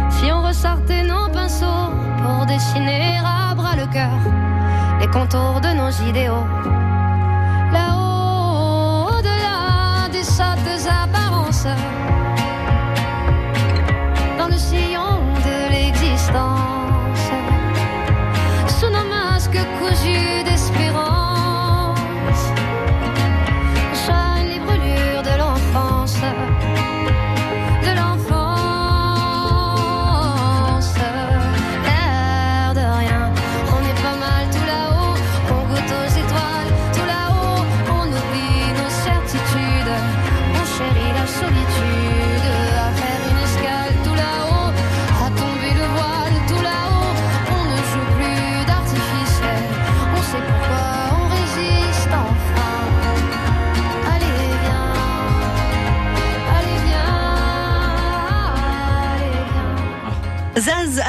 si 0.09 0.31
on 0.31 0.41
ressortait 0.41 1.03
nos 1.03 1.29
pinceaux 1.29 1.91
pour 2.23 2.45
dessiner 2.47 3.19
à 3.23 3.53
bras 3.53 3.75
le 3.75 3.85
cœur 3.93 4.17
les 4.99 5.07
contours 5.07 5.61
de 5.61 5.69
nos 5.75 5.91
idéaux. 6.09 6.45
Là-haut, 7.71 9.17
au-delà 9.17 10.09
des 10.09 10.87
apparences, 10.89 11.26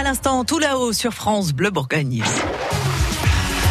l'instant, 0.08 0.42
tout 0.42 0.58
là-haut 0.58 0.94
sur 0.94 1.12
France 1.12 1.52
Bleu 1.52 1.68
Bourgogne. 1.68 2.22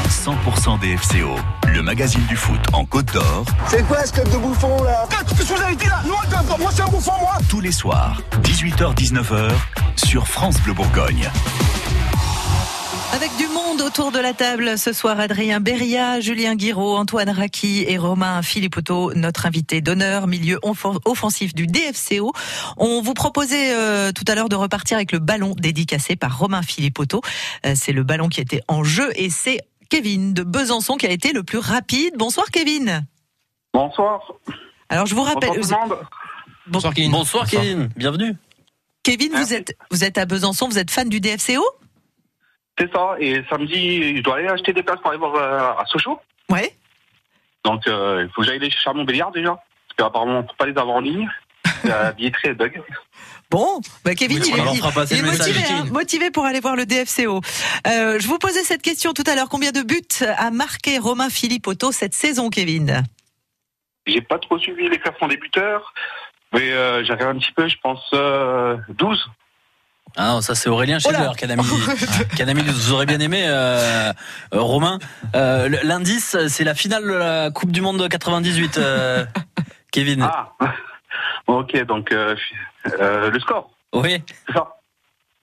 100% 0.07 0.79
DFCO, 0.79 1.35
le 1.67 1.81
magazine 1.81 2.23
du 2.27 2.35
foot 2.35 2.59
en 2.73 2.85
Côte 2.85 3.11
d'Or, 3.11 3.43
C'est 3.67 3.81
quoi 3.88 4.05
ce 4.05 4.13
club 4.13 4.29
de 4.31 4.38
bouffon 4.38 4.83
là 4.83 5.07
Qu'est-ce 5.09 5.33
que 5.33 5.55
vous 5.55 5.63
avez 5.63 5.75
dit 5.75 5.88
là 5.88 6.03
Moi, 6.05 6.19
moi 6.59 6.69
c'est 6.71 6.83
un 6.83 6.89
bouffon 6.89 7.13
moi 7.19 7.38
tous 7.49 7.59
les 7.59 7.71
soirs, 7.71 8.21
18h-19h, 8.43 9.49
sur 9.95 10.27
France 10.27 10.61
Bleu 10.61 10.73
Bourgogne. 10.73 11.27
Avec 13.13 13.35
du 13.38 13.47
monde 13.78 13.88
autour 13.88 14.11
de 14.11 14.19
la 14.19 14.34
table 14.34 14.78
ce 14.78 14.93
soir, 14.93 15.19
Adrien 15.19 15.59
Beria, 15.59 16.19
Julien 16.19 16.55
Guiraud, 16.55 16.95
Antoine 16.95 17.30
Raki 17.30 17.86
et 17.88 17.97
Romain 17.97 18.41
Philippotto, 18.41 19.13
notre 19.13 19.45
invité 19.45 19.82
d'honneur, 19.82 20.28
milieu 20.28 20.59
offensif 21.05 21.53
du 21.53 21.67
DFCO. 21.67 22.32
On 22.78 23.01
vous 23.01 23.13
proposait 23.13 23.75
euh, 23.75 24.11
tout 24.11 24.23
à 24.28 24.36
l'heure 24.36 24.49
de 24.49 24.55
repartir 24.55 24.97
avec 24.97 25.11
le 25.11 25.19
ballon 25.19 25.53
dédicacé 25.55 26.15
par 26.15 26.38
Romain 26.38 26.61
Philippotto. 26.61 27.21
Euh, 27.65 27.73
c'est 27.75 27.91
le 27.91 28.03
ballon 28.03 28.30
qui 28.30 28.41
était 28.41 28.61
en 28.67 28.84
jeu 28.84 29.09
et 29.15 29.30
c'est 29.30 29.59
Kevin 29.89 30.34
de 30.34 30.43
Besançon 30.43 30.95
qui 30.95 31.05
a 31.05 31.11
été 31.11 31.34
le 31.34 31.43
plus 31.43 31.59
rapide. 31.59 32.13
Bonsoir 32.17 32.47
Kevin. 32.51 33.05
Bonsoir. 33.73 34.21
Alors 34.89 35.05
je 35.05 35.15
vous 35.15 35.23
rappelle. 35.23 35.51
Bonsoir 36.67 36.93
Kevin. 36.93 37.11
Bonsoir 37.11 37.47
Kevin, 37.47 37.89
bienvenue. 37.95 38.36
Kevin, 39.03 39.34
vous 39.34 39.53
êtes 39.53 39.75
vous 39.91 40.03
êtes 40.03 40.17
à 40.17 40.25
Besançon, 40.25 40.67
vous 40.67 40.80
êtes 40.80 40.91
fan 40.91 41.09
du 41.09 41.19
DFCO 41.19 41.63
C'est 42.78 42.91
ça. 42.91 43.15
Et 43.19 43.43
samedi, 43.49 44.17
je 44.17 44.21
dois 44.21 44.38
aller 44.38 44.47
acheter 44.47 44.73
des 44.73 44.84
places 44.84 44.99
pour 44.99 45.09
aller 45.09 45.19
voir 45.19 45.36
euh, 45.36 45.82
à 45.82 45.86
Sochaux. 45.88 46.19
Ouais. 46.49 46.75
Donc, 47.65 47.88
euh, 47.88 48.23
il 48.25 48.32
faut 48.34 48.41
que 48.41 48.47
j'aille 48.47 48.59
les 48.59 48.69
chercher 48.69 48.89
à 48.89 48.93
Montbéliard 48.93 49.32
déjà. 49.32 49.55
Parce 49.55 49.97
qu'apparemment, 49.97 50.39
on 50.39 50.41
ne 50.43 50.47
peut 50.47 50.53
pas 50.57 50.65
les 50.65 50.78
avoir 50.78 50.97
en 50.97 51.01
ligne. 51.01 51.30
La 51.84 52.11
billetterie 52.11 52.49
est 52.49 52.53
bug. 52.53 52.82
Bon, 53.49 53.80
bah 54.03 54.13
Kevin, 54.13 54.39
Oui, 54.41 54.51
il 54.53 54.59
est, 54.59 55.17
il 55.17 55.23
motivé, 55.23 55.59
hein, 55.69 55.86
motivé 55.91 56.32
pour 56.32 56.45
aller 56.45 56.59
voir 56.59 56.75
le 56.75 56.86
DFCO. 56.86 57.41
Euh, 57.88 58.19
je 58.19 58.28
vous 58.28 58.38
posais 58.39 58.63
cette 58.63 58.82
question 58.82 59.13
tout 59.13 59.23
à 59.25 59.36
l'heure. 59.36 59.47
Combien 59.49 59.71
de 59.71 59.82
buts 59.82 60.25
a 60.38 60.51
marqué 60.51 60.97
Romain 60.97 61.30
Philippotto 61.30 61.91
cette 61.91 62.13
saison, 62.13 62.49
Kevin? 62.49 63.03
J'ai 64.05 64.21
pas 64.21 64.38
trop 64.39 64.59
suivi 64.59 64.89
les 64.89 64.99
classements 64.99 65.28
des 65.28 65.38
buteurs. 65.38 65.93
Mais 66.53 66.71
euh, 66.71 66.99
regardé 66.99 67.25
un 67.25 67.38
petit 67.38 67.51
peu, 67.51 67.67
je 67.67 67.78
pense 67.82 68.09
euh, 68.13 68.78
12. 68.89 69.30
Ah 70.16 70.30
non, 70.30 70.41
ça 70.41 70.55
c'est 70.55 70.70
Aurélien 70.70 70.97
Schiller 70.99 71.30
qui 71.38 71.45
a 71.45 71.55
mis, 71.55 71.64
qui 72.36 72.41
a 72.41 72.45
mis, 72.53 72.64
vous 72.64 72.91
aurez 72.93 73.05
bien 73.05 73.20
aimé, 73.20 73.43
euh, 73.47 74.12
euh, 74.53 74.60
Romain. 74.62 74.97
Euh, 75.36 75.70
L'indice, 75.84 76.36
c'est 76.47 76.64
la 76.64 76.74
finale 76.74 77.03
de 77.03 77.12
la 77.14 77.51
Coupe 77.51 77.72
du 77.72 77.82
Monde 77.82 77.99
de 78.01 78.08
98, 78.08 78.78
euh, 78.78 79.26
Kevin. 79.91 80.24
Ah, 80.24 80.53
ok, 81.47 81.84
donc 81.86 82.12
euh, 82.12 82.36
euh, 82.99 83.30
le 83.30 83.39
score, 83.39 83.70
Oui. 83.93 84.24
c'est 84.47 84.53
ça. 84.53 84.68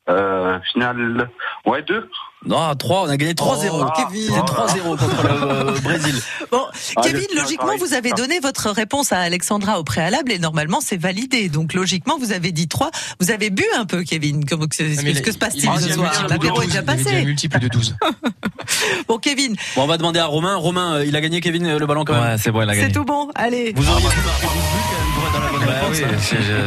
Euh, 0.08 0.58
finale, 0.72 1.28
ouais, 1.66 1.82
2. 1.82 2.10
Non, 2.46 2.74
3, 2.74 3.02
on 3.04 3.08
a 3.08 3.16
gagné 3.16 3.32
3-0. 3.32 3.70
Oh, 3.72 3.84
Kevin, 3.96 4.30
ah. 4.36 4.40
3-0 4.66 4.82
contre 4.98 5.22
le 5.22 5.30
euh, 5.30 5.80
Brésil. 5.82 6.14
Bon, 6.50 6.60
Ah, 6.96 7.00
Kevin, 7.02 7.26
logiquement, 7.34 7.76
vous 7.78 7.94
avez 7.94 8.12
donné 8.12 8.38
votre 8.38 8.70
réponse 8.70 9.12
à 9.12 9.18
Alexandra 9.20 9.80
au 9.80 9.84
préalable 9.84 10.30
et 10.30 10.38
normalement 10.38 10.78
c'est 10.80 10.96
validé. 11.00 11.48
Donc 11.48 11.72
logiquement, 11.74 12.16
vous 12.18 12.32
avez 12.32 12.52
dit 12.52 12.68
3. 12.68 12.90
Vous 13.20 13.30
avez 13.30 13.50
bu 13.50 13.64
un 13.76 13.86
peu, 13.86 14.02
Kevin. 14.02 14.44
Comment 14.44 14.66
que, 14.66 14.74
Ah, 14.78 15.02
que 15.02 15.08
il- 15.08 15.32
se 15.32 15.38
passe-t-il 15.38 15.68
il 15.74 15.80
ce 15.80 15.92
soir 15.94 16.26
L'apéro 16.28 16.60
est 16.60 16.66
12, 16.66 16.74
déjà 16.74 16.82
il 16.82 16.90
avait 16.90 16.96
dit 17.02 17.08
un 17.08 17.12
passé. 17.12 17.24
multiple 17.24 17.58
de 17.58 17.68
12. 17.68 17.96
Bon, 19.08 19.18
Kevin, 19.18 19.56
Bon, 19.76 19.82
on 19.82 19.86
va 19.86 19.96
demander 19.98 20.20
à 20.20 20.26
Romain. 20.26 20.56
Romain, 20.56 20.94
euh, 20.96 21.04
il 21.04 21.14
a 21.16 21.20
gagné, 21.20 21.40
Kevin, 21.40 21.66
euh, 21.66 21.78
le 21.78 21.86
ballon 21.86 22.04
quand 22.04 22.14
même. 22.14 22.22
Ouais, 22.22 22.36
c'est 22.38 22.50
bon, 22.50 22.62
il 22.62 22.70
a 22.70 22.72
c'est 22.74 22.80
gagné. 22.80 22.92
tout 22.92 23.04
bon. 23.04 23.30
Allez, 23.34 23.72
Vous 23.74 23.88
auriez 23.90 24.06
pu 24.08 24.20
marquer 24.24 24.46
12 24.46 24.52
buts 24.52 24.60
quand 24.90 24.98
même 24.98 25.14
pour 25.14 25.26
être 25.26 25.32
dans 25.32 25.40
la 25.40 25.50
bonne 25.50 25.74
réponse. 25.74 25.98
oui, 26.12 26.18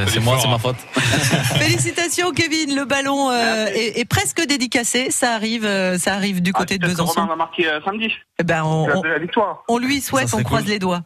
c'est- 0.05 0.11
c'est 0.13 0.19
moi, 0.19 0.37
c'est 0.41 0.47
ma 0.47 0.59
faute. 0.59 0.75
félicitations, 1.59 2.31
Kevin. 2.31 2.75
Le 2.75 2.85
ballon 2.85 3.31
est, 3.31 4.05
presque 4.05 4.45
dédicacé. 4.45 5.07
Ça 5.11 5.33
arrive, 5.33 5.66
ça 5.97 6.13
arrive 6.13 6.41
du 6.41 6.53
côté 6.53 6.77
de 6.77 6.87
Besançon. 6.87 7.13
Romain 7.21 7.27
va 7.27 7.35
marquer 7.35 7.67
euh, 7.67 7.79
samedi. 7.85 8.11
Eh 8.39 8.43
ben, 8.43 8.63
on, 8.63 8.87
La, 8.87 8.97
on- 8.97 9.01
la 9.03 9.19
victoire. 9.19 9.63
on 9.67 9.77
lui 9.77 10.01
souhaite, 10.01 10.29
Ça 10.29 10.37
on 10.37 10.43
croise 10.43 10.63
cool. 10.63 10.71
les 10.71 10.79
doigts. 10.79 11.01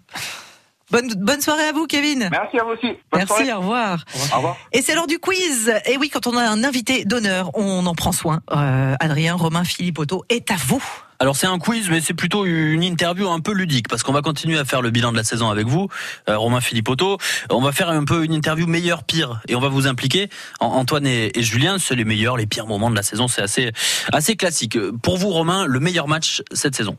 Bonne, 0.91 1.07
bonne 1.15 1.39
soirée 1.39 1.63
à 1.67 1.71
vous, 1.71 1.87
Kevin. 1.87 2.27
Merci 2.31 2.59
à 2.59 2.63
vous 2.65 2.71
aussi. 2.71 2.87
Bonne 2.87 2.97
Merci, 3.19 3.27
soirée. 3.27 3.53
au 3.53 3.59
revoir. 3.59 4.03
Au 4.33 4.35
revoir. 4.37 4.57
Et 4.73 4.81
c'est 4.81 4.93
l'heure 4.93 5.07
du 5.07 5.19
quiz. 5.19 5.73
Et 5.85 5.95
oui, 5.97 6.09
quand 6.09 6.27
on 6.27 6.35
a 6.35 6.43
un 6.43 6.65
invité 6.65 7.05
d'honneur, 7.05 7.49
on 7.53 7.85
en 7.85 7.95
prend 7.95 8.11
soin. 8.11 8.41
Euh, 8.51 8.95
Adrien 8.99 9.35
Romain 9.35 9.63
Philippotto 9.63 10.25
est 10.27 10.51
à 10.51 10.55
vous. 10.67 10.83
Alors 11.21 11.35
c'est 11.35 11.45
un 11.45 11.59
quiz, 11.59 11.87
mais 11.91 12.01
c'est 12.01 12.15
plutôt 12.15 12.45
une 12.47 12.81
interview 12.81 13.29
un 13.29 13.39
peu 13.41 13.53
ludique 13.53 13.87
parce 13.87 14.01
qu'on 14.01 14.11
va 14.11 14.23
continuer 14.23 14.57
à 14.57 14.65
faire 14.65 14.81
le 14.81 14.89
bilan 14.89 15.11
de 15.11 15.17
la 15.17 15.23
saison 15.23 15.51
avec 15.51 15.67
vous, 15.67 15.87
euh, 16.27 16.35
Romain 16.35 16.61
Philippotto. 16.61 17.19
On 17.51 17.61
va 17.61 17.71
faire 17.71 17.89
un 17.91 18.03
peu 18.05 18.25
une 18.25 18.33
interview 18.33 18.65
meilleur 18.65 19.03
pire 19.03 19.39
et 19.47 19.53
on 19.53 19.59
va 19.59 19.69
vous 19.69 19.85
impliquer. 19.85 20.29
An- 20.59 20.65
Antoine 20.71 21.05
et, 21.05 21.37
et 21.37 21.43
Julien, 21.43 21.77
c'est 21.77 21.93
les 21.93 22.05
meilleurs, 22.05 22.37
les 22.37 22.47
pires 22.47 22.65
moments 22.65 22.89
de 22.89 22.95
la 22.95 23.03
saison. 23.03 23.27
C'est 23.27 23.43
assez 23.43 23.71
assez 24.11 24.35
classique. 24.35 24.79
Pour 25.03 25.17
vous, 25.17 25.29
Romain, 25.29 25.65
le 25.67 25.79
meilleur 25.79 26.07
match 26.07 26.41
cette 26.53 26.75
saison? 26.75 26.97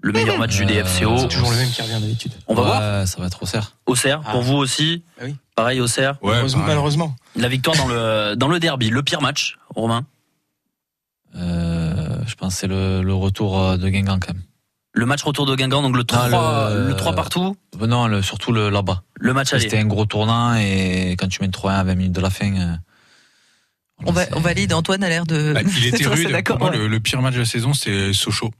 Le 0.00 0.10
meilleur 0.12 0.38
match 0.38 0.56
du 0.56 0.64
DFCO. 0.64 1.18
C'est 1.18 1.28
toujours 1.28 1.50
le 1.52 1.56
même 1.56 1.70
qui 1.70 1.82
revient 1.82 2.00
d'habitude. 2.00 2.32
On 2.48 2.54
va 2.54 2.62
voir. 2.62 3.06
Ça 3.06 3.20
va 3.20 3.26
être 3.28 3.42
au 3.44 3.46
cerf. 3.46 3.76
Auxerre, 3.86 4.20
pour 4.22 4.40
Ah. 4.40 4.44
vous 4.44 4.56
aussi. 4.56 5.04
Ah 5.20 5.24
oui. 5.26 5.36
Pareil 5.54 5.80
Auxerre. 5.80 6.18
Ouais, 6.22 6.30
Malheureusement- 6.30 6.60
pareil. 6.62 6.74
malheureusement. 6.74 7.16
La 7.36 7.48
victoire 7.48 7.76
dans 7.76 7.86
le 7.86 8.34
dans 8.34 8.48
le 8.48 8.58
derby, 8.58 8.90
le 8.90 9.02
pire 9.04 9.20
match, 9.22 9.56
Romain? 9.76 10.04
Euh, 11.36 11.67
je 12.28 12.34
pense 12.36 12.54
que 12.54 12.60
c'est 12.60 12.66
le, 12.68 13.02
le 13.02 13.14
retour 13.14 13.58
euh, 13.60 13.76
de 13.76 13.88
Guingamp 13.88 14.18
quand 14.20 14.32
même. 14.34 14.42
Le 14.94 15.06
match 15.06 15.22
retour 15.22 15.46
de 15.46 15.54
Guingamp, 15.54 15.82
donc 15.82 15.96
le 15.96 16.04
3, 16.04 16.28
Ah, 16.32 16.70
le... 16.74 16.88
le- 16.88 16.96
3 16.96 17.12
partout. 17.14 17.56
Euh, 17.80 17.86
Non, 17.86 18.06
le, 18.08 18.22
surtout 18.22 18.52
le, 18.52 18.68
là-bas. 18.70 19.02
Le 19.20 19.32
match 19.32 19.52
aller. 19.52 19.62
C'était 19.62 19.78
un 19.78 19.84
gros 19.86 20.06
tournant 20.06 20.54
et 20.56 21.14
quand 21.18 21.28
tu 21.28 21.40
mènes 21.42 21.50
3-1 21.50 21.68
à 21.80 21.84
20 21.84 21.94
minutes 21.94 22.12
de 22.12 22.20
la 22.20 22.30
fin. 22.30 22.52
euh, 22.56 22.72
On, 24.06 24.12
va, 24.12 24.24
c'est- 24.24 24.34
on 24.36 24.40
valide. 24.40 24.72
Antoine 24.72 25.02
a 25.04 25.08
l'air 25.08 25.24
de. 25.26 25.52
Bah, 25.54 25.60
il 25.62 25.86
était 25.86 26.06
rude. 26.08 26.30
d'accord. 26.30 26.56
Pour 26.58 26.66
moi, 26.68 26.74
ouais. 26.76 26.82
le, 26.82 26.88
le 26.88 27.00
pire 27.00 27.20
match 27.22 27.34
de 27.34 27.40
la 27.40 27.44
saison, 27.44 27.72
c'est 27.74 28.12
Sochaux. 28.12 28.50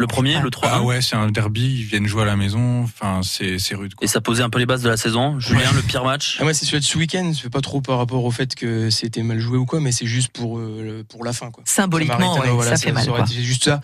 Le 0.00 0.06
premier, 0.06 0.40
le 0.40 0.50
3 0.50 0.68
Ah 0.72 0.82
ouais, 0.82 1.02
c'est 1.02 1.14
un 1.14 1.30
derby. 1.30 1.80
Ils 1.80 1.84
viennent 1.84 2.06
jouer 2.06 2.22
à 2.22 2.24
la 2.24 2.34
maison. 2.36 2.82
Enfin, 2.84 3.20
c'est 3.22 3.58
c'est 3.58 3.74
rude. 3.74 3.94
Quoi. 3.94 4.02
Et 4.04 4.08
ça 4.08 4.22
posait 4.22 4.42
un 4.42 4.48
peu 4.48 4.58
les 4.58 4.64
bases 4.64 4.82
de 4.82 4.88
la 4.88 4.96
saison. 4.96 5.38
Julien, 5.38 5.70
le 5.74 5.82
pire 5.82 6.04
match. 6.04 6.38
Ah, 6.40 6.44
moi, 6.44 6.54
c'est 6.54 6.64
celui 6.64 6.80
de 6.80 6.84
ce 6.84 6.96
week-end. 6.96 7.30
Je 7.34 7.38
fais 7.40 7.50
pas 7.50 7.60
trop 7.60 7.82
par 7.82 7.98
rapport 7.98 8.24
au 8.24 8.30
fait 8.30 8.54
que 8.54 8.88
c'était 8.88 9.22
mal 9.22 9.38
joué 9.40 9.58
ou 9.58 9.66
quoi, 9.66 9.78
mais 9.78 9.92
c'est 9.92 10.06
juste 10.06 10.30
pour, 10.32 10.58
euh, 10.58 11.04
pour 11.06 11.22
la 11.22 11.34
fin. 11.34 11.50
Quoi. 11.50 11.62
Symboliquement, 11.66 12.36
Ça 12.36 12.40
ouais, 12.40 12.50
voilà, 12.50 12.76
ça 12.76 12.82
fait 12.82 12.92
mal, 12.92 13.06
été 13.06 13.42
juste 13.42 13.64
ça. 13.64 13.82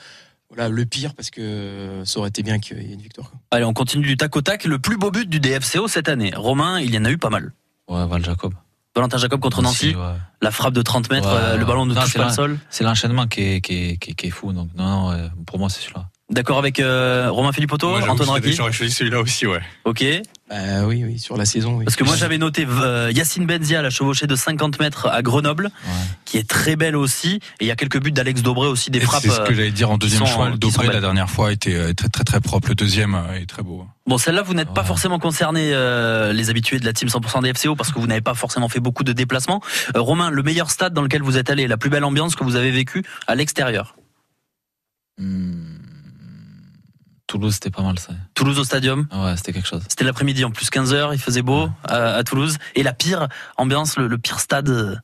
Voilà, 0.48 0.70
le 0.70 0.86
pire, 0.86 1.12
parce 1.14 1.28
que 1.30 1.42
euh, 1.42 2.04
ça 2.06 2.18
aurait 2.20 2.30
été 2.30 2.42
bien 2.42 2.58
qu'il 2.60 2.78
y 2.78 2.90
ait 2.90 2.94
une 2.94 3.02
victoire. 3.02 3.30
quoi. 3.30 3.38
Allez, 3.50 3.64
on 3.64 3.74
continue 3.74 4.06
du 4.06 4.16
tac 4.16 4.34
au 4.36 4.40
tac. 4.40 4.64
Le 4.64 4.78
plus 4.78 4.96
beau 4.96 5.10
but 5.10 5.28
du 5.28 5.38
DFCO 5.38 5.86
cette 5.86 6.08
année. 6.08 6.32
Romain, 6.34 6.80
il 6.80 6.94
y 6.94 6.98
en 6.98 7.04
a 7.04 7.10
eu 7.10 7.18
pas 7.18 7.30
mal. 7.30 7.52
Ouais, 7.88 8.06
Val 8.06 8.24
Jacob. 8.24 8.54
Valentin 8.96 9.18
Jacob 9.18 9.40
contre 9.40 9.62
Nancy. 9.62 9.94
ouais. 9.94 10.02
La 10.42 10.50
frappe 10.50 10.74
de 10.74 10.82
30 10.82 11.10
mètres, 11.10 11.28
Ouais, 11.28 11.34
euh, 11.40 11.56
le 11.56 11.64
ballon 11.64 11.86
ne 11.86 11.94
touche 11.94 12.14
pas 12.14 12.24
le 12.26 12.32
sol. 12.32 12.58
C'est 12.70 12.82
l'enchaînement 12.84 13.26
qui 13.26 13.42
est, 13.42 13.60
qui, 13.60 13.90
est, 13.90 13.96
qui, 13.98 14.10
est, 14.10 14.14
qui 14.14 14.26
est 14.26 14.30
fou. 14.30 14.52
Donc, 14.52 14.70
non, 14.76 15.12
pour 15.46 15.58
moi, 15.58 15.68
c'est 15.68 15.80
celui-là. 15.82 16.06
D'accord 16.28 16.58
avec 16.58 16.80
euh, 16.80 17.30
Romain 17.30 17.52
j'avoue 17.52 18.10
Antoine 18.10 18.28
Raki 18.30 18.52
J'aurais 18.52 18.72
choisi 18.72 18.92
celui-là 18.92 19.20
aussi, 19.20 19.46
ouais. 19.46 19.60
Ok. 19.84 20.04
Bah 20.50 20.84
oui, 20.84 21.04
oui, 21.04 21.18
sur 21.20 21.36
la 21.36 21.44
saison. 21.44 21.76
Oui. 21.76 21.84
Parce 21.84 21.94
que 21.96 22.02
moi 22.02 22.16
j'avais 22.16 22.38
noté 22.38 22.66
euh, 22.68 23.12
Yacine 23.14 23.46
Benzia, 23.46 23.80
la 23.80 23.90
chevauchée 23.90 24.26
de 24.26 24.34
50 24.34 24.80
mètres 24.80 25.06
à 25.06 25.22
Grenoble, 25.22 25.70
qui 26.24 26.36
est 26.38 26.48
très 26.48 26.74
belle 26.74 26.96
aussi. 26.96 27.36
Et 27.60 27.64
il 27.64 27.66
y 27.68 27.70
a 27.70 27.76
quelques 27.76 28.00
buts 28.00 28.10
d'Alex 28.10 28.42
Dobré 28.42 28.66
aussi, 28.66 28.90
des 28.90 28.98
Et 28.98 29.02
frappes. 29.02 29.22
C'est 29.22 29.30
ce 29.30 29.36
que 29.40 29.52
euh, 29.52 29.54
j'allais 29.54 29.70
dire 29.70 29.90
en 29.90 29.98
deuxième 29.98 30.26
sont- 30.26 30.32
choix. 30.32 30.50
Le 30.50 30.56
Dobré, 30.56 30.88
la 30.88 31.00
dernière 31.00 31.30
fois, 31.30 31.52
était 31.52 31.74
euh, 31.74 31.94
très, 31.94 32.08
très, 32.08 32.24
très 32.24 32.40
propre. 32.40 32.68
Le 32.70 32.74
deuxième 32.74 33.14
euh, 33.14 33.40
est 33.40 33.46
très 33.46 33.62
beau. 33.62 33.86
Bon, 34.06 34.18
celle-là, 34.18 34.42
vous 34.42 34.54
n'êtes 34.54 34.74
pas 34.74 34.84
forcément 34.84 35.20
concerné, 35.20 35.70
euh, 35.72 36.32
les 36.32 36.50
habitués 36.50 36.80
de 36.80 36.84
la 36.84 36.92
team 36.92 37.08
100% 37.08 37.42
des 37.42 37.52
FCO, 37.54 37.76
parce 37.76 37.92
que 37.92 38.00
vous 38.00 38.06
n'avez 38.08 38.20
pas 38.20 38.34
forcément 38.34 38.68
fait 38.68 38.80
beaucoup 38.80 39.04
de 39.04 39.12
déplacements. 39.12 39.60
Euh, 39.96 40.00
Romain, 40.00 40.30
le 40.30 40.42
meilleur 40.42 40.70
stade 40.72 40.92
dans 40.92 41.02
lequel 41.02 41.22
vous 41.22 41.38
êtes 41.38 41.50
allé, 41.50 41.68
la 41.68 41.76
plus 41.76 41.90
belle 41.90 42.04
ambiance 42.04 42.34
que 42.34 42.42
vous 42.42 42.56
avez 42.56 42.72
vécue 42.72 43.04
à 43.28 43.36
l'extérieur? 43.36 43.94
Toulouse, 47.26 47.54
c'était 47.54 47.70
pas 47.70 47.82
mal 47.82 47.98
ça. 47.98 48.12
Toulouse 48.34 48.58
au 48.58 48.64
stadium. 48.64 49.08
Ouais, 49.12 49.36
c'était 49.36 49.52
quelque 49.52 49.66
chose. 49.68 49.82
C'était 49.88 50.04
l'après-midi 50.04 50.44
en 50.44 50.50
plus 50.52 50.68
15h, 50.70 51.10
il 51.12 51.18
faisait 51.18 51.42
beau 51.42 51.68
à, 51.84 52.14
à 52.14 52.22
Toulouse. 52.24 52.56
Et 52.76 52.82
la 52.82 52.92
pire 52.92 53.28
ambiance, 53.56 53.96
le, 53.96 54.06
le 54.06 54.16
pire 54.18 54.38
stade, 54.40 54.68
euh, 54.68 54.94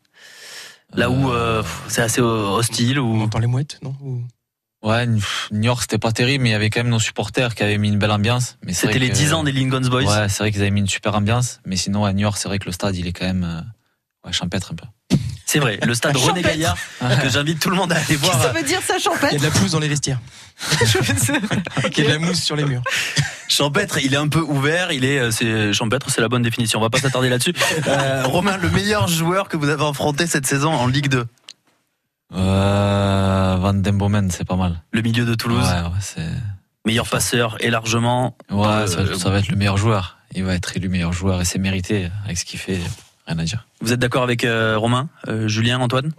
là 0.95 1.11
où 1.11 1.33
euh, 1.33 1.62
pff, 1.62 1.83
c'est 1.89 2.03
assez 2.03 2.20
euh, 2.20 2.25
hostile. 2.49 3.01
Où... 3.01 3.07
On 3.16 3.23
entend 3.25 3.39
les 3.41 3.47
mouettes, 3.49 3.79
non 3.83 3.97
Ou- 4.01 4.23
Ouais, 4.85 5.07
York, 5.53 5.83
c'était 5.83 5.99
pas 5.99 6.11
terrible, 6.11 6.43
mais 6.43 6.49
il 6.51 6.53
y 6.53 6.57
avait 6.57 6.68
quand 6.68 6.81
même 6.81 6.89
nos 6.91 6.99
supporters 6.99 7.55
qui 7.55 7.62
avaient 7.62 7.79
mis 7.79 7.89
une 7.89 7.99
belle 8.01 8.11
ambiance. 8.11 8.59
Mais 8.64 8.73
C'était 8.73 8.99
les 8.99 9.11
que- 9.11 9.14
10 9.14 9.33
ans 9.33 9.45
des 9.45 9.53
Lincoln 9.53 9.81
Boys. 9.89 10.03
Ouais, 10.03 10.29
c'est 10.29 10.39
vrai 10.39 10.51
qu'ils 10.51 10.61
avaient 10.61 10.73
mis 10.73 10.81
une 10.81 10.89
super 10.89 11.14
ambiance. 11.14 11.61
Mais 11.66 11.77
sinon, 11.77 12.05
à 12.05 12.12
New 12.12 12.23
York, 12.23 12.37
c'est 12.37 12.49
vrai 12.49 12.59
que 12.59 12.66
le 12.66 12.73
stade, 12.73 12.97
il 12.97 13.07
est 13.07 13.12
quand 13.12 13.25
même 13.27 13.45
euh, 13.45 13.61
ouais, 14.27 14.33
champêtre 14.33 14.73
un 14.73 14.75
peu. 14.75 14.87
C'est 15.53 15.59
vrai, 15.59 15.78
le 15.84 15.94
stade 15.94 16.16
René 16.16 16.26
Champêtre. 16.42 16.48
Gaillard, 16.48 16.76
que 17.22 17.28
j'invite 17.28 17.61
tout 17.61 17.68
le 17.68 17.76
monde 17.76 17.92
à 17.92 17.96
aller 17.96 18.16
voir. 18.16 18.40
Ça 18.40 18.48
veut 18.53 18.62
dire 18.62 18.80
ça, 18.80 18.94
Il 18.96 19.03
y 19.03 19.07
a 19.07 19.11
champêtre 19.12 19.36
de 19.36 19.42
la 19.42 19.50
pelouse 19.50 19.72
dans 19.72 19.80
les 19.80 19.88
vestiaires. 19.88 20.18
Il 20.72 21.98
y 21.98 22.00
a 22.00 22.09
de 22.09 22.12
la 22.14 22.18
mousse 22.18 22.40
sur 22.42 22.57
les 22.57 22.64
murs. 22.64 22.82
Champêtre, 23.48 23.98
il 23.98 24.14
est 24.14 24.16
un 24.16 24.28
peu 24.28 24.38
ouvert, 24.40 24.92
il 24.92 25.05
est, 25.05 25.18
euh, 25.18 25.30
c'est 25.30 25.74
champêtre, 25.74 26.09
c'est 26.09 26.22
la 26.22 26.30
bonne 26.30 26.40
définition. 26.40 26.78
On 26.78 26.82
va 26.82 26.88
pas 26.88 27.00
s'attarder 27.00 27.28
là-dessus. 27.28 27.53
Euh, 27.86 28.22
Romain, 28.24 28.57
le 28.57 28.70
meilleur 28.70 29.09
joueur 29.09 29.48
que 29.48 29.59
vous 29.59 29.68
avez 29.68 29.84
affronté 29.84 30.26
cette 30.26 30.46
saison 30.46 30.72
en 30.72 30.86
Ligue 30.86 31.09
2, 31.09 31.26
Euh, 32.34 33.57
Van 33.61 33.74
Den 33.74 33.98
Bomen, 33.98 34.30
c'est 34.30 34.46
pas 34.46 34.57
mal. 34.57 34.82
le 34.92 35.03
milieu 35.03 35.24
de 35.26 35.34
Toulouse, 35.34 35.59
Ouais, 35.66 35.82
ouais, 35.82 35.98
c'est. 36.00 36.28
meilleur 36.86 37.07
passeur 37.07 37.57
et 37.61 37.68
largement. 37.68 38.36
Ouais, 38.50 38.66
Euh, 38.66 39.16
ça 39.18 39.28
va 39.30 39.38
être 39.38 39.48
le 39.48 39.57
meilleur 39.57 39.76
joueur. 39.76 40.16
Il 40.34 40.44
va 40.44 40.55
être 40.55 40.74
élu 40.76 40.88
meilleur 40.88 41.12
joueur 41.12 41.42
et 41.42 41.44
c'est 41.44 41.59
mérité 41.59 42.09
avec 42.24 42.38
ce 42.38 42.46
qu'il 42.46 42.59
fait. 42.59 42.80
Rien 43.27 43.39
à 43.39 43.45
dire. 43.45 43.66
Vous 43.81 43.93
êtes 43.93 44.01
d'accord 44.01 44.23
avec 44.23 44.45
euh, 44.45 44.77
Romain, 44.79 45.09
euh, 45.29 45.49
Julien, 45.49 45.81
Antoine? 45.81 46.12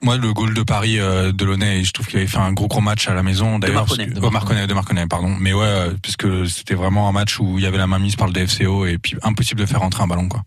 Moi, 0.00 0.16
le 0.16 0.32
goal 0.32 0.54
de 0.54 0.62
Paris 0.62 1.00
euh, 1.00 1.32
de 1.32 1.44
Launay, 1.44 1.82
je 1.82 1.92
trouve 1.92 2.06
qu'il 2.06 2.18
avait 2.18 2.26
fait 2.28 2.38
un 2.38 2.52
gros 2.52 2.68
gros 2.68 2.80
match 2.80 3.08
à 3.08 3.14
la 3.14 3.22
maison. 3.24 3.58
Marconnet. 3.58 4.06
que- 4.06 4.14
De 4.14 4.20
oh, 4.22 4.30
Marconnet, 4.30 4.66
de 4.66 4.74
Marconnet, 4.74 5.06
pardon. 5.06 5.34
Mais 5.40 5.52
ouais, 5.52 5.64
euh, 5.64 5.94
puisque 6.00 6.46
c'était 6.48 6.74
vraiment 6.74 7.08
un 7.08 7.12
match 7.12 7.38
où 7.40 7.58
il 7.58 7.64
y 7.64 7.66
avait 7.66 7.78
la 7.78 7.86
main 7.88 7.98
mise 7.98 8.14
par 8.16 8.28
le 8.28 8.32
DFCO 8.32 8.86
et 8.86 8.98
puis 8.98 9.16
impossible 9.22 9.60
de 9.60 9.66
faire 9.66 9.80
rentrer 9.80 10.02
un 10.02 10.06
ballon, 10.06 10.28
quoi. 10.28 10.42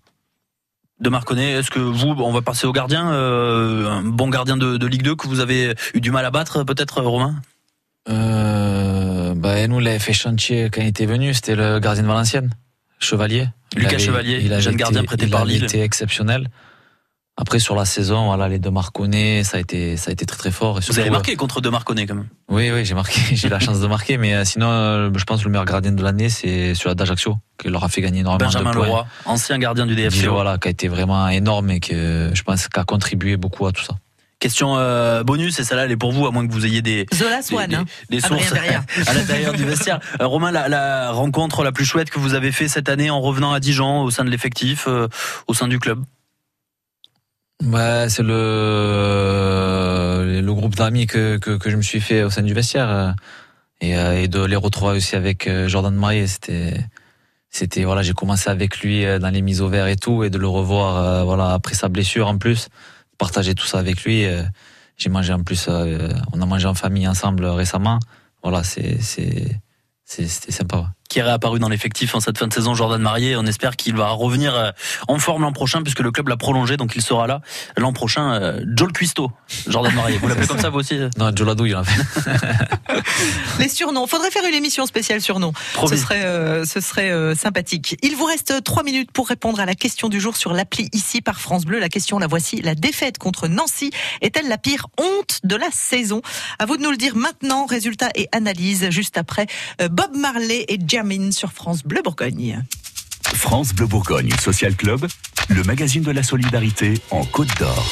De 1.01 1.09
Marconnet, 1.09 1.51
est-ce 1.53 1.71
que 1.71 1.79
vous, 1.79 2.09
on 2.09 2.31
va 2.31 2.41
passer 2.41 2.67
au 2.67 2.71
gardien, 2.71 3.11
euh, 3.11 3.89
un 3.89 4.03
bon 4.03 4.29
gardien 4.29 4.55
de, 4.55 4.77
de 4.77 4.87
Ligue 4.87 5.01
2 5.01 5.15
que 5.15 5.27
vous 5.27 5.39
avez 5.39 5.73
eu 5.95 5.99
du 5.99 6.11
mal 6.11 6.23
à 6.25 6.29
battre, 6.31 6.63
peut-être, 6.63 7.01
Romain? 7.01 7.41
Euh, 8.07 9.33
bah, 9.35 9.67
nous, 9.67 9.79
il 9.79 9.87
avait 9.87 9.99
fait 9.99 10.13
chantier 10.13 10.69
quand 10.71 10.81
il 10.81 10.87
était 10.87 11.05
venu, 11.05 11.33
c'était 11.33 11.55
le 11.55 11.79
gardien 11.79 12.03
de 12.03 12.07
Valenciennes, 12.07 12.51
Chevalier. 13.01 13.47
Il 13.73 13.79
Lucas 13.79 13.95
avait- 13.95 13.99
Chevalier, 13.99 14.39
il 14.41 14.47
jeune 14.59 14.73
été- 14.73 14.75
gardien 14.75 15.03
prêté 15.03 15.25
il 15.25 15.31
par 15.31 15.45
Lille. 15.45 15.63
été 15.63 15.81
exceptionnel. 15.81 16.49
Après, 17.37 17.59
sur 17.59 17.75
la 17.75 17.85
saison, 17.85 18.25
voilà, 18.25 18.49
les 18.49 18.59
deux 18.59 18.69
Marconnet, 18.69 19.43
ça 19.45 19.57
a 19.57 19.59
été, 19.61 19.95
ça 19.97 20.09
a 20.09 20.13
été 20.13 20.25
très 20.25 20.37
très 20.37 20.51
fort. 20.51 20.77
Et 20.79 20.81
Vous 20.85 20.99
avez 20.99 21.07
euh, 21.07 21.11
marqué 21.11 21.35
contre 21.37 21.61
De 21.61 21.69
Marconnet 21.69 22.05
quand 22.05 22.13
même. 22.15 22.27
Oui, 22.49 22.69
oui, 22.71 22.85
j'ai 22.85 22.93
marqué, 22.93 23.19
j'ai 23.35 23.47
la 23.49 23.59
chance 23.59 23.79
de 23.79 23.87
marquer, 23.87 24.17
mais 24.17 24.35
euh, 24.35 24.43
sinon, 24.45 24.67
euh, 24.69 25.09
je 25.15 25.23
pense 25.23 25.39
que 25.39 25.45
le 25.45 25.51
meilleur 25.51 25.65
gardien 25.65 25.93
de 25.93 26.03
l'année, 26.03 26.29
c'est 26.29 26.75
celui 26.75 26.93
d'Ajaccio, 26.93 27.37
qui 27.59 27.69
leur 27.69 27.83
a 27.83 27.89
fait 27.89 28.01
gagner 28.01 28.19
énormément 28.19 28.49
Benjamin 28.51 28.71
de 28.71 28.75
points. 28.75 28.85
Leroy, 28.85 29.07
ancien 29.25 29.57
gardien 29.57 29.85
du. 29.87 29.95
Qui, 29.95 30.25
voilà, 30.27 30.57
qui 30.57 30.67
a 30.67 30.71
été 30.71 30.87
vraiment 30.89 31.27
énorme 31.29 31.71
et 31.71 31.79
que 31.79 32.29
je 32.33 32.43
pense 32.43 32.67
qu'a 32.67 32.83
contribué 32.83 33.37
beaucoup 33.37 33.65
à 33.65 33.71
tout 33.71 33.83
ça. 33.83 33.95
Question 34.41 34.75
euh, 34.75 35.23
bonus, 35.23 35.59
et 35.59 35.63
celle-là, 35.63 35.85
elle 35.85 35.91
est 35.91 35.97
pour 35.97 36.11
vous, 36.11 36.25
à 36.25 36.31
moins 36.31 36.45
que 36.47 36.51
vous 36.51 36.65
ayez 36.65 36.81
des, 36.81 37.05
Zola 37.13 37.43
Swan, 37.43 37.69
des, 37.69 37.75
hein. 37.75 37.85
des 38.09 38.25
Adrien 38.25 38.49
sources 38.49 38.59
à 39.07 39.13
l'intérieur 39.13 39.53
du 39.53 39.63
vestiaire. 39.63 39.99
Euh, 40.19 40.25
Romain, 40.25 40.51
la, 40.51 40.67
la 40.67 41.11
rencontre 41.11 41.63
la 41.63 41.71
plus 41.71 41.85
chouette 41.85 42.09
que 42.09 42.17
vous 42.19 42.33
avez 42.33 42.51
fait 42.51 42.67
cette 42.67 42.89
année 42.89 43.11
en 43.11 43.21
revenant 43.21 43.53
à 43.53 43.59
Dijon, 43.59 44.01
au 44.01 44.09
sein 44.09 44.25
de 44.25 44.31
l'effectif, 44.31 44.85
euh, 44.87 45.07
au 45.47 45.53
sein 45.53 45.67
du 45.67 45.77
club? 45.77 46.03
Ouais, 47.63 48.07
c'est 48.09 48.23
le, 48.23 48.31
le 50.41 50.53
groupe 50.53 50.75
d'amis 50.75 51.05
que, 51.05 51.37
que, 51.37 51.51
que 51.57 51.69
je 51.69 51.75
me 51.77 51.83
suis 51.83 52.01
fait 52.01 52.23
au 52.23 52.31
sein 52.31 52.41
du 52.41 52.55
vestiaire. 52.55 52.89
euh, 52.89 53.11
Et, 53.81 53.95
euh, 53.97 54.19
et 54.23 54.27
de 54.27 54.43
les 54.43 54.55
retrouver 54.55 54.97
aussi 54.97 55.15
avec 55.15 55.45
euh, 55.47 55.67
Jordan 55.67 55.93
Marié, 55.93 56.25
c'était, 56.25 56.73
c'était, 57.49 57.83
voilà, 57.83 58.01
j'ai 58.01 58.13
commencé 58.13 58.49
avec 58.49 58.79
lui 58.79 59.05
dans 59.19 59.29
les 59.31 59.43
mises 59.43 59.61
au 59.61 59.67
vert 59.69 59.85
et 59.87 59.95
tout, 59.97 60.23
et 60.23 60.31
de 60.31 60.39
le 60.39 60.47
revoir, 60.47 60.97
euh, 60.97 61.23
voilà, 61.23 61.53
après 61.53 61.75
sa 61.75 61.87
blessure 61.89 62.27
en 62.27 62.37
plus, 62.39 62.69
partager 63.21 63.53
tout 63.55 63.65
ça 63.71 63.77
avec 63.79 64.03
lui. 64.03 64.25
euh, 64.25 64.43
J'ai 64.97 65.09
mangé 65.09 65.31
en 65.33 65.43
plus, 65.43 65.65
euh, 65.69 66.09
on 66.33 66.41
a 66.41 66.45
mangé 66.45 66.67
en 66.67 66.73
famille 66.75 67.07
ensemble 67.07 67.45
récemment. 67.45 67.99
Voilà, 68.43 68.63
c'est, 68.63 68.99
c'est- 69.01 69.59
c'était 70.05 70.51
sympa. 70.51 70.79
Qui 71.11 71.19
est 71.19 71.23
réapparu 71.23 71.59
dans 71.59 71.67
l'effectif 71.67 72.15
en 72.15 72.21
cette 72.21 72.37
fin 72.37 72.47
de 72.47 72.53
saison, 72.53 72.73
Jordan 72.73 73.01
Marié. 73.01 73.35
On 73.35 73.45
espère 73.45 73.75
qu'il 73.75 73.95
va 73.97 74.11
revenir 74.11 74.55
euh, 74.55 74.71
en 75.09 75.19
forme 75.19 75.41
l'an 75.41 75.51
prochain 75.51 75.81
puisque 75.81 75.99
le 75.99 76.09
club 76.09 76.29
l'a 76.29 76.37
prolongé, 76.37 76.77
donc 76.77 76.93
il 76.95 77.01
sera 77.01 77.27
là 77.27 77.41
l'an 77.75 77.91
prochain. 77.91 78.33
euh, 78.33 78.63
Joel 78.77 78.93
Cuisto, 78.93 79.29
Jordan 79.67 79.93
Marié. 79.93 80.17
Vous 80.19 80.29
l'appelez 80.29 80.47
comme 80.47 80.59
ça 80.59 80.69
vous 80.69 80.79
aussi 80.79 80.95
euh 80.95 81.09
Non, 81.17 81.31
Joladou, 81.35 81.65
il 81.65 81.75
en 81.75 81.83
fait. 81.83 82.01
Les 83.59 83.67
surnoms. 83.67 84.07
Faudrait 84.07 84.31
faire 84.31 84.45
une 84.47 84.53
émission 84.53 84.85
spéciale 84.85 85.21
surnoms. 85.21 85.51
Ce 85.85 85.95
serait, 85.97 86.23
euh, 86.23 86.63
ce 86.63 86.79
serait 86.79 87.11
euh, 87.11 87.35
sympathique. 87.35 87.97
Il 88.01 88.15
vous 88.15 88.25
reste 88.25 88.63
trois 88.63 88.83
minutes 88.83 89.11
pour 89.11 89.27
répondre 89.27 89.59
à 89.59 89.65
la 89.65 89.75
question 89.75 90.07
du 90.07 90.21
jour 90.21 90.37
sur 90.37 90.53
l'appli 90.53 90.89
ici 90.93 91.21
par 91.21 91.41
France 91.41 91.65
Bleu. 91.65 91.79
La 91.79 91.89
question, 91.89 92.19
la 92.19 92.27
voici. 92.27 92.61
La 92.61 92.75
défaite 92.75 93.17
contre 93.17 93.47
Nancy 93.47 93.91
est-elle 94.21 94.47
la 94.47 94.57
pire 94.57 94.87
honte 94.97 95.41
de 95.43 95.55
la 95.57 95.67
saison? 95.71 96.21
À 96.57 96.65
vous 96.65 96.77
de 96.77 96.83
nous 96.83 96.91
le 96.91 96.97
dire 96.97 97.15
maintenant. 97.17 97.65
Résultat 97.65 98.09
et 98.15 98.29
analyse 98.31 98.89
juste 98.91 99.17
après 99.17 99.47
euh, 99.81 99.89
Bob 99.89 100.15
Marley 100.15 100.65
et 100.67 100.77
Jamin 101.01 101.31
sur 101.31 101.51
France 101.51 101.81
Bleu 101.83 102.03
Bourgogne. 102.03 102.63
France 103.23 103.73
Bleu 103.73 103.87
Bourgogne 103.87 104.29
Social 104.39 104.75
Club, 104.75 105.07
le 105.49 105.63
magazine 105.63 106.03
de 106.03 106.11
la 106.11 106.21
solidarité 106.21 106.93
en 107.09 107.25
Côte 107.25 107.49
d'Or. 107.57 107.91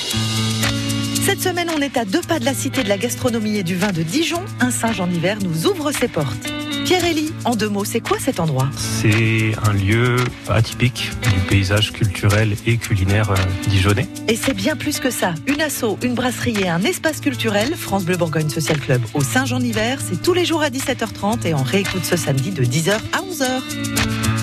Cette 1.25 1.41
semaine, 1.41 1.71
on 1.75 1.81
est 1.81 1.97
à 1.97 2.05
deux 2.05 2.21
pas 2.21 2.37
de 2.37 2.45
la 2.45 2.53
cité 2.53 2.83
de 2.83 2.89
la 2.89 2.99
gastronomie 2.99 3.57
et 3.57 3.63
du 3.63 3.75
vin 3.75 3.91
de 3.91 4.03
Dijon. 4.03 4.43
Un 4.59 4.69
singe 4.69 5.01
en 5.01 5.09
hiver 5.09 5.39
nous 5.41 5.65
ouvre 5.65 5.91
ses 5.91 6.07
portes. 6.07 6.51
Pierre 6.89 7.05
Elie, 7.05 7.31
en 7.45 7.53
deux 7.53 7.69
mots, 7.69 7.85
c'est 7.85 7.99
quoi 7.99 8.17
cet 8.17 8.39
endroit? 8.39 8.67
C'est 8.75 9.51
un 9.67 9.73
lieu 9.73 10.15
atypique 10.47 11.11
du 11.21 11.39
paysage 11.47 11.93
culturel 11.93 12.55
et 12.65 12.77
culinaire 12.77 13.29
euh, 13.29 13.35
dijonnais. 13.67 14.07
Et 14.27 14.35
c'est 14.35 14.55
bien 14.55 14.75
plus 14.75 14.99
que 14.99 15.11
ça. 15.11 15.35
Une 15.45 15.61
asso, 15.61 15.99
une 16.01 16.15
brasserie 16.15 16.57
et 16.59 16.67
un 16.67 16.81
espace 16.81 17.21
culturel, 17.21 17.75
France 17.75 18.05
Bleu 18.05 18.17
Bourgogne 18.17 18.49
Social 18.49 18.79
Club 18.79 19.03
au 19.13 19.21
Saint-Jean-Hiver, 19.21 19.99
c'est 20.01 20.19
tous 20.19 20.33
les 20.33 20.45
jours 20.45 20.63
à 20.63 20.71
17h30 20.71 21.45
et 21.45 21.53
on 21.53 21.61
réécoute 21.61 22.05
ce 22.05 22.17
samedi 22.17 22.49
de 22.49 22.63
10h 22.63 22.93
à 23.13 23.21
11h. 23.21 24.38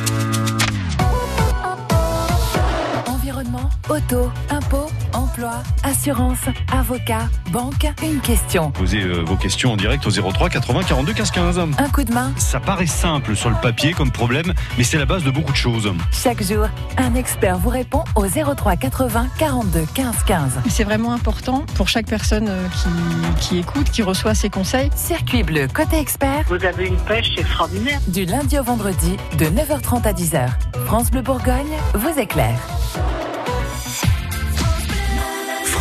Auto, 3.88 4.30
impôts, 4.50 4.90
emploi, 5.12 5.62
assurance, 5.82 6.38
avocat, 6.72 7.28
banque, 7.52 7.86
une 8.02 8.20
question. 8.20 8.70
Posez 8.72 9.02
euh, 9.02 9.22
vos 9.24 9.36
questions 9.36 9.72
en 9.72 9.76
direct 9.76 10.06
au 10.06 10.10
03 10.10 10.48
80 10.48 10.82
42 10.84 11.12
15 11.12 11.30
15. 11.30 11.58
Un 11.78 11.88
coup 11.88 12.04
de 12.04 12.12
main, 12.12 12.32
Ça 12.36 12.60
paraît 12.60 12.86
simple 12.86 13.36
sur 13.36 13.50
le 13.50 13.56
papier 13.62 13.92
comme 13.92 14.10
problème, 14.10 14.52
mais 14.76 14.84
c'est 14.84 14.98
la 14.98 15.06
base 15.06 15.22
de 15.24 15.30
beaucoup 15.30 15.52
de 15.52 15.56
choses. 15.56 15.92
chaque 16.10 16.42
jour, 16.42 16.66
un 16.96 17.14
expert 17.14 17.58
vous 17.58 17.70
répond 17.70 18.04
au 18.14 18.26
03 18.26 18.76
80 18.76 19.28
42 19.38 19.86
15 19.94 20.14
15. 20.26 20.52
C'est 20.68 20.84
vraiment 20.84 21.12
important 21.12 21.64
pour 21.74 21.88
chaque 21.88 22.06
personne 22.06 22.46
euh, 22.48 22.66
qui, 22.68 23.48
qui 23.48 23.58
écoute, 23.58 23.90
qui 23.90 24.02
reçoit 24.02 24.34
ces 24.34 24.50
conseils. 24.50 24.90
Circuit 24.96 25.42
bleu 25.42 25.68
côté 25.72 25.98
expert. 25.98 26.44
Vous 26.48 26.64
avez 26.64 26.86
une 26.86 26.96
pêche 26.96 27.36
extraordinaire. 27.38 28.00
Du 28.08 28.24
lundi 28.24 28.58
au 28.58 28.62
vendredi, 28.62 29.16
de 29.38 29.46
9h30 29.46 30.02
à 30.06 30.12
10h. 30.12 30.48
France 30.86 31.10
Bleu 31.10 31.22
Bourgogne 31.22 31.66
vous 31.94 32.18
éclaire. 32.18 32.58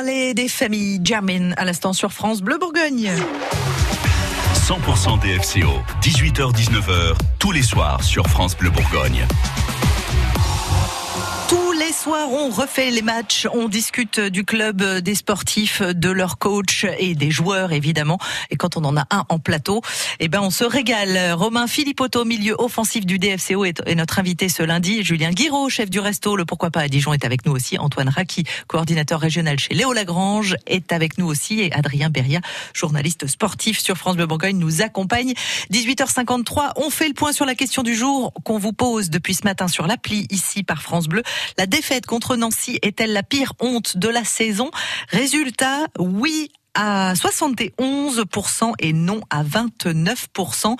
Marley 0.00 0.32
des 0.32 0.48
familles 0.48 0.98
Jamin 1.04 1.52
à 1.58 1.66
l'instant 1.66 1.92
sur 1.92 2.10
France 2.10 2.40
Bleu 2.40 2.56
Bourgogne. 2.58 3.12
100% 4.54 5.20
DFCO, 5.20 5.68
18h-19h, 6.00 7.16
tous 7.38 7.52
les 7.52 7.62
soirs 7.62 8.02
sur 8.02 8.26
France 8.26 8.56
Bleu 8.56 8.70
Bourgogne. 8.70 9.26
Soirs, 12.00 12.32
on 12.32 12.48
refait 12.48 12.90
les 12.90 13.02
matchs, 13.02 13.46
on 13.52 13.68
discute 13.68 14.20
du 14.20 14.46
club, 14.46 14.82
des 14.82 15.14
sportifs, 15.14 15.82
de 15.82 16.08
leur 16.08 16.38
coach 16.38 16.86
et 16.98 17.14
des 17.14 17.30
joueurs 17.30 17.72
évidemment. 17.72 18.18
Et 18.48 18.56
quand 18.56 18.78
on 18.78 18.84
en 18.84 18.96
a 18.96 19.04
un 19.10 19.26
en 19.28 19.38
plateau, 19.38 19.82
eh 20.18 20.28
ben 20.28 20.40
on 20.40 20.48
se 20.48 20.64
régale. 20.64 21.32
Romain 21.32 21.66
Philippotto, 21.66 22.24
milieu 22.24 22.54
offensif 22.58 23.04
du 23.04 23.18
DFCO, 23.18 23.66
est 23.66 23.94
notre 23.96 24.18
invité 24.18 24.48
ce 24.48 24.62
lundi. 24.62 25.04
Julien 25.04 25.30
Guiraud, 25.30 25.68
chef 25.68 25.90
du 25.90 26.00
resto, 26.00 26.36
le 26.36 26.46
Pourquoi 26.46 26.70
pas 26.70 26.80
à 26.80 26.88
Dijon, 26.88 27.12
est 27.12 27.26
avec 27.26 27.44
nous 27.44 27.52
aussi. 27.52 27.76
Antoine 27.76 28.08
Raki, 28.08 28.44
coordinateur 28.66 29.20
régional 29.20 29.58
chez 29.58 29.74
Léo 29.74 29.92
Lagrange, 29.92 30.56
est 30.66 30.94
avec 30.94 31.18
nous 31.18 31.26
aussi. 31.26 31.60
Et 31.60 31.70
Adrien 31.74 32.08
Beria, 32.08 32.40
journaliste 32.72 33.26
sportif 33.26 33.78
sur 33.78 33.98
France 33.98 34.16
Bleu 34.16 34.24
Bourgogne, 34.24 34.56
nous 34.56 34.80
accompagne. 34.80 35.34
18h53, 35.70 36.72
on 36.76 36.88
fait 36.88 37.08
le 37.08 37.14
point 37.14 37.32
sur 37.32 37.44
la 37.44 37.54
question 37.54 37.82
du 37.82 37.94
jour 37.94 38.32
qu'on 38.44 38.56
vous 38.56 38.72
pose 38.72 39.10
depuis 39.10 39.34
ce 39.34 39.44
matin 39.44 39.68
sur 39.68 39.86
l'appli 39.86 40.26
ici 40.30 40.62
par 40.62 40.80
France 40.80 41.06
Bleu. 41.06 41.22
La 41.58 41.66
contre 42.06 42.36
Nancy 42.36 42.78
est-elle 42.82 43.12
la 43.12 43.22
pire 43.22 43.52
honte 43.60 43.96
de 43.96 44.08
la 44.08 44.24
saison? 44.24 44.70
Résultat, 45.08 45.86
oui 45.98 46.50
à 46.74 47.14
71% 47.14 48.72
et 48.78 48.92
non 48.92 49.20
à 49.30 49.42
29%. 49.42 50.76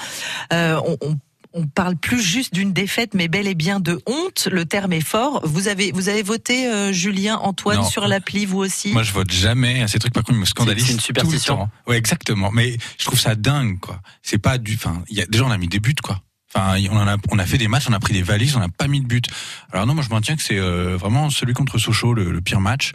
Euh, 0.52 0.80
on, 0.86 0.96
on 1.02 1.18
on 1.52 1.66
parle 1.66 1.96
plus 1.96 2.20
juste 2.22 2.54
d'une 2.54 2.72
défaite, 2.72 3.12
mais 3.12 3.26
bel 3.26 3.48
et 3.48 3.56
bien 3.56 3.80
de 3.80 4.00
honte. 4.06 4.46
Le 4.52 4.66
terme 4.66 4.92
est 4.92 5.00
fort. 5.04 5.40
Vous 5.42 5.66
avez, 5.66 5.90
vous 5.90 6.08
avez 6.08 6.22
voté, 6.22 6.68
euh, 6.68 6.92
Julien, 6.92 7.38
Antoine, 7.38 7.78
Non. 7.78 7.84
sur 7.84 8.06
l'appli, 8.06 8.46
vous 8.46 8.58
aussi? 8.58 8.92
Moi, 8.92 9.02
je 9.02 9.12
vote 9.12 9.32
jamais 9.32 9.82
à 9.82 9.88
ces 9.88 9.98
trucs. 9.98 10.12
Par 10.12 10.22
contre, 10.22 10.36
ils 10.38 10.40
me 10.40 10.44
scandalisent. 10.44 10.86
C'est 10.86 10.92
une 10.92 11.00
superstition. 11.00 11.54
tout 11.56 11.60
le 11.62 11.66
temps. 11.66 11.72
Ouais, 11.88 11.96
exactement. 11.98 12.50
Mais 12.52 12.76
je 12.98 13.04
trouve 13.04 13.18
ça 13.18 13.34
dingue, 13.34 13.80
quoi. 13.80 14.00
C'est 14.22 14.38
pas 14.38 14.58
du. 14.58 14.74
Enfin, 14.76 15.02
il 15.08 15.16
y 15.18 15.22
a 15.22 15.26
déjà 15.26 15.44
on 15.44 15.50
a 15.50 15.58
mis 15.58 15.66
des 15.66 15.80
buts, 15.80 15.92
quoi. 16.00 16.20
Enfin, 16.52 16.80
on 16.90 16.96
en 16.96 17.06
a, 17.06 17.16
on 17.30 17.38
a 17.38 17.46
fait 17.46 17.58
des 17.58 17.68
matchs, 17.68 17.86
on 17.88 17.92
a 17.92 18.00
pris 18.00 18.12
des 18.12 18.22
valises, 18.22 18.56
on 18.56 18.60
n'a 18.60 18.68
pas 18.68 18.88
mis 18.88 19.00
de 19.00 19.06
but. 19.06 19.26
Alors 19.72 19.86
non, 19.86 19.94
moi 19.94 20.02
je 20.02 20.10
maintiens 20.10 20.36
que 20.36 20.42
c'est 20.42 20.58
euh, 20.58 20.96
vraiment 20.96 21.30
celui 21.30 21.52
contre 21.54 21.78
Sochaux 21.78 22.12
le, 22.12 22.30
le 22.30 22.40
pire 22.40 22.60
match. 22.60 22.92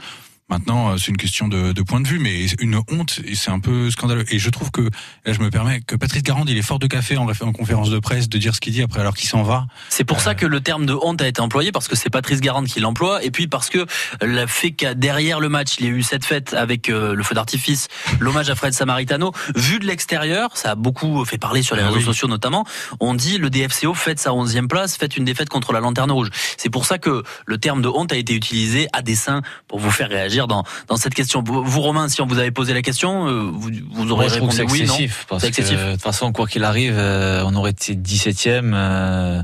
Maintenant, 0.47 0.91
euh, 0.91 0.97
c'est 0.97 1.07
une 1.07 1.17
question 1.17 1.47
de, 1.47 1.71
de 1.71 1.81
point 1.81 2.01
de 2.01 2.07
vue, 2.07 2.19
mais 2.19 2.45
une 2.59 2.75
honte, 2.91 3.19
c'est 3.33 3.49
un 3.49 3.59
peu 3.59 3.89
scandaleux. 3.89 4.25
Et 4.31 4.37
je 4.37 4.49
trouve 4.51 4.69
que, 4.69 4.81
là, 5.25 5.33
je 5.33 5.39
me 5.39 5.49
permets, 5.49 5.81
que 5.81 5.95
Patrice 5.95 6.21
Garande, 6.21 6.47
il 6.51 6.57
est 6.57 6.61
fort 6.61 6.77
de 6.77 6.85
café 6.85 7.17
en, 7.17 7.27
en 7.27 7.51
conférence 7.51 7.89
de 7.89 7.97
presse 7.97 8.29
de 8.29 8.37
dire 8.37 8.53
ce 8.53 8.61
qu'il 8.61 8.71
dit 8.73 8.83
après, 8.83 8.99
alors 8.99 9.15
qu'il 9.15 9.27
s'en 9.27 9.41
va. 9.41 9.65
C'est 9.89 10.03
pour 10.03 10.19
ça 10.21 10.35
que 10.35 10.45
le 10.45 10.61
terme 10.61 10.85
de 10.85 10.93
honte 10.93 11.19
a 11.23 11.27
été 11.27 11.41
employé 11.41 11.71
parce 11.71 11.87
que 11.87 11.95
c'est 11.95 12.11
Patrice 12.11 12.41
Garande 12.41 12.67
qui 12.67 12.79
l'emploie 12.79 13.23
et 13.23 13.31
puis 13.31 13.47
parce 13.47 13.69
que 13.69 13.85
le 14.21 14.45
fait 14.45 14.71
qu'à 14.71 14.93
derrière 14.93 15.39
le 15.39 15.49
match 15.49 15.75
il 15.79 15.85
y 15.85 15.89
a 15.89 15.91
eu 15.91 16.03
cette 16.03 16.25
fête 16.25 16.53
avec 16.53 16.89
euh, 16.89 17.15
le 17.15 17.23
feu 17.23 17.33
d'artifice, 17.33 17.87
l'hommage 18.19 18.49
à 18.49 18.55
Fred 18.55 18.73
Samaritano, 18.73 19.31
vu 19.55 19.79
de 19.79 19.85
l'extérieur, 19.87 20.55
ça 20.57 20.71
a 20.71 20.75
beaucoup 20.75 21.25
fait 21.25 21.37
parler 21.39 21.63
sur 21.63 21.75
les 21.75 21.81
Ah 21.81 21.87
réseaux 21.87 21.97
oui. 21.99 22.03
sociaux 22.05 22.27
notamment. 22.27 22.65
On 22.99 23.15
dit 23.15 23.37
le 23.39 23.49
DFCO 23.49 23.93
fête 23.93 24.19
sa 24.19 24.31
11e 24.31 24.67
place, 24.67 24.95
fête 24.97 25.17
une 25.17 25.25
défaite 25.25 25.49
contre 25.49 25.73
la 25.73 25.79
Lanterne 25.79 26.11
Rouge. 26.11 26.29
C'est 26.57 26.69
pour 26.69 26.85
ça 26.85 26.97
que 26.99 27.23
le 27.47 27.57
terme 27.57 27.81
de 27.81 27.87
honte 27.87 28.11
a 28.11 28.17
été 28.17 28.33
utilisé 28.33 28.87
à 28.93 29.01
dessein 29.01 29.41
pour 29.67 29.79
vous 29.79 29.91
faire 29.91 30.09
réagir 30.09 30.34
dans 30.47 30.63
dans 30.87 30.97
cette 30.97 31.13
question. 31.13 31.41
Vous, 31.45 31.63
vous, 31.63 31.81
Romain, 31.81 32.09
si 32.09 32.21
on 32.21 32.25
vous 32.27 32.37
avait 32.37 32.51
posé 32.51 32.73
la 32.73 32.81
question, 32.81 33.27
euh, 33.27 33.49
vous, 33.51 33.69
vous 33.91 34.11
aurez 34.11 34.25
Moi, 34.25 34.33
je 34.33 34.37
trouve 34.37 34.49
que 34.49 34.55
répondu 34.57 34.73
oui, 34.81 34.87
non 34.87 34.93
excessif. 34.93 35.25
parce 35.29 35.43
excessif. 35.43 35.77
que, 35.77 35.85
de 35.87 35.91
toute 35.93 36.01
façon, 36.01 36.31
quoi 36.31 36.47
qu'il 36.47 36.63
arrive, 36.63 36.95
euh, 36.97 37.43
on 37.45 37.55
aurait 37.55 37.71
été 37.71 37.95
17e. 37.95 38.73
euh, 38.73 39.41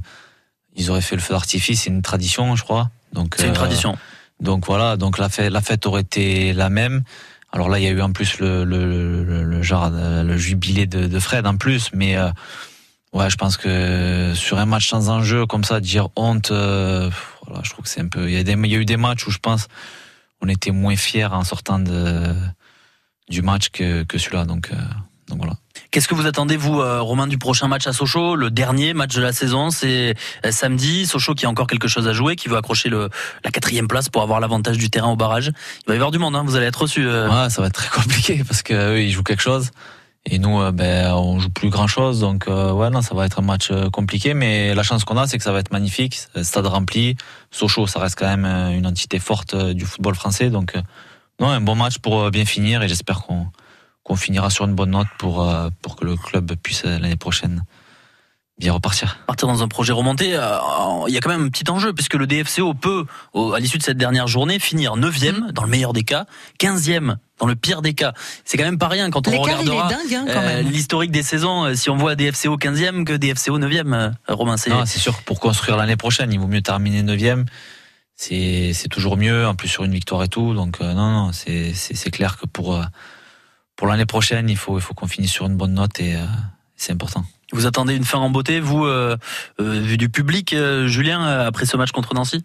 ils 0.75 0.89
auraient 0.91 1.01
fait 1.01 1.15
le 1.15 1.21
feu 1.21 1.33
d'artifice, 1.33 1.81
c'est 1.83 1.89
une 1.89 2.01
tradition, 2.01 2.55
je 2.55 2.63
crois. 2.63 2.89
Donc, 3.13 3.35
C'est 3.37 3.47
une 3.47 3.53
tradition. 3.53 3.97
Donc 4.39 4.65
voilà, 4.65 4.97
donc 4.97 5.17
la 5.17 5.29
fête, 5.29 5.51
la 5.51 5.61
fête 5.61 5.85
aurait 5.85 6.01
été 6.01 6.53
la 6.53 6.69
même. 6.69 7.03
Alors 7.51 7.67
là, 7.69 7.77
il 7.79 7.83
y 7.83 7.87
a 7.87 7.91
eu 7.91 8.01
en 8.01 8.11
plus 8.11 8.39
le, 8.39 8.63
le, 8.63 9.23
le, 9.23 9.43
le 9.43 9.61
genre 9.61 9.89
le 9.91 10.37
jubilé 10.37 10.85
de, 10.87 11.07
de 11.07 11.19
Fred 11.19 11.45
en 11.45 11.57
plus, 11.57 11.89
mais 11.93 12.15
euh, 12.15 12.29
ouais, 13.13 13.29
je 13.29 13.35
pense 13.35 13.57
que 13.57 14.31
sur 14.33 14.57
un 14.57 14.65
match 14.65 14.87
sans 14.89 15.09
enjeu 15.09 15.45
comme 15.45 15.63
ça, 15.65 15.79
dire 15.81 16.07
honte, 16.15 16.51
euh, 16.51 17.09
voilà, 17.45 17.61
je 17.63 17.69
trouve 17.71 17.83
que 17.83 17.89
c'est 17.91 17.99
un 18.01 18.07
peu. 18.07 18.29
Il 18.29 18.33
y, 18.33 18.37
a 18.37 18.43
des, 18.43 18.53
il 18.53 18.71
y 18.71 18.75
a 18.75 18.79
eu 18.79 18.85
des 18.85 18.97
matchs 18.97 19.27
où 19.27 19.31
je 19.31 19.37
pense 19.39 19.67
on 20.41 20.47
était 20.47 20.71
moins 20.71 20.95
fiers 20.95 21.25
en 21.25 21.43
sortant 21.43 21.79
de 21.79 22.33
du 23.29 23.41
match 23.41 23.69
que, 23.69 24.03
que 24.03 24.17
celui-là, 24.17 24.45
donc 24.45 24.69
euh, 24.71 24.75
donc 25.29 25.37
voilà. 25.39 25.53
Qu'est-ce 25.91 26.07
que 26.07 26.15
vous 26.15 26.25
attendez, 26.25 26.57
vous, 26.57 26.81
euh, 26.81 26.99
Romain, 27.01 27.27
du 27.27 27.37
prochain 27.37 27.67
match 27.69 27.87
à 27.87 27.93
Sochaux 27.93 28.35
Le 28.35 28.49
dernier 28.51 28.93
match 28.93 29.15
de 29.15 29.21
la 29.21 29.31
saison, 29.31 29.69
c'est 29.69 30.15
euh, 30.45 30.51
samedi. 30.51 31.05
Sochaux 31.05 31.33
qui 31.33 31.45
a 31.45 31.49
encore 31.49 31.67
quelque 31.67 31.87
chose 31.87 32.07
à 32.07 32.13
jouer, 32.13 32.35
qui 32.35 32.49
veut 32.49 32.57
accrocher 32.57 32.89
le, 32.89 33.09
la 33.45 33.51
quatrième 33.51 33.87
place 33.87 34.09
pour 34.09 34.21
avoir 34.21 34.41
l'avantage 34.41 34.77
du 34.77 34.89
terrain 34.89 35.09
au 35.09 35.15
barrage. 35.15 35.47
Il 35.47 35.87
va 35.87 35.93
y 35.93 35.97
avoir 35.97 36.11
du 36.11 36.19
monde, 36.19 36.35
hein, 36.35 36.43
vous 36.45 36.55
allez 36.57 36.65
être 36.65 36.81
reçus. 36.81 37.05
euh. 37.07 37.29
Ouais, 37.29 37.49
ça 37.49 37.61
va 37.61 37.67
être 37.67 37.73
très 37.73 37.89
compliqué 37.89 38.43
parce 38.45 38.61
que 38.61 38.73
eux, 38.73 39.01
ils 39.01 39.11
jouent 39.11 39.23
quelque 39.23 39.41
chose 39.43 39.71
et 40.25 40.37
nous, 40.37 40.61
euh, 40.61 40.71
ben, 40.71 41.13
on 41.13 41.39
joue 41.39 41.49
plus 41.49 41.69
grand 41.69 41.87
chose. 41.87 42.19
Donc, 42.19 42.47
euh, 42.47 42.71
ouais, 42.71 42.89
non, 42.89 43.01
ça 43.01 43.15
va 43.15 43.25
être 43.25 43.39
un 43.39 43.43
match 43.43 43.71
euh, 43.71 43.89
compliqué. 43.89 44.33
Mais 44.33 44.75
la 44.75 44.83
chance 44.83 45.03
qu'on 45.03 45.17
a, 45.17 45.27
c'est 45.27 45.37
que 45.37 45.43
ça 45.43 45.51
va 45.51 45.59
être 45.59 45.71
magnifique. 45.71 46.19
Euh, 46.37 46.43
Stade 46.43 46.67
rempli. 46.67 47.15
Sochaux, 47.49 47.87
ça 47.87 47.99
reste 47.99 48.17
quand 48.17 48.27
même 48.27 48.45
une 48.45 48.85
entité 48.85 49.19
forte 49.19 49.55
du 49.55 49.85
football 49.85 50.15
français. 50.15 50.49
Donc, 50.49 50.75
non, 51.39 51.49
un 51.49 51.61
bon 51.61 51.75
match 51.75 51.97
pour 51.97 52.29
bien 52.29 52.45
finir 52.45 52.83
et 52.83 52.87
j'espère 52.87 53.21
qu'on 53.23 54.15
finira 54.15 54.49
sur 54.49 54.65
une 54.65 54.75
bonne 54.75 54.91
note 54.91 55.07
pour 55.17 55.47
pour 55.81 55.95
que 55.95 56.05
le 56.05 56.15
club 56.15 56.53
puisse 56.55 56.83
l'année 56.83 57.15
prochaine 57.15 57.63
bien 58.61 58.73
repartir. 58.73 59.17
Partir 59.27 59.47
dans 59.47 59.61
un 59.63 59.67
projet 59.67 59.91
remonté, 59.91 60.35
euh, 60.35 60.57
il 61.07 61.13
y 61.13 61.17
a 61.17 61.19
quand 61.19 61.29
même 61.29 61.43
un 61.45 61.49
petit 61.49 61.69
enjeu, 61.69 61.93
puisque 61.93 62.13
le 62.13 62.27
DFCO 62.27 62.73
peut, 62.73 63.05
au- 63.33 63.53
à 63.53 63.59
l'issue 63.59 63.77
de 63.77 63.83
cette 63.83 63.97
dernière 63.97 64.27
journée, 64.27 64.59
finir 64.59 64.95
9e, 64.95 65.51
dans 65.51 65.63
le 65.63 65.69
meilleur 65.69 65.93
des 65.93 66.03
cas, 66.03 66.25
15e, 66.59 67.17
dans 67.39 67.47
le 67.47 67.55
pire 67.55 67.81
des 67.81 67.93
cas. 67.93 68.13
C'est 68.45 68.57
quand 68.57 68.63
même 68.63 68.77
pas 68.77 68.87
rien 68.87 69.09
quand 69.09 69.27
on 69.27 69.31
regardera 69.41 69.87
hein, 70.15 70.25
euh, 70.29 70.61
l'historique 70.61 71.11
des 71.11 71.23
saisons, 71.23 71.65
euh, 71.65 71.75
si 71.75 71.89
on 71.89 71.97
voit 71.97 72.15
DFCO 72.15 72.55
15e 72.57 73.03
que 73.03 73.13
DFCO 73.13 73.57
9e, 73.57 73.93
euh, 73.93 74.09
Romain. 74.29 74.57
C'est 74.57 74.69
Non, 74.69 74.85
c'est 74.85 74.99
sûr 74.99 75.17
que 75.17 75.23
pour 75.23 75.39
construire 75.39 75.75
l'année 75.75 75.97
prochaine, 75.97 76.31
il 76.31 76.39
vaut 76.39 76.47
mieux 76.47 76.61
terminer 76.61 77.01
9 77.01 77.45
C'est 78.15 78.73
c'est 78.73 78.89
toujours 78.89 79.17
mieux, 79.17 79.47
en 79.47 79.55
plus 79.55 79.67
sur 79.69 79.83
une 79.83 79.93
victoire 79.93 80.21
et 80.23 80.27
tout. 80.27 80.53
Donc 80.53 80.77
euh, 80.81 80.93
non, 80.93 81.09
non, 81.11 81.31
c'est 81.31 81.73
c'est 81.73 81.95
c'est 81.95 82.11
clair 82.11 82.37
que 82.37 82.45
pour 82.45 82.75
euh, 82.75 82.83
pour 83.75 83.87
l'année 83.87 84.05
prochaine, 84.05 84.47
il 84.49 84.57
faut 84.57 84.77
il 84.77 84.81
faut 84.81 84.93
qu'on 84.93 85.07
finisse 85.07 85.31
sur 85.31 85.47
une 85.47 85.57
bonne 85.57 85.73
note 85.73 85.99
et 85.99 86.15
euh, 86.15 86.25
c'est 86.75 86.91
important. 86.93 87.25
Vous 87.51 87.65
attendez 87.65 87.95
une 87.95 88.05
fin 88.05 88.17
en 88.19 88.29
beauté, 88.29 88.59
vous, 88.59 88.85
euh, 88.85 89.17
euh, 89.59 89.79
vu 89.81 89.97
du 89.97 90.09
public, 90.09 90.53
euh, 90.53 90.87
Julien, 90.87 91.21
après 91.25 91.65
ce 91.65 91.75
match 91.77 91.91
contre 91.91 92.13
Nancy? 92.13 92.43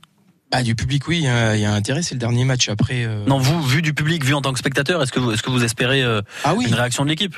Bah, 0.52 0.62
du 0.62 0.74
public, 0.76 1.08
oui, 1.08 1.18
il 1.18 1.24
y 1.24 1.28
a- 1.64 1.72
intérêt, 1.72 2.02
c'est 2.02 2.14
le 2.14 2.20
dernier 2.20 2.44
match. 2.44 2.68
Après, 2.68 3.04
euh, 3.04 3.24
Non, 3.26 3.38
vous, 3.38 3.60
vu 3.62 3.82
du 3.82 3.94
public, 3.94 4.24
vu 4.24 4.32
en 4.34 4.40
tant 4.42 4.52
que 4.52 4.58
spectateur, 4.60 5.02
est-ce 5.02 5.10
que 5.12 5.18
vous, 5.18 5.32
est-ce 5.32 5.42
que 5.42 5.50
vous 5.50 5.64
espérez 5.64 6.02
euh, 6.04 6.22
Ah 6.44 6.54
oui. 6.54 6.66
une 6.68 6.74
réaction 6.74 7.04
de 7.04 7.08
l'équipe? 7.08 7.34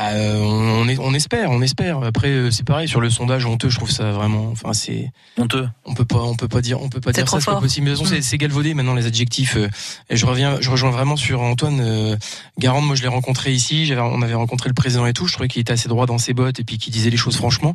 Euh, 0.00 0.38
on, 0.40 0.88
est- 0.88 0.98
on 0.98 1.12
espère, 1.14 1.50
on 1.50 1.60
espère. 1.62 2.02
Après, 2.02 2.28
euh, 2.28 2.50
c'est 2.50 2.64
pareil 2.66 2.88
sur 2.88 3.00
le 3.00 3.10
sondage 3.10 3.44
honteux. 3.46 3.68
Je 3.68 3.76
trouve 3.76 3.90
ça 3.90 4.10
vraiment, 4.12 4.48
enfin, 4.50 4.72
c'est 4.72 5.10
honteux. 5.36 5.68
On 5.84 5.94
peut 5.94 6.04
pas, 6.04 6.22
on 6.22 6.36
peut 6.36 6.48
pas 6.48 6.60
dire, 6.60 6.80
on 6.82 6.88
peut 6.88 7.00
pas 7.00 7.12
dire 7.12 7.28
ça. 7.28 7.38
C'est 7.40 7.46
pas 7.46 7.60
possible. 7.60 7.84
Mais 7.86 7.90
de 7.92 7.96
toute 7.96 8.04
façon, 8.06 8.14
c'est- 8.14 8.20
Mm. 8.20 8.30
c'est 8.30 8.38
galvaudé 8.38 8.74
maintenant 8.74 8.94
les 8.94 9.06
adjectifs. 9.06 9.56
euh, 9.56 9.68
Et 10.08 10.16
je 10.16 10.26
reviens, 10.26 10.58
je 10.60 10.70
rejoins 10.70 10.90
vraiment 10.90 11.16
sur 11.16 11.42
Antoine 11.42 11.80
euh, 11.80 12.16
Garande. 12.58 12.86
Moi, 12.86 12.96
je 12.96 13.02
l'ai 13.02 13.08
rencontré 13.08 13.52
ici. 13.52 13.92
On 13.98 14.22
avait 14.22 14.34
rencontré 14.34 14.68
le 14.68 14.74
président 14.74 15.06
et 15.06 15.12
tout. 15.12 15.26
Je 15.26 15.32
trouvais 15.32 15.48
qu'il 15.48 15.60
était 15.60 15.72
assez 15.72 15.88
droit 15.88 16.06
dans 16.06 16.18
ses 16.18 16.32
bottes 16.34 16.60
et 16.60 16.64
puis 16.64 16.78
qu'il 16.78 16.92
disait 16.92 17.10
les 17.10 17.16
choses 17.16 17.36
franchement. 17.36 17.74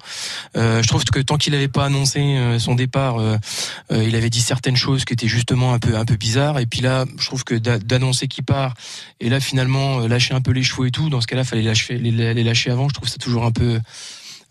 Euh, 0.58 0.82
je 0.82 0.88
trouve 0.88 1.04
que 1.04 1.20
tant 1.20 1.38
qu'il 1.38 1.54
n'avait 1.54 1.68
pas 1.68 1.86
annoncé 1.86 2.20
euh, 2.22 2.60
son 2.60 2.76
départ, 2.76 3.20
euh, 3.20 3.38
euh, 3.92 4.04
il 4.08 4.16
avait 4.16 4.30
dit 4.30 4.42
certaines 4.42 4.76
choses 4.78 5.06
qui 5.06 5.14
étaient 5.14 5.28
justement 5.28 5.74
un 5.74 5.80
peu, 5.80 5.96
un 5.98 6.06
peu 6.06 6.16
bizarres. 6.16 6.60
Et 6.60 6.66
puis 6.66 6.82
là, 6.82 7.06
je 7.20 7.26
trouve 7.26 7.44
que 7.44 7.56
d'a- 7.56 7.80
d'annoncer 7.80 8.28
qu'il 8.28 8.44
part 8.44 8.74
et 9.20 9.30
là 9.30 9.40
finalement 9.40 10.00
lâcher 10.08 10.34
un 10.34 10.42
peu 10.42 10.52
les 10.52 10.64
chevaux 10.64 10.86
et 10.86 10.92
tout. 10.92 11.10
Dans 11.10 11.22
ce 11.22 11.28
cas-là, 11.28 11.44
fallait 11.44 11.62
lâcher, 11.62 11.98
les, 11.98 12.12
les 12.16 12.43
lâcher 12.43 12.72
avant. 12.72 12.89
Je 12.89 12.93
trouve 12.93 13.09
ça 13.09 13.18
toujours 13.18 13.45
un 13.45 13.51
peu, 13.51 13.80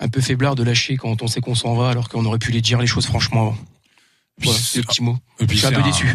un 0.01 0.09
peu 0.09 0.21
faiblard 0.21 0.55
de 0.55 0.63
lâcher 0.63 0.97
quand 0.97 1.23
on 1.23 1.27
sait 1.27 1.41
qu'on 1.41 1.55
s'en 1.55 1.75
va, 1.75 1.91
alors 1.91 2.09
qu'on 2.09 2.25
aurait 2.25 2.39
pu 2.39 2.53
les 2.53 2.61
dire 2.61 2.81
les 2.81 2.87
choses 2.87 3.07
franchement 3.07 3.43
avant. 3.43 3.57
Voilà, 4.43 4.59
c'est 4.59 4.81
le 4.81 4.85
petit 4.85 5.03
mot. 5.03 5.17
Et 5.41 5.47
puis 5.47 5.57
Je 5.57 5.67
suis 5.67 5.75
un 5.75 5.81
peu 5.81 5.83
déçu. 5.83 6.07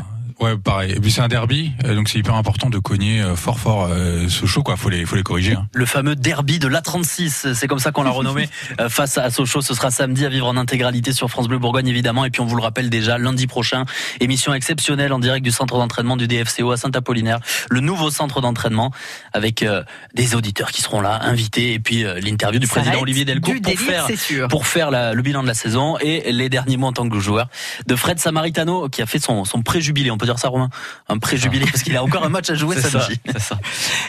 Ouais, 0.41 0.57
pareil. 0.57 0.93
Et 0.93 0.99
puis 1.01 1.11
c'est 1.11 1.19
un 1.21 1.27
derby, 1.27 1.73
euh, 1.83 1.95
donc 1.95 2.07
c'est 2.07 2.17
hyper 2.17 2.35
important 2.35 2.69
de 2.69 2.77
cogner 2.79 3.21
euh, 3.21 3.35
fort 3.35 3.59
fort 3.59 3.89
euh, 3.91 4.29
Sochaux, 4.29 4.63
quoi. 4.63 4.77
Faut 4.77 4.89
les, 4.89 5.05
faut 5.05 5.17
les 5.17 5.23
corriger. 5.23 5.53
hein. 5.53 5.67
Le 5.73 5.85
fameux 5.85 6.15
derby 6.15 6.59
de 6.59 6.67
l'A36, 6.69 7.53
c'est 7.53 7.67
comme 7.67 7.79
ça 7.79 7.91
qu'on 7.91 8.03
l'a 8.03 8.09
renommé 8.09 8.47
euh, 8.79 8.87
face 8.87 9.17
à 9.17 9.29
Sochaux. 9.31 9.61
Ce 9.61 9.73
sera 9.73 9.91
samedi 9.91 10.25
à 10.25 10.29
vivre 10.29 10.47
en 10.47 10.55
intégralité 10.55 11.11
sur 11.11 11.29
France 11.29 11.49
Bleu 11.49 11.57
Bourgogne 11.59 11.87
évidemment. 11.89 12.23
Et 12.23 12.29
puis 12.29 12.39
on 12.39 12.45
vous 12.45 12.55
le 12.55 12.61
rappelle 12.61 12.89
déjà 12.89 13.17
lundi 13.17 13.47
prochain, 13.47 13.83
émission 14.21 14.53
exceptionnelle 14.53 15.11
en 15.11 15.19
direct 15.19 15.43
du 15.43 15.51
centre 15.51 15.77
d'entraînement 15.77 16.15
du 16.15 16.25
DFCO 16.27 16.71
à 16.71 16.77
Saint-Apollinaire, 16.77 17.39
le 17.69 17.81
nouveau 17.81 18.09
centre 18.09 18.39
d'entraînement 18.39 18.91
avec 19.33 19.61
euh, 19.61 19.83
des 20.15 20.35
auditeurs 20.35 20.71
qui 20.71 20.81
seront 20.81 21.01
là, 21.01 21.19
invités, 21.23 21.73
et 21.73 21.79
puis 21.79 22.05
euh, 22.05 22.17
l'interview 22.21 22.59
du 22.61 22.67
Ça 22.67 22.75
président 22.75 23.01
Olivier 23.01 23.25
Delcourt 23.25 23.55
pour 23.55 23.61
délire, 23.61 24.05
faire 24.07 24.47
pour 24.47 24.67
faire 24.67 24.89
la- 24.89 25.13
le 25.13 25.21
bilan 25.21 25.41
de 25.43 25.47
la 25.47 25.53
saison 25.53 25.97
et 25.99 26.31
les 26.31 26.47
derniers 26.47 26.77
mots 26.77 26.87
en 26.87 26.93
tant 26.93 27.09
que 27.09 27.19
joueur 27.19 27.49
de 27.87 27.95
Fred 27.97 28.19
Samaritano 28.19 28.87
qui 28.87 29.01
a 29.01 29.05
fait 29.05 29.19
son, 29.19 29.43
son 29.43 29.61
pré-jubilé. 29.61 30.11
On 30.11 30.17
peut 30.17 30.28
dire 30.29 30.39
ça, 30.39 30.49
Romain 30.49 30.69
Un 31.07 31.17
pré-jubilé 31.17 31.65
parce 31.65 31.83
qu'il 31.83 31.95
a 31.97 32.03
encore 32.03 32.23
un 32.23 32.29
match 32.29 32.49
à 32.49 32.55
jouer 32.55 32.75
ça, 32.81 32.89
samedi. 32.89 33.19
ça. 33.37 33.59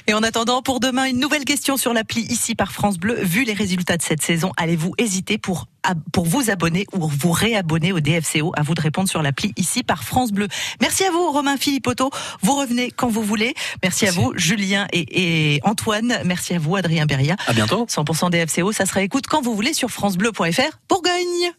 Et 0.07 0.15
en 0.15 0.23
attendant, 0.23 0.63
pour 0.63 0.81
demain, 0.81 1.05
une 1.05 1.19
nouvelle 1.19 1.45
question 1.45 1.77
sur 1.77 1.93
l'appli 1.93 2.23
ici 2.23 2.55
par 2.55 2.73
France 2.73 2.99
Bleu. 2.99 3.19
Vu 3.23 3.45
les 3.45 3.53
résultats 3.53 3.97
de 3.97 4.03
cette 4.03 4.23
saison, 4.23 4.53
allez-vous 4.57 4.95
hésiter 4.99 5.39
pour, 5.39 5.67
pour 6.13 6.27
vous 6.27 6.51
abonner 6.51 6.87
ou 6.93 7.09
vous 7.09 7.33
réabonner 7.33 7.93
au 7.93 8.01
DFCO 8.01 8.53
À 8.57 8.63
vous 8.63 8.75
de 8.75 8.81
répondre 8.81 9.09
sur 9.09 9.23
l'appli 9.23 9.53
ici 9.57 9.83
par 9.83 10.05
France 10.05 10.33
Bleu. 10.33 10.49
Merci 10.81 11.05
à 11.05 11.11
vous, 11.11 11.31
Romain 11.31 11.57
Philippotto. 11.57 12.11
Vous 12.43 12.55
revenez 12.55 12.91
quand 12.91 13.09
vous 13.09 13.23
voulez. 13.23 13.55
Merci, 13.83 14.07
à 14.07 14.13
vous, 14.13 14.33
Julien 14.37 14.87
et, 14.93 15.55
et 15.57 15.61
Antoine. 15.65 16.19
Merci 16.25 16.55
à 16.55 16.59
vous, 16.59 16.77
Adrien 16.77 17.07
Beria. 17.07 17.37
À 17.47 17.53
bientôt. 17.53 17.87
100% 17.87 18.31
DFCO, 18.31 18.73
ça 18.73 18.87
sera 18.87 19.03
écoute 19.03 19.27
quand 19.27 19.43
vous 19.43 19.55
voulez 19.55 19.75
sur 19.75 19.91
FranceBleu.fr. 19.91 20.79
Bourgogne. 20.89 21.53